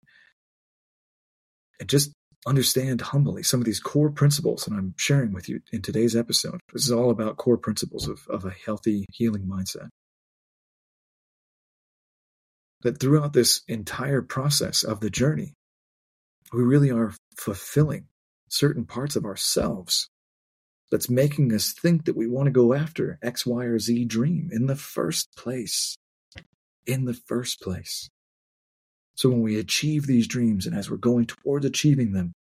and 1.81 1.89
just 1.89 2.13
understand 2.47 3.01
humbly 3.01 3.43
some 3.43 3.61
of 3.61 3.67
these 3.67 3.81
core 3.81 4.11
principles 4.11 4.65
that 4.65 4.75
I'm 4.75 4.95
sharing 4.97 5.33
with 5.33 5.49
you 5.49 5.61
in 5.73 5.83
today's 5.83 6.15
episode. 6.15 6.61
This 6.73 6.85
is 6.85 6.93
all 6.93 7.11
about 7.11 7.37
core 7.37 7.59
principles 7.59 8.09
of, 8.09 8.21
of 8.29 8.45
a 8.45 8.51
healthy, 8.51 9.07
healing 9.13 9.47
mindset 9.47 9.89
that 12.83 13.01
throughout 13.01 13.33
this 13.33 13.63
entire 13.67 14.23
process 14.23 14.85
of 14.85 15.01
the 15.01 15.11
journey, 15.11 15.55
we 16.53 16.63
really 16.63 16.91
are 16.91 17.15
fulfilling 17.37 18.07
certain 18.49 18.85
parts 18.85 19.17
of 19.17 19.25
ourselves 19.25 20.09
that's 20.91 21.11
making 21.11 21.53
us 21.53 21.73
think 21.73 22.07
that 22.07 22.17
we 22.17 22.27
want 22.27 22.47
to 22.47 22.51
go 22.51 22.73
after 22.73 23.19
X, 23.23 23.45
Y, 23.45 23.65
or 23.65 23.79
Z 23.79 24.05
dream 24.07 24.49
in 24.53 24.67
the 24.67 24.77
first 24.77 25.29
place. 25.37 25.97
In 26.87 27.05
the 27.05 27.15
first 27.15 27.61
place. 27.61 28.09
So 29.15 29.29
when 29.29 29.43
we 29.43 29.59
achieve 29.59 30.07
these 30.07 30.27
dreams 30.27 30.65
and 30.65 30.75
as 30.75 30.91
we're 30.91 30.97
going 30.97 31.27
towards 31.27 31.67
achieving 31.67 32.13
them, 32.13 32.33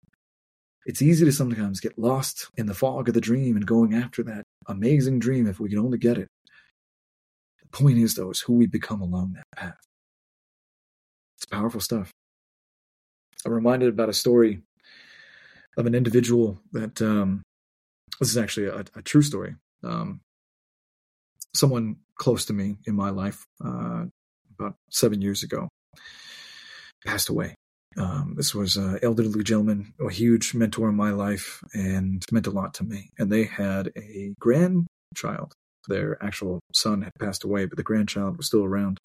it's 0.86 1.02
easy 1.02 1.24
to 1.26 1.32
sometimes 1.32 1.80
get 1.80 1.98
lost 1.98 2.48
in 2.56 2.66
the 2.66 2.74
fog 2.74 3.08
of 3.08 3.14
the 3.14 3.20
dream 3.20 3.56
and 3.56 3.66
going 3.66 3.94
after 3.94 4.22
that 4.22 4.44
amazing 4.66 5.18
dream 5.18 5.46
if 5.46 5.60
we 5.60 5.68
can 5.68 5.78
only 5.78 5.98
get 5.98 6.16
it. 6.16 6.28
The 7.60 7.68
point 7.68 7.98
is, 7.98 8.14
though, 8.14 8.30
is 8.30 8.40
who 8.40 8.54
we 8.54 8.66
become 8.66 9.02
along 9.02 9.34
that 9.34 9.44
path. 9.54 9.76
It's 11.36 11.44
powerful 11.46 11.80
stuff. 11.80 12.12
I'm 13.48 13.54
reminded 13.54 13.88
about 13.88 14.10
a 14.10 14.12
story 14.14 14.60
of 15.78 15.86
an 15.86 15.94
individual 15.94 16.60
that 16.72 17.00
um, 17.00 17.42
this 18.20 18.28
is 18.28 18.36
actually 18.36 18.66
a, 18.66 18.84
a 18.94 19.00
true 19.02 19.22
story. 19.22 19.56
Um, 19.82 20.20
someone 21.54 21.96
close 22.16 22.44
to 22.46 22.52
me 22.52 22.76
in 22.86 22.94
my 22.94 23.08
life, 23.08 23.46
uh, 23.64 24.04
about 24.58 24.74
seven 24.90 25.22
years 25.22 25.42
ago, 25.42 25.68
passed 27.06 27.30
away. 27.30 27.54
Um, 27.96 28.34
this 28.36 28.54
was 28.54 28.76
an 28.76 28.98
elderly 29.02 29.42
gentleman, 29.42 29.94
a 29.98 30.10
huge 30.10 30.52
mentor 30.52 30.90
in 30.90 30.94
my 30.94 31.10
life, 31.10 31.64
and 31.72 32.22
meant 32.30 32.48
a 32.48 32.50
lot 32.50 32.74
to 32.74 32.84
me. 32.84 33.08
And 33.18 33.32
they 33.32 33.44
had 33.44 33.92
a 33.96 34.34
grandchild. 34.38 35.54
Their 35.88 36.22
actual 36.22 36.60
son 36.74 37.00
had 37.00 37.12
passed 37.18 37.44
away, 37.44 37.64
but 37.64 37.78
the 37.78 37.82
grandchild 37.82 38.36
was 38.36 38.46
still 38.46 38.64
around. 38.64 38.98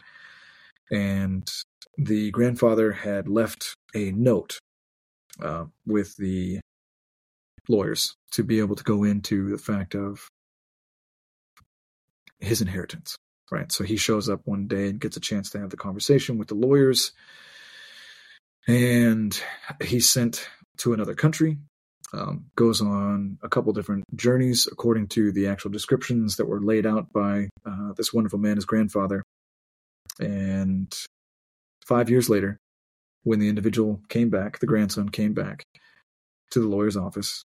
And 0.92 1.50
the 1.98 2.30
grandfather 2.32 2.92
had 2.92 3.30
left 3.30 3.74
a 3.96 4.12
note 4.12 4.60
uh, 5.42 5.66
with 5.86 6.16
the 6.18 6.60
lawyers 7.68 8.16
to 8.32 8.44
be 8.44 8.60
able 8.60 8.76
to 8.76 8.84
go 8.84 9.04
into 9.04 9.50
the 9.50 9.58
fact 9.58 9.96
of 9.96 10.28
his 12.40 12.62
inheritance. 12.62 13.16
Right. 13.52 13.72
So 13.72 13.84
he 13.84 13.98
shows 13.98 14.30
up 14.30 14.42
one 14.46 14.68
day 14.68 14.90
and 14.90 15.00
gets 15.00 15.18
a 15.18 15.20
chance 15.22 15.52
to 15.52 15.60
have 15.60 15.70
the 15.70 15.78
conversation 15.78 16.38
with 16.38 16.48
the 16.48 16.56
lawyers. 16.56 17.12
And 18.68 19.40
he's 19.84 20.10
sent 20.10 20.50
to 20.78 20.94
another 20.94 21.14
country, 21.14 21.58
um, 22.14 22.46
goes 22.56 22.82
on 22.82 23.38
a 23.44 23.50
couple 23.50 23.74
different 23.74 24.06
journeys 24.16 24.68
according 24.72 25.08
to 25.10 25.32
the 25.32 25.48
actual 25.48 25.72
descriptions 25.72 26.38
that 26.38 26.48
were 26.48 26.62
laid 26.62 26.86
out 26.86 27.14
by 27.14 27.50
uh, 27.66 27.94
this 27.96 28.14
wonderful 28.14 28.40
man, 28.40 28.56
his 28.56 28.66
grandfather. 28.66 29.24
And 30.20 30.94
Five 31.86 32.10
years 32.10 32.30
later, 32.30 32.58
when 33.24 33.40
the 33.40 33.50
individual 33.50 34.02
came 34.10 34.30
back, 34.30 34.60
the 34.60 34.68
grandson 34.68 35.10
came 35.10 35.34
back 35.34 35.64
to 36.52 36.60
the 36.60 36.68
lawyer's 36.68 36.98
office, 36.98 37.44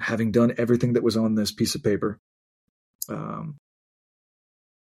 having 0.00 0.30
done 0.30 0.54
everything 0.58 0.92
that 0.94 1.02
was 1.02 1.16
on 1.16 1.34
this 1.34 1.52
piece 1.52 1.74
of 1.74 1.82
paper, 1.82 2.18
um, 3.08 3.56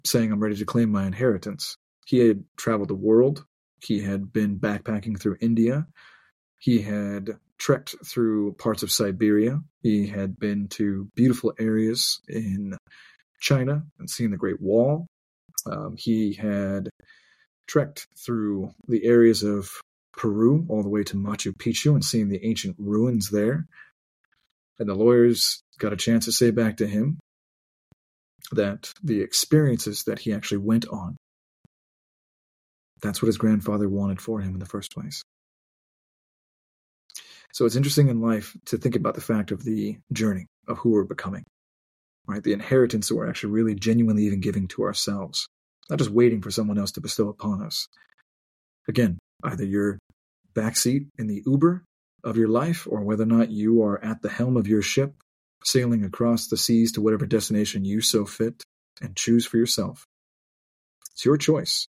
saying, 0.05 0.31
I'm 0.31 0.41
ready 0.41 0.57
to 0.57 0.65
claim 0.65 0.91
my 0.91 1.07
inheritance. 1.07 1.77
He 2.07 2.19
had 2.19 2.45
traveled 2.57 2.89
the 2.89 2.95
world. 2.95 3.45
He 3.83 4.01
had 4.01 4.33
been 4.33 4.59
backpacking 4.59 5.21
through 5.21 5.39
India. 5.41 5.87
He 6.59 6.83
had 6.83 7.39
trekked 7.59 7.95
through 8.05 8.55
parts 8.55 8.83
of 8.83 8.93
Siberia. 8.93 9.61
He 9.83 10.07
had 10.07 10.39
been 10.39 10.69
to 10.69 11.09
beautiful 11.15 11.53
areas 11.59 12.21
in 12.29 12.77
China 13.41 13.83
and 13.99 14.11
seen 14.11 14.31
the 14.31 14.37
Great 14.37 14.61
Wall. 14.61 15.07
Um, 15.71 15.97
he 15.97 16.35
had 16.35 16.91
trekked 17.67 18.07
through 18.25 18.71
the 18.87 19.05
areas 19.05 19.43
of 19.43 19.71
Peru 20.17 20.67
all 20.69 20.83
the 20.83 20.89
way 20.89 21.05
to 21.05 21.17
Machu 21.17 21.53
Picchu 21.57 21.93
and 21.93 22.05
seeing 22.05 22.29
the 22.29 22.45
ancient 22.45 22.77
ruins 22.79 23.31
there. 23.31 23.67
And 24.79 24.89
the 24.89 24.95
lawyers 24.95 25.61
got 25.79 25.93
a 25.93 25.97
chance 25.97 26.25
to 26.27 26.33
say 26.33 26.51
back 26.51 26.79
to 26.79 26.87
him 26.87 27.19
that 28.53 28.93
the 29.03 29.21
experiences 29.21 30.05
that 30.05 30.19
he 30.21 30.33
actually 30.33 30.59
went 30.59 30.87
on, 30.89 31.17
that's 33.03 33.21
what 33.21 33.27
his 33.27 33.39
grandfather 33.39 33.89
wanted 33.89 34.21
for 34.21 34.41
him 34.41 34.55
in 34.55 34.61
the 34.61 34.67
first 34.67 34.93
place. 34.93 35.23
So 37.53 37.65
it's 37.65 37.77
interesting 37.77 38.09
in 38.09 38.21
life 38.21 38.57
to 38.67 38.77
think 38.77 38.97
about 38.97 39.15
the 39.15 39.21
fact 39.21 39.51
of 39.51 39.65
the 39.65 39.99
journey 40.13 40.47
of 40.69 40.79
who 40.79 40.91
we're 40.91 41.05
becoming, 41.05 41.45
right? 42.27 42.43
The 42.43 42.53
inheritance 42.53 43.09
that 43.09 43.17
we're 43.17 43.29
actually 43.29 43.53
really 43.53 43.75
genuinely 43.75 44.25
even 44.25 44.41
giving 44.41 44.69
to 44.69 44.83
ourselves 44.83 45.47
not 45.89 45.99
just 45.99 46.11
waiting 46.11 46.43
for 46.43 46.51
someone 46.51 46.79
else 46.79 46.93
to 46.93 47.01
bestow 47.01 47.29
upon 47.29 47.63
us. 47.63 47.89
Again, 48.89 49.19
either 49.43 49.65
your 49.65 49.99
backseat 50.57 51.09
in 51.19 51.27
the 51.27 51.43
Uber 51.47 51.85
of 52.25 52.37
your 52.37 52.49
life, 52.49 52.87
or 52.91 53.03
whether 53.03 53.23
or 53.23 53.27
not 53.27 53.51
you 53.51 53.83
are 53.83 54.03
at 54.03 54.23
the 54.23 54.29
helm 54.29 54.57
of 54.57 54.67
your 54.67 54.83
ship, 54.83 55.15
sailing 55.65 56.05
across 56.05 56.49
the 56.49 56.57
seas 56.57 56.93
to 56.93 57.01
whatever 57.01 57.27
destination 57.27 57.85
you 57.85 58.01
so 58.01 58.25
fit 58.25 58.63
and 59.01 59.15
choose 59.17 59.47
for 59.47 59.59
yourself. 59.59 60.07
It's 61.13 61.25
your 61.25 61.37
choice. 61.37 61.87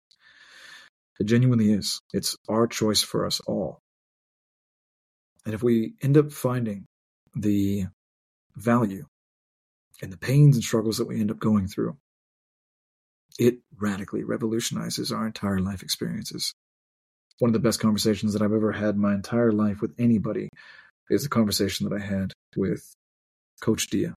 It 1.19 1.25
genuinely 1.25 1.71
is. 1.71 2.01
It's 2.13 2.35
our 2.49 2.67
choice 2.67 3.01
for 3.01 3.25
us 3.25 3.39
all. 3.47 3.79
And 5.45 5.53
if 5.53 5.63
we 5.63 5.93
end 6.01 6.17
up 6.17 6.31
finding 6.31 6.85
the 7.35 7.85
value 8.55 9.05
in 10.01 10.09
the 10.09 10.17
pains 10.17 10.55
and 10.55 10.63
struggles 10.63 10.97
that 10.97 11.07
we 11.07 11.19
end 11.19 11.31
up 11.31 11.39
going 11.39 11.67
through, 11.67 11.97
it 13.37 13.59
radically 13.77 14.23
revolutionizes 14.23 15.11
our 15.11 15.27
entire 15.27 15.59
life 15.59 15.83
experiences. 15.83 16.53
One 17.39 17.49
of 17.49 17.53
the 17.53 17.59
best 17.59 17.79
conversations 17.79 18.33
that 18.33 18.41
I've 18.41 18.53
ever 18.53 18.71
had 18.71 18.97
my 18.97 19.13
entire 19.13 19.51
life 19.51 19.81
with 19.81 19.93
anybody 19.99 20.49
is 21.09 21.23
the 21.23 21.29
conversation 21.29 21.87
that 21.87 21.95
I 21.95 22.03
had 22.03 22.31
with 22.55 22.93
Coach 23.61 23.87
Dia 23.87 24.13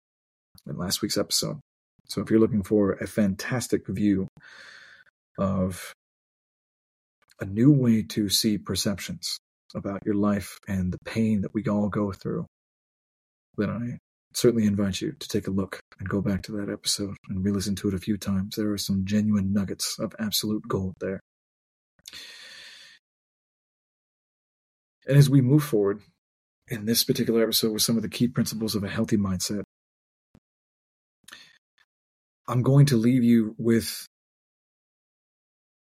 in 0.67 0.77
last 0.77 1.03
week's 1.03 1.19
episode. 1.19 1.59
So 2.07 2.23
if 2.23 2.31
you're 2.31 2.41
looking 2.41 2.63
for 2.63 2.93
a 2.93 3.07
fantastic 3.07 3.87
view 3.89 4.29
of 5.39 5.93
a 7.41 7.45
new 7.45 7.73
way 7.73 8.03
to 8.03 8.29
see 8.29 8.59
perceptions 8.59 9.39
about 9.75 10.01
your 10.05 10.15
life 10.15 10.59
and 10.67 10.93
the 10.93 10.99
pain 11.05 11.43
that 11.43 11.55
we 11.55 11.65
all 11.65 11.89
go 11.89 12.13
through, 12.13 12.47
then 13.57 13.71
I 13.71 13.99
certainly 14.33 14.67
invite 14.67 15.01
you 15.01 15.13
to 15.13 15.29
take 15.29 15.49
a 15.49 15.53
look 15.53 15.81
and 15.99 16.09
go 16.09 16.21
back 16.21 16.43
to 16.45 16.53
that 16.53 16.71
episode 16.71 17.17
and 17.29 17.45
re 17.45 17.51
listen 17.51 17.75
to 17.77 17.89
it 17.89 17.95
a 17.95 17.99
few 17.99 18.17
times. 18.17 18.57
There 18.57 18.73
are 18.73 18.79
some 18.79 19.05
genuine 19.05 19.53
nuggets 19.53 19.99
of 19.99 20.15
absolute 20.19 20.63
gold 20.69 20.95
there. 21.01 21.21
And 25.09 25.17
as 25.17 25.31
we 25.31 25.41
move 25.41 25.65
forward 25.65 26.03
in 26.69 26.85
this 26.85 27.03
particular 27.03 27.43
episode 27.43 27.73
with 27.73 27.83
some 27.83 27.97
of 27.97 28.03
the 28.03 28.11
key 28.11 28.29
principles 28.29 28.75
of 28.75 28.85
a 28.85 28.89
healthy 28.89 29.17
mindset, 29.17 29.63
I'm 32.47 32.63
going 32.63 32.87
to 32.87 32.97
leave 32.97 33.25
you 33.25 33.55
with 33.59 34.07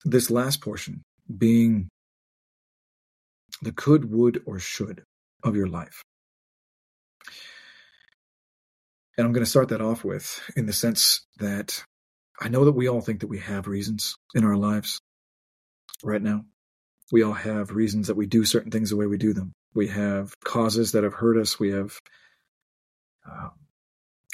this 0.04 0.30
last 0.30 0.60
portion 0.60 1.02
being 1.36 1.88
the 3.62 3.72
could, 3.72 4.10
would, 4.10 4.42
or 4.44 4.58
should 4.58 5.02
of 5.42 5.56
your 5.56 5.68
life. 5.68 6.02
And 9.16 9.26
I'm 9.26 9.32
going 9.32 9.44
to 9.44 9.50
start 9.50 9.68
that 9.68 9.80
off 9.80 10.04
with 10.04 10.42
in 10.56 10.66
the 10.66 10.72
sense 10.72 11.24
that 11.38 11.82
I 12.40 12.48
know 12.48 12.64
that 12.64 12.72
we 12.72 12.88
all 12.88 13.00
think 13.00 13.20
that 13.20 13.28
we 13.28 13.38
have 13.38 13.68
reasons 13.68 14.16
in 14.34 14.44
our 14.44 14.56
lives 14.56 14.98
right 16.02 16.20
now. 16.20 16.44
We 17.12 17.22
all 17.22 17.32
have 17.32 17.70
reasons 17.70 18.08
that 18.08 18.16
we 18.16 18.26
do 18.26 18.44
certain 18.44 18.70
things 18.70 18.90
the 18.90 18.96
way 18.96 19.06
we 19.06 19.18
do 19.18 19.32
them. 19.32 19.52
We 19.74 19.88
have 19.88 20.32
causes 20.44 20.92
that 20.92 21.04
have 21.04 21.14
hurt 21.14 21.38
us. 21.38 21.58
We 21.58 21.70
have 21.72 21.98
uh, 23.30 23.48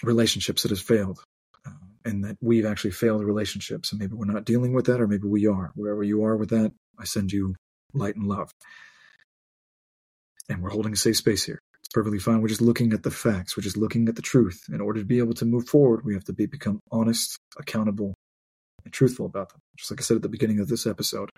relationships 0.02 0.62
that 0.62 0.70
have 0.70 0.80
failed, 0.80 1.22
uh, 1.66 1.70
and 2.04 2.24
that 2.24 2.36
we've 2.40 2.66
actually 2.66 2.92
failed 2.92 3.24
relationships. 3.24 3.92
And 3.92 4.00
maybe 4.00 4.14
we're 4.14 4.26
not 4.26 4.44
dealing 4.44 4.72
with 4.72 4.86
that, 4.86 5.00
or 5.00 5.08
maybe 5.08 5.28
we 5.28 5.46
are. 5.46 5.72
Wherever 5.74 6.02
you 6.02 6.24
are 6.24 6.36
with 6.36 6.50
that, 6.50 6.72
I 6.98 7.04
send 7.04 7.32
you 7.32 7.54
light 7.92 8.16
and 8.16 8.26
love. 8.26 8.50
And 10.48 10.62
we're 10.62 10.70
holding 10.70 10.92
a 10.92 10.96
safe 10.96 11.16
space 11.16 11.44
here. 11.44 11.60
It's 11.80 11.88
perfectly 11.92 12.18
fine. 12.18 12.40
We're 12.40 12.48
just 12.48 12.60
looking 12.60 12.92
at 12.92 13.02
the 13.02 13.10
facts. 13.10 13.56
We're 13.56 13.62
just 13.62 13.76
looking 13.76 14.08
at 14.08 14.16
the 14.16 14.22
truth. 14.22 14.64
In 14.72 14.80
order 14.80 15.00
to 15.00 15.06
be 15.06 15.18
able 15.18 15.34
to 15.34 15.44
move 15.44 15.68
forward, 15.68 16.04
we 16.04 16.14
have 16.14 16.24
to 16.24 16.32
be 16.32 16.46
become 16.46 16.80
honest, 16.90 17.38
accountable, 17.58 18.14
and 18.84 18.92
truthful 18.92 19.26
about 19.26 19.50
them. 19.50 19.60
Just 19.76 19.90
like 19.90 20.00
I 20.00 20.02
said 20.02 20.16
at 20.16 20.22
the 20.22 20.28
beginning 20.28 20.60
of 20.60 20.68
this 20.68 20.86
episode. 20.86 21.30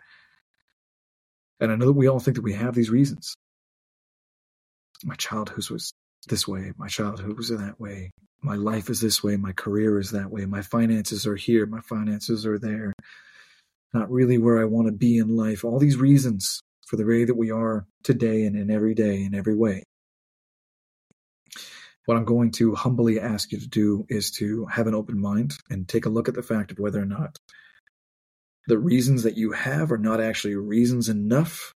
And 1.60 1.70
I 1.70 1.76
know 1.76 1.86
that 1.86 1.92
we 1.92 2.08
all 2.08 2.20
think 2.20 2.36
that 2.36 2.42
we 2.42 2.54
have 2.54 2.74
these 2.74 2.90
reasons. 2.90 3.34
My 5.04 5.14
childhood 5.14 5.68
was 5.70 5.92
this 6.28 6.46
way. 6.46 6.72
My 6.76 6.88
childhood 6.88 7.36
was 7.36 7.48
that 7.48 7.80
way. 7.80 8.10
My 8.42 8.56
life 8.56 8.90
is 8.90 9.00
this 9.00 9.22
way. 9.22 9.36
My 9.36 9.52
career 9.52 9.98
is 9.98 10.10
that 10.10 10.30
way. 10.30 10.46
My 10.46 10.62
finances 10.62 11.26
are 11.26 11.36
here. 11.36 11.66
My 11.66 11.80
finances 11.80 12.44
are 12.46 12.58
there. 12.58 12.92
Not 13.94 14.10
really 14.10 14.38
where 14.38 14.60
I 14.60 14.64
want 14.64 14.88
to 14.88 14.92
be 14.92 15.18
in 15.18 15.36
life. 15.36 15.64
All 15.64 15.78
these 15.78 15.96
reasons 15.96 16.60
for 16.86 16.96
the 16.96 17.06
way 17.06 17.24
that 17.24 17.36
we 17.36 17.50
are 17.50 17.86
today 18.02 18.44
and 18.44 18.56
in 18.56 18.70
every 18.70 18.94
day 18.94 19.22
in 19.22 19.34
every 19.34 19.56
way. 19.56 19.84
What 22.06 22.16
I'm 22.16 22.24
going 22.24 22.50
to 22.52 22.74
humbly 22.74 23.20
ask 23.20 23.52
you 23.52 23.60
to 23.60 23.68
do 23.68 24.06
is 24.08 24.32
to 24.32 24.66
have 24.66 24.88
an 24.88 24.94
open 24.94 25.20
mind 25.20 25.52
and 25.70 25.88
take 25.88 26.06
a 26.06 26.10
look 26.10 26.28
at 26.28 26.34
the 26.34 26.42
fact 26.42 26.72
of 26.72 26.78
whether 26.78 27.00
or 27.00 27.06
not 27.06 27.38
the 28.66 28.78
reasons 28.78 29.22
that 29.24 29.36
you 29.36 29.52
have 29.52 29.90
are 29.90 29.98
not 29.98 30.20
actually 30.20 30.54
reasons 30.54 31.08
enough 31.08 31.74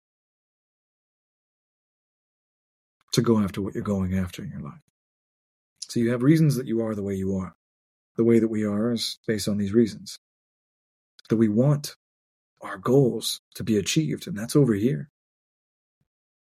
to 3.13 3.21
go 3.21 3.39
after 3.39 3.61
what 3.61 3.73
you're 3.73 3.83
going 3.83 4.17
after 4.17 4.43
in 4.43 4.51
your 4.51 4.61
life. 4.61 4.79
So 5.81 5.99
you 5.99 6.11
have 6.11 6.23
reasons 6.23 6.55
that 6.55 6.67
you 6.67 6.81
are 6.85 6.95
the 6.95 7.03
way 7.03 7.15
you 7.15 7.35
are. 7.35 7.55
The 8.15 8.23
way 8.23 8.39
that 8.39 8.47
we 8.47 8.65
are 8.65 8.91
is 8.93 9.19
based 9.27 9.47
on 9.47 9.57
these 9.57 9.73
reasons. 9.73 10.19
That 11.29 11.37
we 11.37 11.47
want 11.47 11.95
our 12.61 12.77
goals 12.77 13.41
to 13.55 13.63
be 13.63 13.77
achieved, 13.77 14.27
and 14.27 14.37
that's 14.37 14.55
over 14.55 14.73
here. 14.73 15.09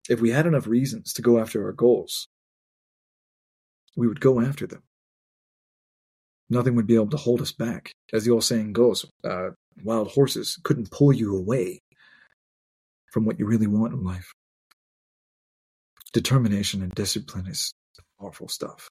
If 0.10 0.20
we 0.20 0.32
had 0.32 0.46
enough 0.46 0.68
reasons 0.68 1.14
to 1.14 1.22
go 1.22 1.40
after 1.40 1.66
our 1.66 1.72
goals, 1.72 2.28
we 3.96 4.08
would 4.08 4.20
go 4.20 4.42
after 4.42 4.68
them. 4.68 4.84
Nothing 6.54 6.76
would 6.76 6.86
be 6.86 6.93
able 6.93 7.10
to 7.10 7.18
hold 7.18 7.41
us 7.41 7.51
back. 7.51 7.91
As 8.14 8.26
the 8.26 8.32
old 8.32 8.43
saying 8.43 8.74
goes, 8.74 9.08
uh, 9.24 9.49
wild 9.84 10.10
horses 10.10 10.60
couldn't 10.64 10.91
pull 10.91 11.12
you 11.12 11.36
away 11.36 11.82
from 13.12 13.26
what 13.26 13.39
you 13.39 13.47
really 13.47 13.66
want 13.66 13.91
in 13.91 14.04
life. 14.04 14.32
Determination 16.14 16.84
and 16.84 16.93
discipline 16.93 17.47
is 17.47 17.74
powerful 18.20 18.47
stuff. 18.47 18.88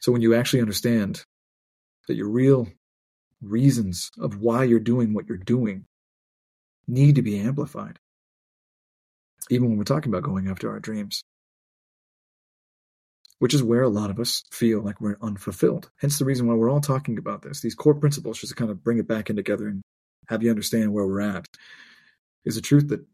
So 0.00 0.10
when 0.10 0.22
you 0.22 0.34
actually 0.34 0.62
understand 0.62 1.22
that 2.06 2.14
your 2.14 2.30
real 2.30 2.68
reasons 3.42 4.10
of 4.18 4.40
why 4.40 4.64
you're 4.64 4.80
doing 4.80 5.12
what 5.12 5.28
you're 5.28 5.36
doing 5.36 5.84
need 6.86 7.16
to 7.16 7.22
be 7.22 7.38
amplified, 7.38 7.98
even 9.50 9.68
when 9.68 9.76
we're 9.76 9.84
talking 9.84 10.10
about 10.10 10.22
going 10.22 10.48
after 10.48 10.70
our 10.70 10.80
dreams, 10.80 11.22
which 13.38 13.54
is 13.54 13.62
where 13.62 13.82
a 13.82 13.88
lot 13.88 14.10
of 14.10 14.18
us 14.18 14.42
feel 14.50 14.80
like 14.80 15.00
we're 15.00 15.16
unfulfilled. 15.22 15.90
Hence 16.00 16.18
the 16.18 16.24
reason 16.24 16.46
why 16.46 16.54
we're 16.54 16.70
all 16.70 16.80
talking 16.80 17.18
about 17.18 17.42
this. 17.42 17.60
These 17.60 17.74
core 17.74 17.94
principles, 17.94 18.40
just 18.40 18.50
to 18.50 18.56
kind 18.56 18.70
of 18.70 18.82
bring 18.82 18.98
it 18.98 19.08
back 19.08 19.30
in 19.30 19.36
together 19.36 19.68
and 19.68 19.82
have 20.28 20.42
you 20.42 20.50
understand 20.50 20.92
where 20.92 21.06
we're 21.06 21.20
at, 21.20 21.46
is 22.44 22.56
the 22.56 22.60
truth 22.60 22.88
that 22.88 23.04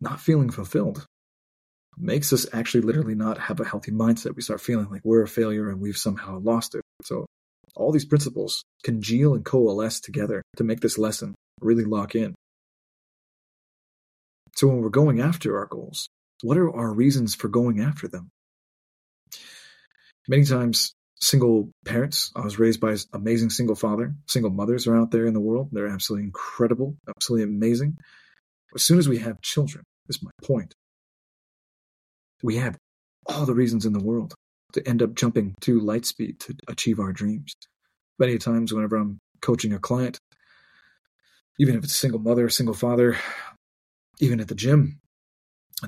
not 0.00 0.20
feeling 0.20 0.50
fulfilled 0.50 1.06
makes 1.96 2.32
us 2.32 2.46
actually 2.52 2.82
literally 2.82 3.14
not 3.14 3.38
have 3.38 3.60
a 3.60 3.64
healthy 3.64 3.92
mindset. 3.92 4.34
We 4.34 4.42
start 4.42 4.60
feeling 4.60 4.88
like 4.90 5.02
we're 5.04 5.22
a 5.22 5.28
failure 5.28 5.68
and 5.68 5.80
we've 5.80 5.96
somehow 5.96 6.38
lost 6.40 6.74
it. 6.74 6.82
So 7.02 7.26
all 7.74 7.92
these 7.92 8.04
principles 8.04 8.64
congeal 8.82 9.34
and 9.34 9.44
coalesce 9.44 10.00
together 10.00 10.42
to 10.56 10.64
make 10.64 10.80
this 10.80 10.98
lesson 10.98 11.34
really 11.60 11.84
lock 11.84 12.14
in. 12.14 12.34
So 14.56 14.68
when 14.68 14.82
we're 14.82 14.90
going 14.90 15.20
after 15.20 15.58
our 15.58 15.66
goals, 15.66 16.08
what 16.42 16.58
are 16.58 16.70
our 16.74 16.92
reasons 16.92 17.34
for 17.34 17.48
going 17.48 17.80
after 17.80 18.08
them? 18.08 18.28
Many 20.28 20.44
times, 20.44 20.94
single 21.20 21.70
parents, 21.84 22.30
I 22.36 22.40
was 22.40 22.58
raised 22.58 22.80
by 22.80 22.92
an 22.92 22.98
amazing 23.12 23.50
single 23.50 23.74
father. 23.74 24.14
Single 24.28 24.50
mothers 24.50 24.86
are 24.86 24.96
out 24.96 25.10
there 25.10 25.26
in 25.26 25.34
the 25.34 25.40
world. 25.40 25.68
They're 25.72 25.88
absolutely 25.88 26.26
incredible, 26.26 26.96
absolutely 27.08 27.44
amazing. 27.44 27.98
As 28.74 28.84
soon 28.84 28.98
as 28.98 29.08
we 29.08 29.18
have 29.18 29.40
children, 29.40 29.84
this 30.06 30.16
is 30.16 30.22
my 30.22 30.30
point, 30.42 30.74
we 32.42 32.56
have 32.56 32.76
all 33.26 33.46
the 33.46 33.54
reasons 33.54 33.86
in 33.86 33.92
the 33.92 34.02
world 34.02 34.34
to 34.72 34.88
end 34.88 35.02
up 35.02 35.14
jumping 35.14 35.54
to 35.60 35.80
light 35.80 36.06
speed 36.06 36.40
to 36.40 36.54
achieve 36.68 36.98
our 36.98 37.12
dreams. 37.12 37.54
Many 38.18 38.38
times, 38.38 38.72
whenever 38.72 38.96
I'm 38.96 39.18
coaching 39.40 39.72
a 39.72 39.78
client, 39.78 40.18
even 41.58 41.76
if 41.76 41.84
it's 41.84 41.94
a 41.94 41.98
single 41.98 42.20
mother, 42.20 42.48
single 42.48 42.74
father, 42.74 43.18
even 44.20 44.40
at 44.40 44.48
the 44.48 44.54
gym, 44.54 45.00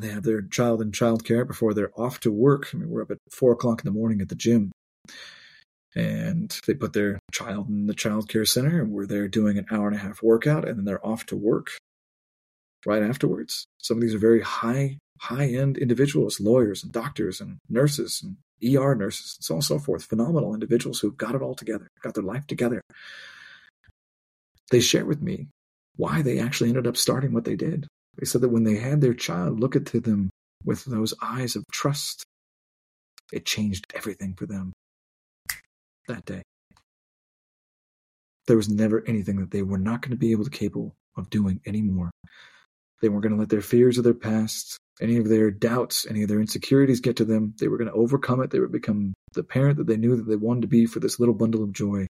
they 0.02 0.08
have 0.08 0.24
their 0.24 0.42
child 0.42 0.82
in 0.82 0.92
childcare 0.92 1.46
before 1.46 1.74
they're 1.74 1.98
off 1.98 2.20
to 2.20 2.32
work. 2.32 2.70
I 2.72 2.78
mean, 2.78 2.90
we're 2.90 3.02
up 3.02 3.10
at 3.10 3.18
four 3.30 3.52
o'clock 3.52 3.80
in 3.80 3.84
the 3.84 3.98
morning 3.98 4.20
at 4.20 4.28
the 4.28 4.34
gym, 4.34 4.72
and 5.94 6.58
they 6.66 6.74
put 6.74 6.92
their 6.92 7.18
child 7.32 7.68
in 7.68 7.86
the 7.86 7.94
childcare 7.94 8.46
center, 8.46 8.80
and 8.80 8.90
we're 8.90 9.06
there 9.06 9.28
doing 9.28 9.58
an 9.58 9.66
hour 9.70 9.86
and 9.86 9.96
a 9.96 10.00
half 10.00 10.22
workout, 10.22 10.66
and 10.66 10.78
then 10.78 10.84
they're 10.84 11.06
off 11.06 11.26
to 11.26 11.36
work 11.36 11.68
right 12.86 13.02
afterwards. 13.02 13.66
Some 13.78 13.98
of 13.98 14.02
these 14.02 14.14
are 14.14 14.18
very 14.18 14.40
high 14.40 14.98
high 15.20 15.46
end 15.46 15.78
individuals, 15.78 16.40
lawyers 16.40 16.82
and 16.82 16.92
doctors 16.92 17.40
and 17.40 17.58
nurses 17.68 18.22
and 18.22 18.36
ER 18.76 18.94
nurses, 18.94 19.36
and 19.38 19.44
so 19.44 19.54
on 19.54 19.58
and 19.58 19.64
so 19.64 19.78
forth. 19.78 20.04
Phenomenal 20.04 20.54
individuals 20.54 21.00
who've 21.00 21.16
got 21.16 21.34
it 21.34 21.42
all 21.42 21.54
together, 21.54 21.88
got 22.02 22.14
their 22.14 22.24
life 22.24 22.46
together. 22.46 22.82
They 24.70 24.80
share 24.80 25.04
with 25.04 25.22
me 25.22 25.48
why 25.96 26.22
they 26.22 26.40
actually 26.40 26.70
ended 26.70 26.86
up 26.86 26.96
starting 26.96 27.32
what 27.32 27.44
they 27.44 27.56
did. 27.56 27.86
They 28.18 28.26
said 28.26 28.42
that 28.42 28.50
when 28.50 28.64
they 28.64 28.76
had 28.76 29.00
their 29.00 29.14
child 29.14 29.60
look 29.60 29.76
into 29.76 30.00
them 30.00 30.30
with 30.64 30.84
those 30.84 31.14
eyes 31.20 31.56
of 31.56 31.64
trust, 31.72 32.24
it 33.32 33.44
changed 33.44 33.92
everything 33.94 34.34
for 34.34 34.46
them 34.46 34.72
that 36.08 36.24
day. 36.24 36.42
There 38.46 38.56
was 38.56 38.68
never 38.68 39.02
anything 39.06 39.36
that 39.36 39.50
they 39.50 39.62
were 39.62 39.78
not 39.78 40.02
going 40.02 40.10
to 40.10 40.16
be 40.16 40.32
able 40.32 40.44
to 40.44 40.50
capable 40.50 40.94
of 41.16 41.30
doing 41.30 41.60
anymore. 41.66 42.10
They 43.00 43.08
weren't 43.08 43.22
going 43.22 43.34
to 43.34 43.38
let 43.38 43.48
their 43.48 43.62
fears 43.62 43.98
of 43.98 44.04
their 44.04 44.14
past, 44.14 44.78
any 45.00 45.16
of 45.16 45.28
their 45.28 45.50
doubts, 45.50 46.06
any 46.08 46.22
of 46.22 46.28
their 46.28 46.40
insecurities 46.40 47.00
get 47.00 47.16
to 47.16 47.24
them. 47.24 47.54
They 47.58 47.68
were 47.68 47.78
going 47.78 47.90
to 47.90 47.96
overcome 47.96 48.40
it. 48.42 48.50
They 48.50 48.60
would 48.60 48.72
become 48.72 49.14
the 49.32 49.42
parent 49.42 49.78
that 49.78 49.86
they 49.86 49.96
knew 49.96 50.16
that 50.16 50.24
they 50.24 50.36
wanted 50.36 50.62
to 50.62 50.68
be 50.68 50.86
for 50.86 51.00
this 51.00 51.18
little 51.18 51.34
bundle 51.34 51.62
of 51.62 51.72
joy. 51.72 52.06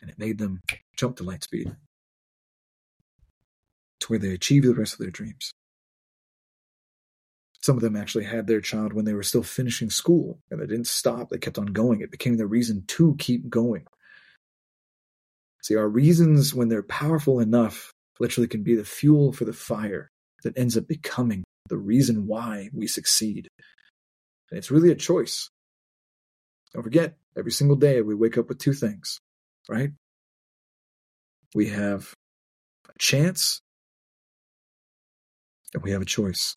And 0.00 0.10
it 0.10 0.18
made 0.18 0.38
them 0.38 0.60
jump 0.96 1.16
to 1.16 1.24
light 1.24 1.44
speed 1.44 1.74
to 4.00 4.06
where 4.08 4.18
they 4.18 4.32
achieved 4.32 4.66
the 4.66 4.74
rest 4.74 4.94
of 4.94 5.00
their 5.00 5.10
dreams. 5.10 5.52
Some 7.60 7.76
of 7.76 7.82
them 7.82 7.96
actually 7.96 8.24
had 8.24 8.46
their 8.46 8.60
child 8.60 8.92
when 8.92 9.04
they 9.04 9.14
were 9.14 9.22
still 9.22 9.42
finishing 9.42 9.90
school 9.90 10.38
and 10.50 10.60
they 10.60 10.66
didn't 10.66 10.86
stop. 10.86 11.28
They 11.28 11.38
kept 11.38 11.58
on 11.58 11.66
going. 11.66 12.00
It 12.00 12.10
became 12.10 12.36
their 12.36 12.46
reason 12.46 12.84
to 12.86 13.16
keep 13.18 13.48
going. 13.48 13.84
See, 15.62 15.74
our 15.76 15.88
reasons, 15.88 16.54
when 16.54 16.68
they're 16.68 16.84
powerful 16.84 17.40
enough, 17.40 17.92
literally 18.20 18.48
can 18.48 18.62
be 18.62 18.74
the 18.74 18.84
fuel 18.84 19.32
for 19.32 19.44
the 19.44 19.52
fire 19.52 20.08
that 20.44 20.56
ends 20.56 20.76
up 20.76 20.86
becoming 20.86 21.42
the 21.68 21.76
reason 21.76 22.26
why 22.26 22.70
we 22.72 22.86
succeed. 22.86 23.48
And 24.50 24.58
it's 24.58 24.70
really 24.70 24.90
a 24.90 24.94
choice. 24.94 25.50
Don't 26.72 26.82
forget, 26.84 27.16
every 27.36 27.52
single 27.52 27.76
day 27.76 28.00
we 28.02 28.14
wake 28.14 28.38
up 28.38 28.48
with 28.48 28.58
two 28.58 28.72
things, 28.72 29.18
right? 29.68 29.90
We 31.54 31.68
have 31.68 32.14
a 32.88 32.98
chance 32.98 33.60
and 35.74 35.82
we 35.82 35.90
have 35.90 36.02
a 36.02 36.06
choice. 36.06 36.56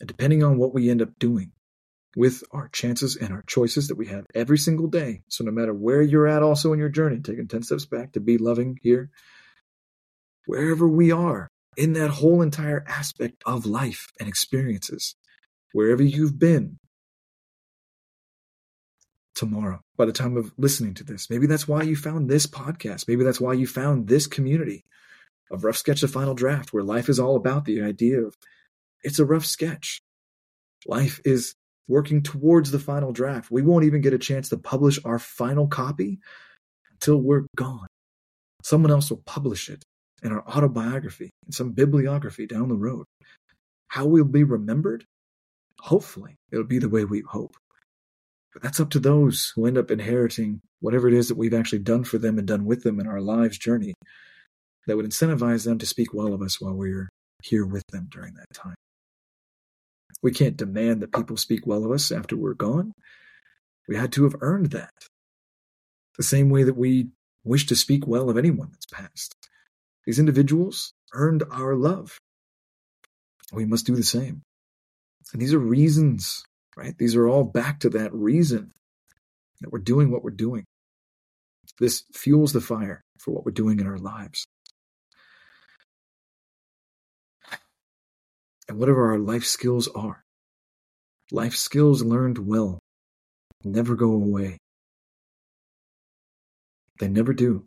And 0.00 0.08
depending 0.08 0.42
on 0.42 0.58
what 0.58 0.74
we 0.74 0.90
end 0.90 1.02
up 1.02 1.18
doing 1.18 1.52
with 2.16 2.42
our 2.50 2.68
chances 2.68 3.16
and 3.16 3.32
our 3.32 3.42
choices 3.46 3.88
that 3.88 3.96
we 3.96 4.06
have 4.06 4.26
every 4.34 4.58
single 4.58 4.88
day, 4.88 5.22
so 5.28 5.44
no 5.44 5.52
matter 5.52 5.74
where 5.74 6.02
you're 6.02 6.26
at 6.26 6.42
also 6.42 6.72
in 6.72 6.78
your 6.78 6.88
journey, 6.88 7.20
taking 7.20 7.48
10 7.48 7.62
steps 7.62 7.86
back 7.86 8.12
to 8.12 8.20
be 8.20 8.38
loving 8.38 8.78
here, 8.82 9.10
wherever 10.46 10.88
we 10.88 11.12
are, 11.12 11.48
in 11.76 11.92
that 11.92 12.10
whole 12.10 12.42
entire 12.42 12.84
aspect 12.88 13.42
of 13.46 13.64
life 13.64 14.08
and 14.18 14.28
experiences, 14.28 15.14
wherever 15.72 16.02
you've 16.02 16.38
been, 16.38 16.78
tomorrow 19.40 19.80
by 19.96 20.04
the 20.04 20.12
time 20.12 20.36
of 20.36 20.52
listening 20.58 20.92
to 20.92 21.04
this. 21.04 21.30
Maybe 21.30 21.46
that's 21.46 21.66
why 21.66 21.82
you 21.82 21.96
found 21.96 22.28
this 22.28 22.46
podcast. 22.46 23.08
Maybe 23.08 23.24
that's 23.24 23.40
why 23.40 23.54
you 23.54 23.66
found 23.66 24.06
this 24.06 24.26
community 24.26 24.84
of 25.50 25.64
Rough 25.64 25.76
Sketch 25.76 26.00
the 26.00 26.08
Final 26.08 26.34
Draft, 26.34 26.72
where 26.72 26.82
life 26.82 27.08
is 27.08 27.18
all 27.18 27.36
about 27.36 27.64
the 27.64 27.82
idea 27.82 28.20
of 28.20 28.34
it's 29.02 29.18
a 29.18 29.24
rough 29.24 29.46
sketch. 29.46 30.00
Life 30.86 31.20
is 31.24 31.54
working 31.88 32.22
towards 32.22 32.70
the 32.70 32.78
final 32.78 33.12
draft. 33.12 33.50
We 33.50 33.62
won't 33.62 33.84
even 33.84 34.00
get 34.00 34.14
a 34.14 34.18
chance 34.18 34.48
to 34.50 34.56
publish 34.56 34.98
our 35.04 35.18
final 35.18 35.66
copy 35.66 36.20
until 36.92 37.16
we're 37.16 37.46
gone. 37.56 37.86
Someone 38.62 38.92
else 38.92 39.10
will 39.10 39.22
publish 39.26 39.68
it 39.68 39.82
in 40.22 40.32
our 40.32 40.46
autobiography, 40.46 41.30
in 41.46 41.52
some 41.52 41.72
bibliography 41.72 42.46
down 42.46 42.68
the 42.68 42.76
road. 42.76 43.06
How 43.88 44.06
we'll 44.06 44.24
be 44.24 44.44
remembered? 44.44 45.04
Hopefully, 45.80 46.36
it'll 46.52 46.64
be 46.64 46.78
the 46.78 46.88
way 46.88 47.04
we 47.04 47.22
hope. 47.26 47.56
But 48.52 48.62
that's 48.62 48.80
up 48.80 48.90
to 48.90 48.98
those 48.98 49.52
who 49.56 49.66
end 49.66 49.78
up 49.78 49.90
inheriting 49.90 50.60
whatever 50.80 51.08
it 51.08 51.14
is 51.14 51.28
that 51.28 51.36
we've 51.36 51.54
actually 51.54 51.78
done 51.80 52.04
for 52.04 52.18
them 52.18 52.38
and 52.38 52.46
done 52.46 52.64
with 52.66 52.82
them 52.82 53.00
in 53.00 53.06
our 53.06 53.20
lives 53.20 53.58
journey 53.58 53.94
that 54.90 54.96
would 54.96 55.06
incentivize 55.06 55.64
them 55.64 55.78
to 55.78 55.86
speak 55.86 56.12
well 56.12 56.34
of 56.34 56.42
us 56.42 56.60
while 56.60 56.74
we're 56.74 57.08
here 57.42 57.64
with 57.64 57.84
them 57.92 58.08
during 58.10 58.34
that 58.34 58.52
time. 58.52 58.74
We 60.22 60.32
can't 60.32 60.56
demand 60.56 61.00
that 61.00 61.14
people 61.14 61.36
speak 61.36 61.66
well 61.66 61.84
of 61.84 61.90
us 61.90 62.12
after 62.12 62.36
we're 62.36 62.54
gone. 62.54 62.92
We 63.88 63.96
had 63.96 64.12
to 64.12 64.24
have 64.24 64.36
earned 64.40 64.72
that. 64.72 64.92
The 66.18 66.22
same 66.22 66.50
way 66.50 66.64
that 66.64 66.76
we 66.76 67.08
wish 67.44 67.66
to 67.66 67.76
speak 67.76 68.06
well 68.06 68.28
of 68.28 68.36
anyone 68.36 68.68
that's 68.72 68.86
passed. 68.86 69.34
These 70.04 70.18
individuals 70.18 70.92
earned 71.14 71.44
our 71.50 71.74
love. 71.74 72.18
We 73.52 73.64
must 73.64 73.86
do 73.86 73.96
the 73.96 74.02
same. 74.02 74.42
And 75.32 75.40
these 75.40 75.54
are 75.54 75.58
reasons 75.58 76.44
right? 76.80 76.96
These 76.96 77.16
are 77.16 77.28
all 77.28 77.44
back 77.44 77.80
to 77.80 77.90
that 77.90 78.12
reason 78.14 78.72
that 79.60 79.70
we're 79.70 79.78
doing 79.80 80.10
what 80.10 80.24
we're 80.24 80.30
doing. 80.30 80.64
This 81.78 82.04
fuels 82.14 82.52
the 82.52 82.60
fire 82.60 83.02
for 83.18 83.32
what 83.32 83.44
we're 83.44 83.52
doing 83.52 83.80
in 83.80 83.86
our 83.86 83.98
lives. 83.98 84.46
And 88.70 88.78
whatever 88.78 89.10
our 89.10 89.18
life 89.18 89.42
skills 89.42 89.88
are, 89.96 90.22
life 91.32 91.56
skills 91.56 92.04
learned 92.04 92.38
well 92.38 92.78
never 93.64 93.96
go 93.96 94.12
away. 94.12 94.58
They 97.00 97.08
never 97.08 97.32
do. 97.32 97.64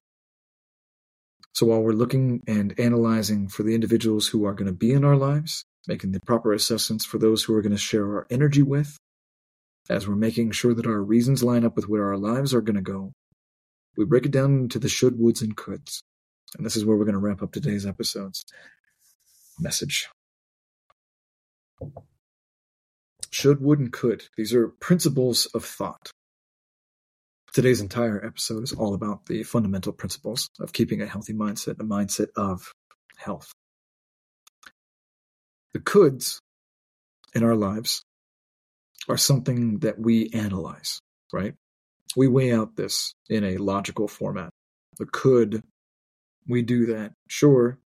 So 1.51 1.65
while 1.65 1.81
we're 1.81 1.91
looking 1.91 2.41
and 2.47 2.73
analyzing 2.79 3.49
for 3.49 3.63
the 3.63 3.75
individuals 3.75 4.29
who 4.29 4.45
are 4.45 4.53
going 4.53 4.67
to 4.67 4.73
be 4.73 4.93
in 4.93 5.03
our 5.03 5.17
lives, 5.17 5.65
making 5.89 6.13
the 6.13 6.21
proper 6.21 6.53
assessments 6.53 7.03
for 7.03 7.17
those 7.17 7.43
who 7.43 7.53
are 7.53 7.61
going 7.61 7.73
to 7.73 7.77
share 7.77 8.05
our 8.05 8.25
energy 8.29 8.61
with, 8.61 8.97
as 9.89 10.07
we're 10.07 10.15
making 10.15 10.51
sure 10.51 10.73
that 10.73 10.87
our 10.87 11.03
reasons 11.03 11.43
line 11.43 11.65
up 11.65 11.75
with 11.75 11.89
where 11.89 12.05
our 12.05 12.17
lives 12.17 12.53
are 12.53 12.61
going 12.61 12.77
to 12.77 12.81
go. 12.81 13.11
We 13.97 14.05
break 14.05 14.25
it 14.25 14.31
down 14.31 14.53
into 14.53 14.79
the 14.79 14.87
should, 14.87 15.19
woulds, 15.19 15.41
and 15.41 15.57
coulds. 15.57 16.01
And 16.55 16.65
this 16.65 16.77
is 16.77 16.85
where 16.85 16.95
we're 16.95 17.03
going 17.03 17.11
to 17.11 17.19
wrap 17.19 17.43
up 17.43 17.51
today's 17.51 17.85
episode's 17.85 18.45
message. 19.59 20.07
Should, 23.31 23.61
would, 23.61 23.79
and 23.79 23.91
could. 23.91 24.23
These 24.37 24.53
are 24.53 24.67
principles 24.67 25.47
of 25.47 25.65
thought. 25.65 26.11
Today's 27.53 27.81
entire 27.81 28.23
episode 28.25 28.63
is 28.63 28.73
all 28.73 28.93
about 28.93 29.25
the 29.27 29.43
fundamental 29.43 29.93
principles 29.93 30.49
of 30.59 30.73
keeping 30.73 31.01
a 31.01 31.07
healthy 31.07 31.33
mindset, 31.33 31.79
a 31.79 31.83
mindset 31.83 32.27
of 32.35 32.71
health. 33.17 33.51
The 35.73 35.79
coulds 35.79 36.39
in 37.35 37.43
our 37.43 37.55
lives 37.55 38.03
are 39.09 39.17
something 39.17 39.79
that 39.79 39.99
we 39.99 40.29
analyze, 40.33 40.99
right? 41.31 41.55
We 42.15 42.27
weigh 42.27 42.53
out 42.53 42.75
this 42.75 43.13
in 43.29 43.43
a 43.43 43.57
logical 43.57 44.07
format. 44.07 44.49
The 44.97 45.05
could 45.05 45.63
we 46.47 46.61
do 46.61 46.87
that? 46.87 47.13
Sure, 47.27 47.79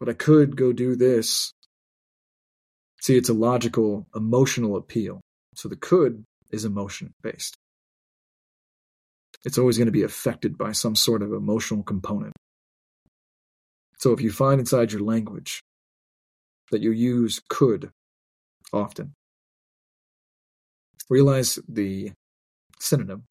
but 0.00 0.08
I 0.08 0.14
could 0.14 0.56
go 0.56 0.72
do 0.72 0.96
this. 0.96 1.52
See, 3.02 3.16
it's 3.16 3.28
a 3.28 3.34
logical, 3.34 4.06
emotional 4.14 4.76
appeal. 4.76 5.20
So 5.56 5.68
the 5.68 5.76
could 5.76 6.24
is 6.52 6.64
emotion 6.64 7.12
based. 7.20 7.56
It's 9.44 9.58
always 9.58 9.76
going 9.76 9.86
to 9.86 9.92
be 9.92 10.04
affected 10.04 10.56
by 10.56 10.70
some 10.70 10.94
sort 10.94 11.22
of 11.22 11.32
emotional 11.32 11.82
component. 11.82 12.32
So 13.98 14.12
if 14.12 14.20
you 14.20 14.30
find 14.30 14.60
inside 14.60 14.92
your 14.92 15.02
language 15.02 15.60
that 16.70 16.80
you 16.80 16.92
use 16.92 17.40
could 17.48 17.90
often. 18.72 19.14
Realize 21.10 21.58
the 21.68 22.12
synonym 22.80 23.24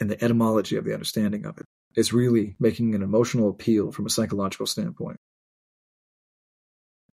and 0.00 0.10
the 0.10 0.22
etymology 0.24 0.76
of 0.76 0.84
the 0.84 0.94
understanding 0.94 1.44
of 1.44 1.58
it 1.58 1.66
is 1.96 2.12
really 2.12 2.54
making 2.60 2.94
an 2.94 3.02
emotional 3.02 3.50
appeal 3.50 3.92
from 3.92 4.06
a 4.06 4.10
psychological 4.10 4.66
standpoint. 4.66 5.18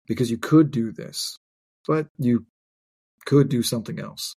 Because 0.07 0.31
you 0.31 0.37
could 0.37 0.71
do 0.71 0.91
this, 0.91 1.37
but 1.87 2.07
you 2.17 2.45
could 3.25 3.49
do 3.49 3.61
something 3.61 3.99
else. 3.99 4.33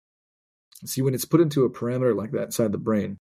See, 0.86 1.02
when 1.02 1.14
it's 1.14 1.26
put 1.26 1.42
into 1.42 1.66
a 1.66 1.70
parameter 1.70 2.16
like 2.16 2.32
that 2.32 2.46
inside 2.46 2.72
the 2.72 2.78
brain, 2.78 3.18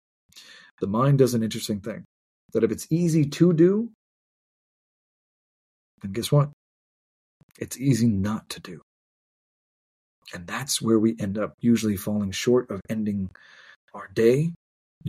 the 0.80 0.88
mind 0.88 1.18
does 1.18 1.34
an 1.34 1.44
interesting 1.44 1.82
thing. 1.82 2.06
That 2.54 2.64
if 2.64 2.72
it's 2.72 2.88
easy 2.90 3.26
to 3.26 3.52
do, 3.52 3.90
then 6.02 6.14
guess 6.14 6.32
what? 6.32 6.50
it's 7.60 7.78
easy 7.78 8.08
not 8.08 8.50
to 8.50 8.60
do. 8.60 8.82
And 10.34 10.46
that's 10.46 10.82
where 10.82 11.00
we 11.00 11.16
end 11.20 11.38
up 11.38 11.54
usually 11.60 11.96
falling 11.96 12.32
short 12.32 12.70
of 12.70 12.82
ending 12.90 13.30
our 13.94 14.10
day, 14.14 14.52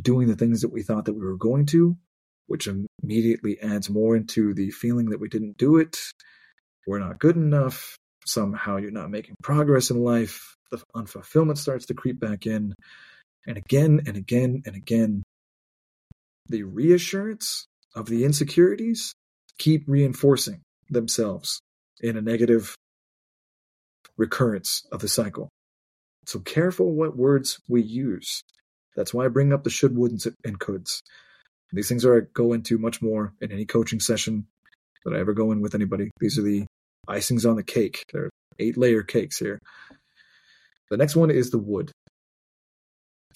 doing 0.01 0.29
the 0.29 0.37
things 0.37 0.61
that 0.61 0.73
we 0.73 0.83
thought 0.83 1.07
that 1.07 1.15
we 1.15 1.27
were 1.27 1.37
going 1.37 1.67
to, 1.67 1.97
which 2.47 2.69
immediately 3.03 3.59
adds 3.61 3.91
more 3.91 4.17
into 4.17 4.55
the 4.55 4.71
feeling 4.71 5.11
that 5.11 5.21
we 5.21 5.29
didn't 5.29 5.59
do 5.59 5.77
it, 5.79 5.99
we're 6.89 6.99
not 6.99 7.19
good 7.19 7.37
enough, 7.37 7.99
somehow 8.27 8.79
you're 8.79 8.91
not 8.91 9.11
making 9.11 9.35
progress 9.43 9.91
in 9.91 10.03
life, 10.03 10.57
the 10.71 10.83
unfulfillment 10.97 11.59
starts 11.59 11.87
to 11.87 11.95
creep 11.95 12.19
back 12.19 12.47
in. 12.47 12.75
And 13.47 13.59
again 13.59 14.01
and 14.07 14.17
again 14.17 14.63
and 14.65 14.75
again, 14.75 15.23
the 16.49 16.63
reassurance 16.63 17.67
of 17.95 18.07
the 18.07 18.25
insecurities 18.25 19.13
keep 19.59 19.85
reinforcing 19.87 20.63
themselves 20.89 21.61
in 22.01 22.17
a 22.17 22.23
negative 22.23 22.75
recurrence 24.17 24.87
of 24.91 25.01
the 25.01 25.09
cycle. 25.09 25.51
So 26.27 26.39
careful 26.39 26.95
what 26.95 27.17
words 27.17 27.59
we 27.69 27.83
use. 27.83 28.41
That's 28.97 29.13
why 29.13 29.27
I 29.27 29.29
bring 29.29 29.53
up 29.53 29.63
the 29.63 29.71
should, 29.71 29.95
wouldn't, 29.95 30.27
and 30.45 30.59
coulds. 30.59 31.03
These 31.71 31.89
things 31.89 32.07
are 32.07 32.17
I 32.17 32.21
go 32.33 32.55
into 32.55 32.79
much 32.79 33.03
more 33.03 33.35
in 33.43 33.53
any 33.53 33.67
coaching 33.67 34.01
session 34.01 34.47
that 35.05 35.15
I 35.15 35.21
ever 35.21 35.35
go 35.35 35.53
in 35.53 35.61
with 35.61 35.75
anybody. 35.75 36.11
These 36.19 36.39
are 36.39 36.43
the 36.43 36.67
icings 37.09 37.49
on 37.49 37.57
the 37.57 37.63
cake. 37.63 38.05
There 38.13 38.25
are 38.25 38.31
eight 38.59 38.77
layer 38.77 39.03
cakes 39.03 39.39
here. 39.39 39.59
The 40.91 40.97
next 40.97 41.17
one 41.17 41.31
is 41.31 41.51
the 41.51 41.59
would. 41.59 41.91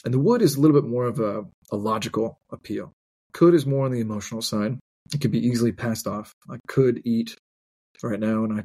And 0.04 0.12
the 0.12 0.18
would 0.18 0.42
is 0.42 0.56
a 0.56 0.60
little 0.60 0.80
bit 0.80 0.88
more 0.88 1.06
of 1.06 1.20
a, 1.20 1.44
a 1.70 1.76
logical 1.76 2.38
appeal. 2.50 2.92
Could 3.32 3.54
is 3.54 3.66
more 3.66 3.84
on 3.84 3.92
the 3.92 4.00
emotional 4.00 4.42
side. 4.42 4.78
It 5.12 5.20
can 5.20 5.30
be 5.30 5.46
easily 5.46 5.72
passed 5.72 6.06
off. 6.06 6.32
I 6.50 6.56
could 6.66 7.02
eat 7.04 7.36
right 8.02 8.20
now, 8.20 8.44
and 8.44 8.60
I 8.60 8.64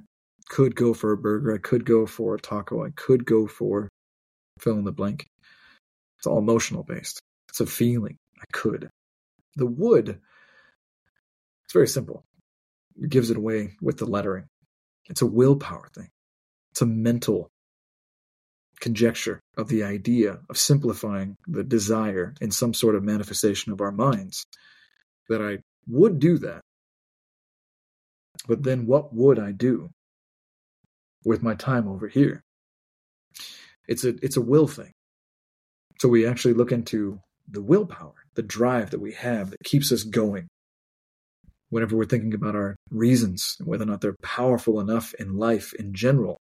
could 0.49 0.75
go 0.75 0.93
for 0.93 1.11
a 1.11 1.17
burger. 1.17 1.53
I 1.53 1.57
could 1.57 1.85
go 1.85 2.05
for 2.05 2.35
a 2.35 2.39
taco. 2.39 2.83
I 2.83 2.89
could 2.95 3.25
go 3.25 3.47
for 3.47 3.89
fill 4.59 4.77
in 4.77 4.85
the 4.85 4.91
blank. 4.91 5.27
It's 6.17 6.27
all 6.27 6.39
emotional 6.39 6.83
based. 6.83 7.21
It's 7.49 7.59
a 7.59 7.65
feeling. 7.65 8.17
I 8.39 8.45
could. 8.51 8.89
The 9.55 9.65
would, 9.65 10.09
it's 10.09 11.73
very 11.73 11.87
simple. 11.87 12.23
It 13.01 13.09
gives 13.09 13.29
it 13.29 13.37
away 13.37 13.73
with 13.81 13.97
the 13.97 14.05
lettering. 14.05 14.45
It's 15.09 15.21
a 15.21 15.27
willpower 15.27 15.89
thing. 15.93 16.09
It's 16.71 16.81
a 16.81 16.85
mental 16.85 17.49
conjecture 18.79 19.39
of 19.57 19.69
the 19.69 19.83
idea 19.83 20.39
of 20.49 20.57
simplifying 20.57 21.35
the 21.47 21.63
desire 21.63 22.33
in 22.41 22.51
some 22.51 22.73
sort 22.73 22.95
of 22.95 23.03
manifestation 23.03 23.71
of 23.71 23.81
our 23.81 23.91
minds. 23.91 24.45
That 25.29 25.41
I 25.41 25.59
would 25.87 26.19
do 26.19 26.37
that 26.39 26.61
but 28.47 28.63
then 28.63 28.85
what 28.85 29.13
would 29.13 29.39
I 29.39 29.51
do 29.51 29.89
with 31.25 31.43
my 31.43 31.55
time 31.55 31.87
over 31.87 32.07
here? 32.07 32.43
It's 33.87 34.03
a 34.03 34.15
it's 34.21 34.37
a 34.37 34.41
will 34.41 34.67
thing. 34.67 34.91
So 35.99 36.09
we 36.09 36.27
actually 36.27 36.53
look 36.53 36.71
into 36.71 37.19
the 37.49 37.61
willpower, 37.61 38.13
the 38.35 38.43
drive 38.43 38.91
that 38.91 38.99
we 38.99 39.13
have 39.13 39.51
that 39.51 39.63
keeps 39.63 39.91
us 39.91 40.03
going. 40.03 40.47
Whenever 41.69 41.97
we're 41.97 42.05
thinking 42.05 42.33
about 42.33 42.55
our 42.55 42.75
reasons, 42.89 43.57
whether 43.63 43.83
or 43.83 43.87
not 43.87 44.01
they're 44.01 44.15
powerful 44.21 44.79
enough 44.79 45.13
in 45.15 45.37
life 45.37 45.73
in 45.73 45.93
general, 45.93 46.37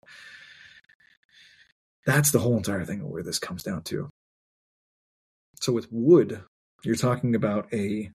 that's 2.07 2.31
the 2.31 2.41
whole 2.41 2.57
entire 2.57 2.85
thing 2.85 3.09
where 3.09 3.23
this 3.23 3.39
comes 3.39 3.63
down 3.63 3.83
to. 3.83 4.11
So 5.61 5.73
with 5.73 5.89
would, 5.91 6.43
you're 6.85 6.95
talking 6.95 7.35
about 7.35 7.73
a 7.73 8.11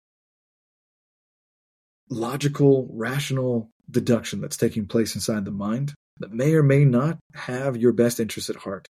logical, 2.10 2.88
rational 2.92 3.70
deduction 3.90 4.42
that's 4.42 4.58
taking 4.58 4.86
place 4.86 5.16
inside 5.16 5.46
the 5.46 5.52
mind 5.52 5.94
that 6.20 6.32
may 6.32 6.54
or 6.54 6.64
may 6.64 6.86
not 6.86 7.18
have 7.34 7.78
your 7.78 7.94
best 7.94 8.20
interest 8.20 8.50
at 8.50 8.58
heart, 8.58 8.88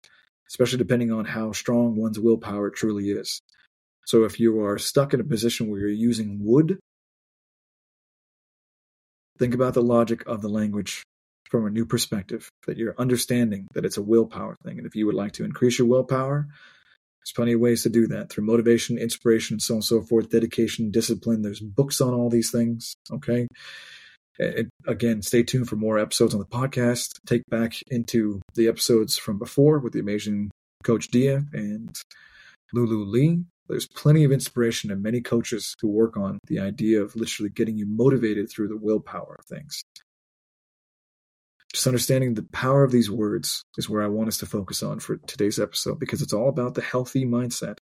especially 0.47 0.78
depending 0.78 1.11
on 1.11 1.26
how 1.26 1.51
strong 1.51 1.95
one's 1.95 2.20
willpower 2.20 2.70
truly 2.70 3.09
is. 3.09 3.41
So 4.05 4.24
if 4.24 4.39
you 4.39 4.63
are 4.63 4.78
stuck 4.78 5.13
in 5.13 5.20
a 5.20 5.26
position 5.26 5.70
where 5.70 5.80
you're 5.80 5.89
using 5.89 6.39
would, 6.41 6.80
think 9.38 9.53
about 9.53 9.73
the 9.73 9.81
logic 9.81 10.23
of 10.27 10.41
the 10.41 10.49
language 10.49 11.03
from 11.49 11.65
a 11.65 11.69
new 11.69 11.86
perspective, 11.86 12.49
that 12.65 12.77
you're 12.77 12.95
understanding 12.97 13.67
that 13.73 13.86
it's 13.86 13.97
a 13.97 14.01
willpower 14.01 14.55
thing. 14.63 14.77
And 14.77 14.88
if 14.88 14.95
you 14.95 15.05
would 15.05 15.15
like 15.15 15.33
to 15.33 15.45
increase 15.45 15.77
your 15.77 15.88
willpower, 15.88 16.47
there's 17.19 17.33
plenty 17.36 17.53
of 17.53 17.59
ways 17.59 17.83
to 17.83 17.89
do 17.89 18.07
that 18.07 18.29
through 18.29 18.45
motivation, 18.45 18.97
inspiration, 18.97 19.59
so 19.59 19.75
on 19.75 19.77
and 19.77 19.83
so 19.83 20.01
forth, 20.01 20.29
dedication, 20.29 20.91
discipline. 20.91 21.41
There's 21.41 21.59
books 21.59 22.01
on 22.01 22.13
all 22.13 22.29
these 22.29 22.51
things. 22.51 22.95
Okay. 23.11 23.47
Again, 24.86 25.21
stay 25.21 25.43
tuned 25.43 25.69
for 25.69 25.75
more 25.75 25.97
episodes 25.97 26.33
on 26.33 26.39
the 26.39 26.45
podcast. 26.45 27.19
Take 27.25 27.43
back 27.49 27.75
into 27.88 28.41
the 28.55 28.67
episodes 28.67 29.17
from 29.17 29.39
before 29.39 29.79
with 29.79 29.93
the 29.93 29.99
amazing 30.01 30.51
Coach 30.83 31.07
Dia 31.07 31.45
and 31.53 31.95
Lulu 32.73 33.05
Lee. 33.05 33.45
There's 33.68 33.88
plenty 33.88 34.24
of 34.24 34.32
inspiration 34.32 34.91
and 34.91 35.01
many 35.01 35.22
coaches 35.22 35.76
who 35.82 35.88
work 35.88 36.18
on 36.18 36.39
the 36.47 36.59
idea 36.59 37.01
of 37.01 37.16
literally 37.16 37.49
getting 37.49 37.78
you 37.78 37.86
motivated 37.88 38.49
through 38.49 38.68
the 38.68 38.78
willpower 38.78 39.38
of 39.39 39.45
things. 39.45 39.84
Just 41.74 41.88
understanding 41.88 42.36
the 42.36 42.43
power 42.53 42.84
of 42.84 42.91
these 42.91 43.09
words 43.09 43.63
is 43.78 43.89
where 43.89 44.01
I 44.01 44.07
want 44.07 44.30
us 44.30 44.38
to 44.38 44.45
focus 44.45 44.84
on 44.84 44.99
for 44.99 45.18
today's 45.18 45.59
episode 45.59 45.99
because 45.99 46.22
it's 46.22 46.32
all 46.32 46.47
about 46.47 46.76
the 46.76 46.82
healthy 46.82 47.26
mindset. 47.26 47.78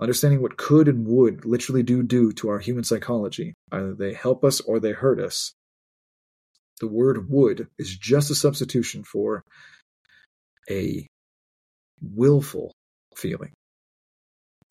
Understanding 0.00 0.40
what 0.40 0.56
could 0.56 0.86
and 0.86 1.06
would 1.06 1.44
literally 1.44 1.82
do 1.82 2.02
do 2.04 2.32
to 2.32 2.48
our 2.48 2.60
human 2.60 2.84
psychology. 2.84 3.54
Either 3.72 3.94
they 3.94 4.14
help 4.14 4.44
us 4.44 4.60
or 4.60 4.78
they 4.78 4.92
hurt 4.92 5.20
us. 5.20 5.52
The 6.80 6.86
word 6.86 7.28
would 7.28 7.66
is 7.78 7.96
just 7.96 8.30
a 8.30 8.36
substitution 8.36 9.02
for 9.02 9.42
a 10.70 11.06
willful 12.00 12.72
feeling. 13.16 13.52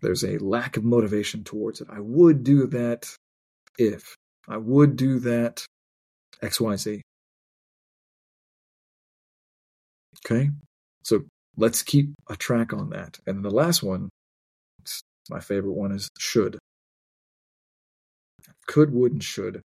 There's 0.02 0.24
a 0.24 0.38
lack 0.38 0.78
of 0.78 0.84
motivation 0.84 1.44
towards 1.44 1.82
it. 1.82 1.88
I 1.92 2.00
would 2.00 2.44
do 2.44 2.68
that 2.68 3.14
if. 3.78 4.16
I 4.48 4.58
would 4.58 4.96
do 4.96 5.20
that 5.20 5.66
XYZ. 6.42 7.02
Okay? 10.26 10.50
So 11.04 11.24
let's 11.58 11.84
keep 11.84 12.14
a 12.30 12.36
track 12.36 12.74
on 12.74 12.90
that. 12.92 13.20
And 13.26 13.44
the 13.44 13.52
last 13.52 13.84
one 13.84 14.10
my 15.30 15.40
favorite 15.40 15.74
one 15.74 15.92
is 15.92 16.10
should. 16.18 16.58
Could, 18.68 18.94
would, 18.94 19.12
and 19.14 19.24
should. 19.24 19.62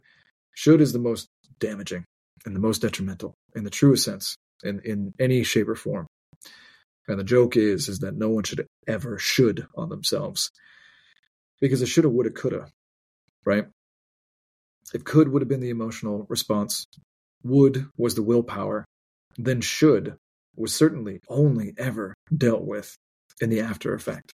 Should 0.54 0.80
is 0.80 0.92
the 0.92 0.98
most 0.98 1.28
damaging 1.58 2.04
and 2.44 2.54
the 2.54 2.60
most 2.60 2.82
detrimental 2.82 3.34
in 3.54 3.64
the 3.64 3.70
truest 3.70 4.04
sense, 4.04 4.36
in, 4.62 4.80
in 4.80 5.12
any 5.18 5.42
shape 5.42 5.68
or 5.68 5.74
form. 5.74 6.06
And 7.10 7.20
the 7.20 7.24
joke 7.24 7.56
is, 7.56 7.88
is 7.88 8.00
that 8.00 8.16
no 8.16 8.28
one 8.30 8.44
should 8.44 8.66
ever 8.86 9.18
should 9.18 9.66
on 9.74 9.88
themselves. 9.88 10.50
Because 11.60 11.82
it 11.82 11.86
shoulda, 11.86 12.08
woulda, 12.08 12.30
coulda, 12.30 12.68
right? 13.44 13.66
If 14.94 15.04
could 15.04 15.28
would 15.28 15.42
have 15.42 15.48
been 15.48 15.60
the 15.60 15.70
emotional 15.70 16.26
response, 16.28 16.86
would 17.42 17.88
was 17.96 18.14
the 18.14 18.22
willpower, 18.22 18.84
then 19.36 19.60
should 19.60 20.16
was 20.56 20.74
certainly 20.74 21.20
only 21.28 21.74
ever 21.78 22.14
dealt 22.36 22.62
with 22.62 22.96
in 23.40 23.50
the 23.50 23.60
after 23.60 23.94
effect 23.94 24.32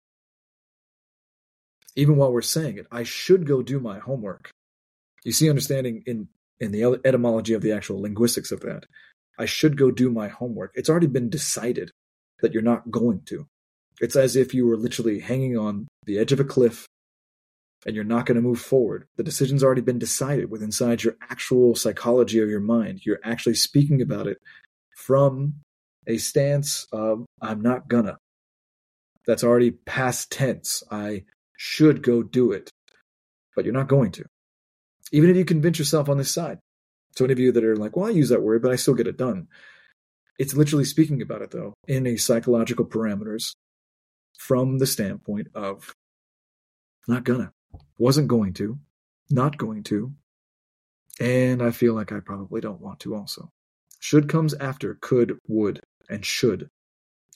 even 1.97 2.17
while 2.17 2.31
we're 2.31 2.43
saying 2.43 2.77
it, 2.77 2.87
I 2.93 3.03
should 3.03 3.47
go 3.47 3.63
do 3.63 3.81
my 3.81 3.99
homework. 3.99 4.51
You 5.25 5.33
see, 5.33 5.49
understanding 5.49 6.03
in, 6.07 6.29
in 6.61 6.71
the 6.71 7.01
etymology 7.05 7.55
of 7.55 7.63
the 7.63 7.73
actual 7.73 8.01
linguistics 8.01 8.53
of 8.53 8.61
that, 8.61 8.85
I 9.39 9.47
should 9.47 9.77
go 9.77 9.91
do 9.91 10.11
my 10.11 10.29
homework. 10.29 10.73
It's 10.75 10.89
already 10.89 11.09
been 11.09 11.31
decided 11.31 11.91
that 12.41 12.53
you're 12.53 12.63
not 12.63 12.91
going 12.91 13.23
to. 13.27 13.47
It's 14.01 14.17
as 14.17 14.37
if 14.37 14.53
you 14.53 14.67
were 14.67 14.77
literally 14.77 15.21
hanging 15.21 15.57
on 15.57 15.89
the 16.05 16.19
edge 16.19 16.33
of 16.33 16.41
a 16.41 16.45
cliff 16.45 16.87
and 17.87 17.95
you're 17.95 18.05
not 18.05 18.27
going 18.27 18.37
to 18.37 18.43
move 18.43 18.61
forward. 18.61 19.07
The 19.17 19.23
decision's 19.23 19.63
already 19.63 19.81
been 19.81 19.99
decided 19.99 20.51
with 20.51 20.63
inside 20.63 21.03
your 21.03 21.17
actual 21.31 21.75
psychology 21.75 22.41
of 22.41 22.51
your 22.51 22.61
mind. 22.61 23.01
You're 23.05 23.21
actually 23.25 23.55
speaking 23.55 24.03
about 24.03 24.27
it 24.27 24.39
from 24.97 25.55
a 26.07 26.19
stance 26.19 26.87
of 26.93 27.25
I'm 27.41 27.61
not 27.61 27.89
gonna. 27.89 28.17
That's 29.27 29.45
already 29.45 29.73
past 29.73 30.31
tense. 30.31 30.83
I 30.91 31.25
should 31.57 32.03
go 32.03 32.23
do 32.23 32.53
it, 32.53 32.71
but 33.55 33.65
you're 33.65 33.75
not 33.75 33.89
going 33.89 34.13
to. 34.13 34.25
Even 35.13 35.31
if 35.31 35.37
you 35.37 35.45
convince 35.45 35.79
yourself 35.79 36.09
on 36.09 36.19
this 36.19 36.33
side. 36.33 36.59
So 37.17 37.25
any 37.25 37.33
of 37.33 37.39
you 37.39 37.53
that 37.53 37.65
are 37.65 37.77
like, 37.77 37.97
well, 37.97 38.07
I 38.07 38.11
use 38.11 38.29
that 38.29 38.43
word, 38.43 38.63
but 38.63 38.73
I 38.73 38.77
still 38.77 38.95
get 38.95 39.07
it 39.07 39.17
done. 39.17 39.49
It's 40.39 40.55
literally 40.55 40.85
speaking 40.85 41.23
about 41.23 41.43
it 41.43 41.51
though, 41.51 41.75
in 41.87 42.07
a 42.07 42.17
psychological 42.17 42.85
parameters 42.85 43.55
from 44.39 44.79
the 44.79 44.87
standpoint 44.87 45.49
of 45.55 45.95
not 47.09 47.25
gonna, 47.25 47.53
wasn't 47.99 48.29
going 48.29 48.53
to, 48.55 48.79
not 49.31 49.57
going 49.57 49.83
to, 49.85 50.13
and 51.21 51.63
I 51.63 51.71
feel 51.71 51.95
like 51.95 52.13
I 52.13 52.21
probably 52.21 52.61
don't 52.61 52.81
want 52.81 53.01
to 53.01 53.15
also. 53.15 53.51
Should 54.01 54.29
comes 54.29 54.55
after 54.55 54.99
could, 55.01 55.39
would, 55.49 55.81
and 56.11 56.25
should. 56.25 56.69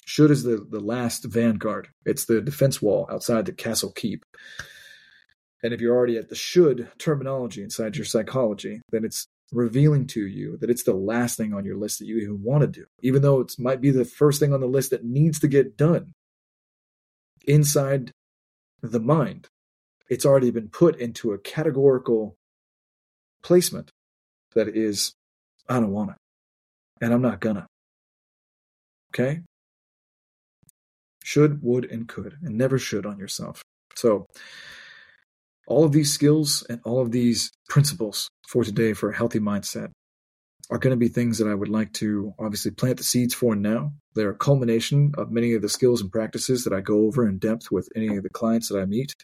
Should 0.04 0.30
is 0.30 0.42
the, 0.42 0.66
the 0.68 0.80
last 0.80 1.24
vanguard. 1.24 1.88
It's 2.04 2.24
the 2.24 2.40
defense 2.40 2.82
wall 2.82 3.08
outside 3.10 3.46
the 3.46 3.52
castle 3.52 3.92
keep. 3.92 4.24
And 5.62 5.72
if 5.72 5.80
you're 5.80 5.96
already 5.96 6.16
at 6.16 6.28
the 6.28 6.34
should 6.34 6.90
terminology 6.98 7.62
inside 7.62 7.96
your 7.96 8.04
psychology, 8.04 8.80
then 8.90 9.04
it's 9.04 9.26
revealing 9.52 10.06
to 10.08 10.26
you 10.26 10.56
that 10.58 10.70
it's 10.70 10.84
the 10.84 10.94
last 10.94 11.36
thing 11.36 11.52
on 11.52 11.64
your 11.64 11.76
list 11.76 11.98
that 11.98 12.06
you 12.06 12.18
even 12.18 12.42
want 12.42 12.62
to 12.62 12.66
do, 12.66 12.86
even 13.02 13.22
though 13.22 13.40
it 13.40 13.52
might 13.58 13.80
be 13.80 13.90
the 13.90 14.04
first 14.04 14.40
thing 14.40 14.52
on 14.52 14.60
the 14.60 14.66
list 14.66 14.90
that 14.90 15.04
needs 15.04 15.38
to 15.40 15.48
get 15.48 15.76
done. 15.76 16.12
Inside 17.46 18.12
the 18.82 19.00
mind, 19.00 19.48
it's 20.08 20.26
already 20.26 20.50
been 20.50 20.68
put 20.68 20.96
into 20.96 21.32
a 21.32 21.38
categorical 21.38 22.36
placement 23.42 23.90
that 24.54 24.68
is, 24.68 25.14
I 25.68 25.80
don't 25.80 25.90
want 25.90 26.10
it, 26.10 26.16
and 27.00 27.12
I'm 27.12 27.22
not 27.22 27.40
gonna. 27.40 27.66
Okay? 29.12 29.42
should, 31.30 31.62
would, 31.62 31.84
and 31.84 32.08
could, 32.08 32.38
and 32.42 32.56
never 32.56 32.78
should 32.78 33.06
on 33.06 33.18
yourself. 33.18 33.62
So, 33.94 34.26
all 35.70 35.84
of 35.84 35.92
these 35.92 36.12
skills 36.12 36.66
and 36.68 36.80
all 36.84 37.00
of 37.00 37.12
these 37.12 37.52
principles 37.68 38.28
for 38.48 38.64
today 38.64 38.92
for 38.92 39.10
a 39.10 39.16
healthy 39.16 39.38
mindset 39.38 39.92
are 40.68 40.78
going 40.78 40.90
to 40.90 40.96
be 40.96 41.08
things 41.08 41.38
that 41.38 41.48
I 41.48 41.54
would 41.54 41.68
like 41.68 41.92
to 41.94 42.34
obviously 42.38 42.72
plant 42.72 42.98
the 42.98 43.04
seeds 43.04 43.34
for 43.34 43.54
now. 43.54 43.92
They're 44.14 44.30
a 44.30 44.36
culmination 44.36 45.12
of 45.16 45.30
many 45.30 45.54
of 45.54 45.62
the 45.62 45.68
skills 45.68 46.00
and 46.00 46.10
practices 46.10 46.64
that 46.64 46.72
I 46.72 46.80
go 46.80 47.06
over 47.06 47.26
in 47.26 47.38
depth 47.38 47.70
with 47.70 47.88
any 47.94 48.16
of 48.16 48.24
the 48.24 48.28
clients 48.30 48.68
that 48.68 48.80
I 48.80 48.84
meet 48.84 49.14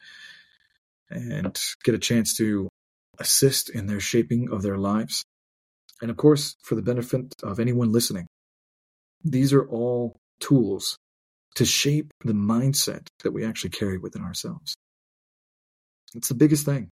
and 1.11 1.61
get 1.83 1.97
a 1.97 1.99
chance 1.99 2.37
to 2.37 2.69
assist 3.19 3.69
in 3.69 3.87
their 3.87 4.01
shaping 4.01 4.49
of 4.53 4.63
their 4.63 4.79
lives. 4.79 5.25
And 6.01 6.11
of 6.11 6.17
course, 6.17 6.57
for 6.63 6.77
the 6.77 6.83
benefit 6.83 7.35
of 7.43 7.59
anyone 7.59 7.91
listening, 7.91 8.27
these 9.25 9.53
are 9.53 9.67
all 9.69 10.17
tools 10.39 10.97
to 11.57 11.65
shape 11.65 12.13
the 12.25 12.35
mindset 12.35 13.09
that 13.25 13.33
we 13.33 13.45
actually 13.45 13.71
carry 13.71 13.99
within 13.99 14.23
ourselves. 14.23 14.77
It's 16.17 16.29
the 16.29 16.35
biggest 16.35 16.65
thing. 16.65 16.89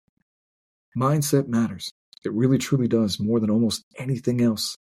Mindset 0.96 1.48
matters. 1.48 1.90
It 2.24 2.32
really 2.32 2.58
truly 2.58 2.88
does 2.88 3.18
more 3.18 3.40
than 3.40 3.50
almost 3.50 3.84
anything 3.98 4.42
else. 4.42 4.76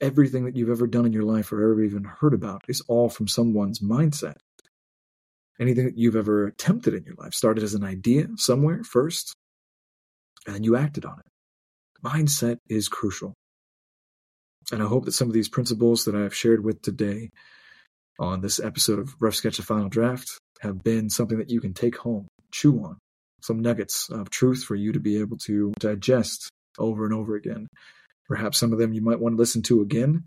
Everything 0.00 0.44
that 0.44 0.56
you've 0.56 0.70
ever 0.70 0.86
done 0.86 1.06
in 1.06 1.12
your 1.12 1.24
life 1.24 1.52
or 1.52 1.62
ever 1.62 1.82
even 1.82 2.04
heard 2.04 2.32
about 2.32 2.62
is 2.68 2.82
all 2.82 3.08
from 3.08 3.28
someone's 3.28 3.80
mindset. 3.80 4.36
Anything 5.58 5.86
that 5.86 5.98
you've 5.98 6.16
ever 6.16 6.46
attempted 6.46 6.94
in 6.94 7.04
your 7.04 7.14
life 7.16 7.34
started 7.34 7.64
as 7.64 7.74
an 7.74 7.82
idea 7.82 8.26
somewhere 8.36 8.84
first, 8.84 9.34
and 10.46 10.64
you 10.64 10.76
acted 10.76 11.04
on 11.04 11.18
it. 11.18 11.26
Mindset 12.04 12.58
is 12.68 12.88
crucial. 12.88 13.34
And 14.70 14.82
I 14.82 14.86
hope 14.86 15.06
that 15.06 15.12
some 15.12 15.28
of 15.28 15.34
these 15.34 15.48
principles 15.48 16.04
that 16.04 16.14
I've 16.14 16.34
shared 16.34 16.62
with 16.62 16.82
today 16.82 17.30
on 18.18 18.42
this 18.42 18.60
episode 18.60 18.98
of 18.98 19.14
Rough 19.20 19.34
Sketch 19.34 19.58
of 19.58 19.64
Final 19.64 19.88
Draft 19.88 20.38
have 20.60 20.82
been 20.82 21.08
something 21.08 21.38
that 21.38 21.50
you 21.50 21.60
can 21.60 21.72
take 21.72 21.96
home, 21.96 22.28
chew 22.50 22.84
on, 22.84 22.98
some 23.46 23.60
nuggets 23.60 24.08
of 24.10 24.30
truth 24.30 24.64
for 24.64 24.74
you 24.74 24.92
to 24.92 25.00
be 25.00 25.20
able 25.20 25.38
to 25.38 25.72
digest 25.78 26.50
over 26.78 27.04
and 27.04 27.14
over 27.14 27.36
again. 27.36 27.68
Perhaps 28.28 28.58
some 28.58 28.72
of 28.72 28.78
them 28.78 28.92
you 28.92 29.02
might 29.02 29.20
want 29.20 29.34
to 29.34 29.38
listen 29.38 29.62
to 29.62 29.80
again, 29.80 30.24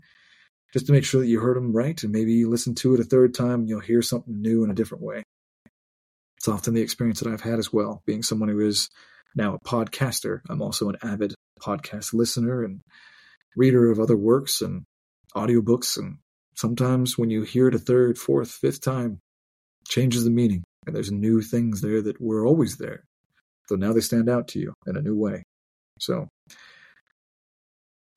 just 0.74 0.88
to 0.88 0.94
make 0.94 1.04
sure 1.04 1.22
that 1.22 1.28
you 1.28 1.40
heard 1.40 1.58
them 1.58 1.74
right, 1.74 2.02
and 2.04 2.12
maybe 2.12 2.34
you 2.34 2.50
listen 2.50 2.76
to 2.76 2.94
it 2.94 3.00
a 3.00 3.04
third 3.04 3.34
time 3.34 3.62
and 3.62 3.70
you'll 3.70 3.80
hear 3.80 4.02
something 4.02 4.42
new 4.42 4.64
in 4.64 4.72
a 4.72 4.76
different 4.76 5.04
way. 5.04 5.24
It's 6.38 6.48
often 6.48 6.74
the 6.74 6.82
experience 6.82 7.20
that 7.20 7.32
I've 7.32 7.42
had 7.42 7.60
as 7.60 7.74
well, 7.74 8.02
being 8.06 8.24
someone 8.24 8.50
who 8.50 8.66
is 8.66 8.90
now 9.36 9.56
a 9.56 9.60
podcaster. 9.60 10.40
I'm 10.50 10.62
also 10.62 10.90
an 10.90 10.98
avid 11.04 11.36
podcast 11.62 12.14
listener 12.14 12.64
and 12.64 12.80
reader 13.58 13.92
of 13.92 14.00
other 14.00 14.16
works 14.16 14.62
and 14.62 14.84
audiobooks 15.36 15.98
and 15.98 16.18
sometimes 16.56 17.18
when 17.18 17.30
you 17.30 17.44
hear 17.44 17.68
it 17.68 17.76
a 17.76 17.80
third, 17.80 18.18
fourth, 18.18 18.52
fifth 18.52 18.82
time, 18.82 19.20
changes 19.88 20.24
the 20.24 20.30
meaning. 20.30 20.64
And 20.86 20.96
there's 20.96 21.12
new 21.12 21.42
things 21.42 21.82
there 21.82 22.02
that 22.02 22.22
were 22.22 22.46
always 22.46 22.78
there. 22.78 23.04
So 23.70 23.76
now 23.76 23.94
they 23.94 24.00
stand 24.00 24.30
out 24.30 24.48
to 24.48 24.60
you 24.60 24.74
in 24.88 24.98
a 24.98 25.02
new 25.02 25.16
way. 25.16 25.44
So 26.00 26.28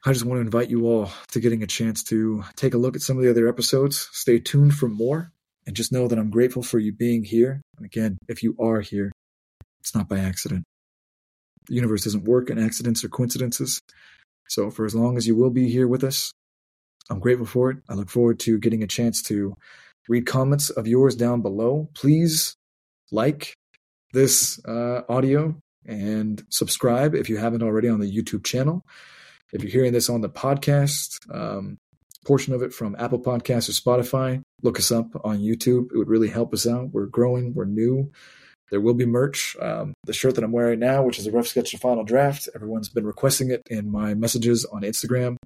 I 0.07 0.15
just 0.15 0.25
want 0.25 0.39
to 0.39 0.47
invite 0.47 0.71
you 0.71 0.87
all 0.87 1.11
to 1.33 1.41
getting 1.41 1.63
a 1.63 1.67
chance 1.67 2.03
to 2.05 2.43
take 2.57 2.73
a 2.73 2.79
look 2.79 2.97
at 2.97 3.03
some 3.03 3.19
of 3.19 3.23
the 3.23 3.29
other 3.29 3.47
episodes. 3.49 4.09
Stay 4.13 4.39
tuned 4.39 4.73
for 4.73 4.89
more 4.89 5.31
and 5.67 5.77
just 5.77 5.93
know 5.93 6.09
that 6.09 6.19
I'm 6.19 6.31
grateful 6.31 6.63
for 6.63 6.79
you 6.79 6.91
being 6.91 7.23
here. 7.23 7.61
And 7.77 7.85
again, 7.85 8.17
if 8.29 8.43
you 8.43 8.57
are 8.59 8.81
here, 8.81 9.13
it's 9.81 9.95
not 9.95 10.09
by 10.09 10.21
accident. 10.21 10.65
The 11.67 11.75
universe 11.75 12.05
doesn't 12.05 12.25
work 12.25 12.49
in 12.49 12.59
accidents 12.59 13.05
or 13.05 13.11
coincidences. 13.11 13.79
So 14.49 14.71
for 14.71 14.87
as 14.87 14.95
long 14.95 15.19
as 15.19 15.27
you 15.27 15.37
will 15.37 15.51
be 15.51 15.69
here 15.69 15.87
with 15.87 16.03
us, 16.03 16.33
I'm 17.11 17.21
grateful 17.21 17.45
for 17.45 17.71
it. 17.73 17.77
I 17.91 17.95
look 17.95 18.09
forward 18.09 18.41
to 18.41 18.59
getting 18.59 18.83
a 18.83 18.87
chance 18.87 19.23
to 19.25 19.55
read 20.09 20.25
comments 20.25 20.71
of 20.71 20.87
yours 20.87 21.15
down 21.15 21.43
below. 21.43 21.91
Please 21.93 22.55
like 23.11 23.55
this 24.13 24.63
uh, 24.65 25.03
audio 25.09 25.57
and 25.87 26.43
subscribe 26.51 27.15
if 27.15 27.29
you 27.29 27.37
haven't 27.37 27.63
already 27.63 27.89
on 27.89 28.01
the 28.01 28.11
YouTube 28.11 28.45
channel. 28.45 28.83
If 29.53 29.63
you're 29.63 29.73
hearing 29.73 29.93
this 29.93 30.09
on 30.09 30.21
the 30.21 30.31
podcast, 30.31 31.19
um, 31.35 31.79
portion 32.25 32.55
of 32.55 32.63
it 32.63 32.73
from 32.73 32.97
Apple 32.99 33.21
Podcasts 33.21 33.69
or 33.69 33.73
Spotify, 33.73 34.41
look 34.63 34.79
us 34.79 34.93
up 34.93 35.09
on 35.25 35.41
YouTube. 35.41 35.93
It 35.93 35.99
would 35.99 36.09
really 36.09 36.29
help 36.29 36.55
us 36.55 36.67
out. 36.67 36.91
We're 36.93 37.07
growing, 37.07 37.53
we're 37.55 37.65
new. 37.65 38.11
There 38.71 38.81
will 38.81 38.95
be 38.95 39.05
merch. 39.05 39.55
Um, 39.61 39.93
the 40.05 40.15
shirt 40.15 40.35
that 40.37 40.45
I'm 40.45 40.53
wearing 40.53 40.79
now, 40.79 41.03
which 41.03 41.19
is 41.19 41.27
a 41.27 41.31
rough 41.31 41.47
sketch 41.47 41.75
of 41.75 41.81
final 41.81 42.05
draft, 42.05 42.49
everyone's 42.55 42.89
been 42.89 43.07
requesting 43.07 43.51
it 43.51 43.63
in 43.69 43.91
my 43.91 44.15
messages 44.15 44.65
on 44.65 44.83
Instagram. 44.83 45.37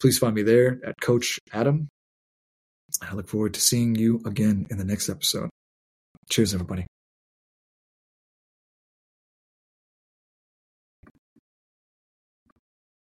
Please 0.00 0.18
find 0.18 0.34
me 0.34 0.42
there 0.42 0.80
at 0.86 0.94
Coach 1.02 1.38
Adam. 1.52 1.88
I 3.02 3.14
look 3.14 3.28
forward 3.28 3.54
to 3.54 3.60
seeing 3.60 3.96
you 3.96 4.22
again 4.24 4.66
in 4.70 4.78
the 4.78 4.84
next 4.84 5.10
episode. 5.10 5.50
Cheers, 6.30 6.54
everybody. 6.54 6.86